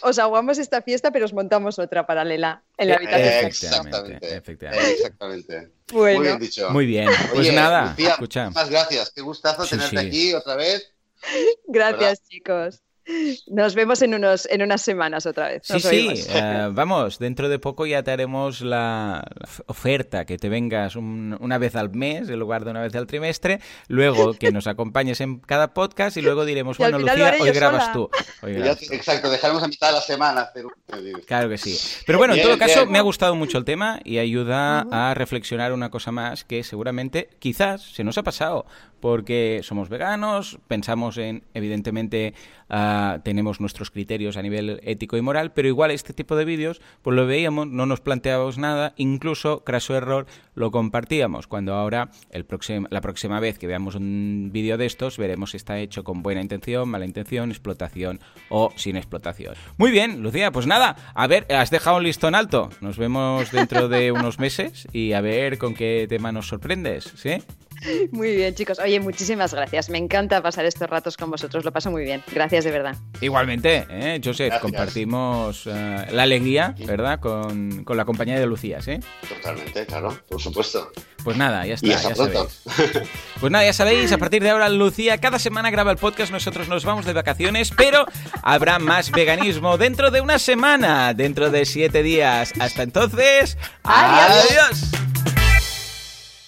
Os 0.03 0.18
aguamos 0.18 0.59
esta 0.59 0.83
fiesta, 0.83 1.11
pero 1.11 1.24
os 1.24 1.33
montamos 1.33 1.79
otra 1.79 2.07
paralela 2.07 2.62
en 2.76 2.89
la 2.89 2.95
Eh, 2.95 2.97
habitación. 2.97 3.29
Efectivamente, 3.29 3.57
Exactamente. 3.89 4.37
efectivamente. 4.37 4.93
Exactamente. 4.93 5.68
Bueno, 5.93 6.18
Muy 6.18 6.26
bien 6.29 6.39
dicho. 6.39 6.70
Muy 6.70 6.87
bien, 6.87 7.09
pues 7.31 7.41
Oye, 7.41 7.53
nada, 7.53 7.91
Lucía, 7.91 8.11
escucha. 8.11 8.49
muchas 8.51 8.70
gracias. 8.70 9.11
Qué 9.11 9.20
gustazo 9.22 9.64
Sí, 9.64 9.70
tenerte 9.70 10.01
sí. 10.01 10.07
aquí 10.07 10.35
otra 10.35 10.57
vez. 10.57 10.93
gracias, 11.66 12.22
chicos. 12.29 12.81
Nos 13.47 13.75
vemos 13.75 14.03
en, 14.03 14.15
unos, 14.15 14.47
en 14.51 14.63
unas 14.63 14.83
semanas 14.83 15.25
otra 15.27 15.49
vez. 15.49 15.63
Sí, 15.65 15.73
Nos 15.73 15.83
sí, 15.83 15.89
oímos. 15.89 16.29
eh, 16.31 16.69
vamos, 16.73 17.19
dentro 17.19 17.49
de 17.49 17.59
poco 17.59 17.87
ya 17.87 18.03
te 18.03 18.11
haremos 18.11 18.61
la, 18.61 19.25
oferta, 19.67 20.25
que 20.27 20.37
te 20.39 20.49
vengas 20.49 20.97
un- 20.97 21.37
una 21.41 21.59
vez 21.59 21.75
al 21.77 21.91
mes 21.91 22.29
en 22.29 22.39
lugar 22.39 22.65
de 22.65 22.71
una 22.73 22.83
vez 22.83 22.95
al 22.95 23.07
trimestre, 23.07 23.61
luego 23.89 24.35
que 24.35 24.53
nos 24.53 24.67
acompañes 24.67 25.21
en 25.21 25.39
cada 25.41 25.73
podcast 25.75 26.17
y 26.17 26.23
luego 26.23 26.45
diremos, 26.45 26.79
Y 26.79 26.83
bueno, 26.83 26.99
Lucía, 26.99 27.35
hoy 27.41 27.51
grabas 27.51 27.83
sola. 27.85 27.93
tú. 27.95 28.11
Hoy 28.43 28.53
Ya- 28.53 28.59
grabas 28.61 28.79
tú. 28.81 28.93
exacto, 28.93 29.31
dejaremos 29.31 29.63
a 29.63 29.69
mitad 29.69 29.89
de 29.89 29.93
la 29.95 30.01
semana 30.01 30.41
hacer 30.43 30.67
un... 30.67 30.73
Claro 31.27 31.49
que 31.49 31.59
sí. 31.59 31.77
Pero 32.07 32.19
bueno, 32.19 32.35
en 32.35 32.43
todo 32.43 32.59
caso, 32.59 32.87
me 32.87 32.99
ha 32.99 33.03
gustado 33.03 33.35
mucho 33.35 33.59
el 33.59 33.65
tema 33.65 34.01
y 34.05 34.19
ayuda 34.19 34.87
a 34.91 35.15
reflexionar 35.15 35.73
una 35.73 35.91
cosa 35.91 36.13
más 36.13 36.45
que 36.45 36.63
seguramente, 36.65 37.29
quizás, 37.39 37.83
se 37.83 38.05
nos 38.05 38.17
ha 38.19 38.23
pasado, 38.23 38.67
porque 39.01 39.61
somos 39.62 39.88
veganos, 39.88 40.59
pensamos 40.68 41.18
en, 41.18 41.44
evidentemente, 41.55 42.34
ah, 42.68 43.20
tenemos 43.24 43.61
nuestros 43.61 43.90
criterios 43.90 44.36
a 44.36 44.42
nivel 44.42 44.80
ético 44.82 45.16
y 45.16 45.22
moral, 45.22 45.53
pero 45.53 45.68
igual 45.68 45.90
este 45.90 46.12
tipo 46.12 46.36
de 46.36 46.44
vídeos, 46.44 46.80
pues 47.03 47.16
lo 47.16 47.26
veíamos, 47.26 47.66
no 47.66 47.86
nos 47.86 48.01
planteábamos 48.01 48.59
nada, 48.59 48.94
incluso, 48.96 49.64
craso 49.64 49.96
error, 49.96 50.26
lo 50.55 50.70
compartíamos, 50.70 51.46
cuando 51.46 51.74
ahora, 51.74 52.11
el 52.30 52.44
próximo, 52.44 52.86
la 52.90 53.01
próxima 53.01 53.40
vez 53.40 53.59
que 53.59 53.66
veamos 53.66 53.94
un 53.94 54.51
vídeo 54.53 54.76
de 54.76 54.86
estos, 54.86 55.18
veremos 55.18 55.53
si 55.53 55.57
está 55.57 55.78
hecho 55.78 56.05
con 56.05 56.22
buena 56.22 56.40
intención, 56.40 56.88
mala 56.88 57.05
intención, 57.05 57.51
explotación 57.51 58.20
o 58.49 58.72
sin 58.76 58.96
explotación. 58.96 59.55
Muy 59.76 59.90
bien, 59.90 60.22
Lucía, 60.22 60.51
pues 60.53 60.66
nada, 60.66 60.96
a 61.14 61.26
ver, 61.26 61.46
has 61.53 61.70
dejado 61.70 61.99
un 61.99 62.05
listón 62.05 62.34
alto. 62.34 62.70
Nos 62.80 62.99
vemos 62.99 63.51
dentro 63.53 63.88
de 63.88 64.12
unos 64.12 64.38
meses 64.38 64.86
y 64.92 65.12
a 65.12 65.20
ver 65.20 65.59
con 65.59 65.74
qué 65.74 66.07
tema 66.09 66.32
nos 66.32 66.49
sorprendes, 66.49 67.12
¿sí? 67.16 67.38
Muy 68.12 68.35
bien, 68.37 68.55
chicos. 68.55 68.79
Oye, 68.79 69.01
muchísimas 69.01 69.53
gracias. 69.55 69.89
Me 69.91 69.99
encanta 69.99 70.43
pasar 70.43 70.64
estos 70.64 70.89
ratos 70.89 71.16
con 71.16 71.31
vosotros. 71.31 71.64
Lo 71.64 71.72
paso 71.72 71.91
muy 71.91 72.05
bien. 72.05 72.22
Gracias 72.33 72.64
de 72.64 72.70
verdad. 72.70 72.97
Igualmente, 73.20 73.87
¿eh? 73.91 74.20
Joseph, 74.22 74.49
Gracias. 74.49 74.61
compartimos 74.62 75.62
eh, 75.66 76.07
la 76.11 76.22
alegría, 76.22 76.74
¿verdad? 76.87 77.20
Con, 77.20 77.85
con 77.85 77.97
la 77.97 78.05
compañía 78.05 78.39
de 78.39 78.47
Lucía, 78.47 78.81
¿sí? 78.83 78.99
Totalmente, 79.29 79.87
claro, 79.87 80.18
por 80.29 80.41
supuesto. 80.41 80.91
Pues 81.24 81.37
nada, 81.37 81.66
ya 81.66 81.74
está, 81.74 81.87
Y 81.87 81.91
ya 81.91 81.97
hasta 81.97 82.14
pronto. 82.14 82.49
sabéis. 82.49 83.09
Pues 83.41 83.53
nada, 83.53 83.64
ya 83.64 83.72
sabéis, 83.72 84.12
a 84.12 84.18
partir 84.18 84.43
de 84.43 84.51
ahora 84.51 84.68
Lucía 84.68 85.18
cada 85.18 85.39
semana 85.39 85.70
graba 85.70 85.91
el 85.91 85.97
podcast, 85.99 86.33
nosotros 86.33 86.68
nos 86.68 86.85
vamos 86.85 87.05
de 87.07 87.12
vacaciones, 87.12 87.70
pero 87.76 88.07
habrá 88.43 88.79
más 88.79 89.11
veganismo 89.11 89.79
dentro 89.79 90.11
de 90.11 90.20
una 90.20 90.39
semana, 90.39 91.14
dentro 91.14 91.51
de 91.51 91.64
siete 91.66 92.03
días. 92.03 92.53
Hasta 92.61 92.83
entonces, 92.83 93.57
Adiós. 93.85 94.47
adiós. 94.51 95.47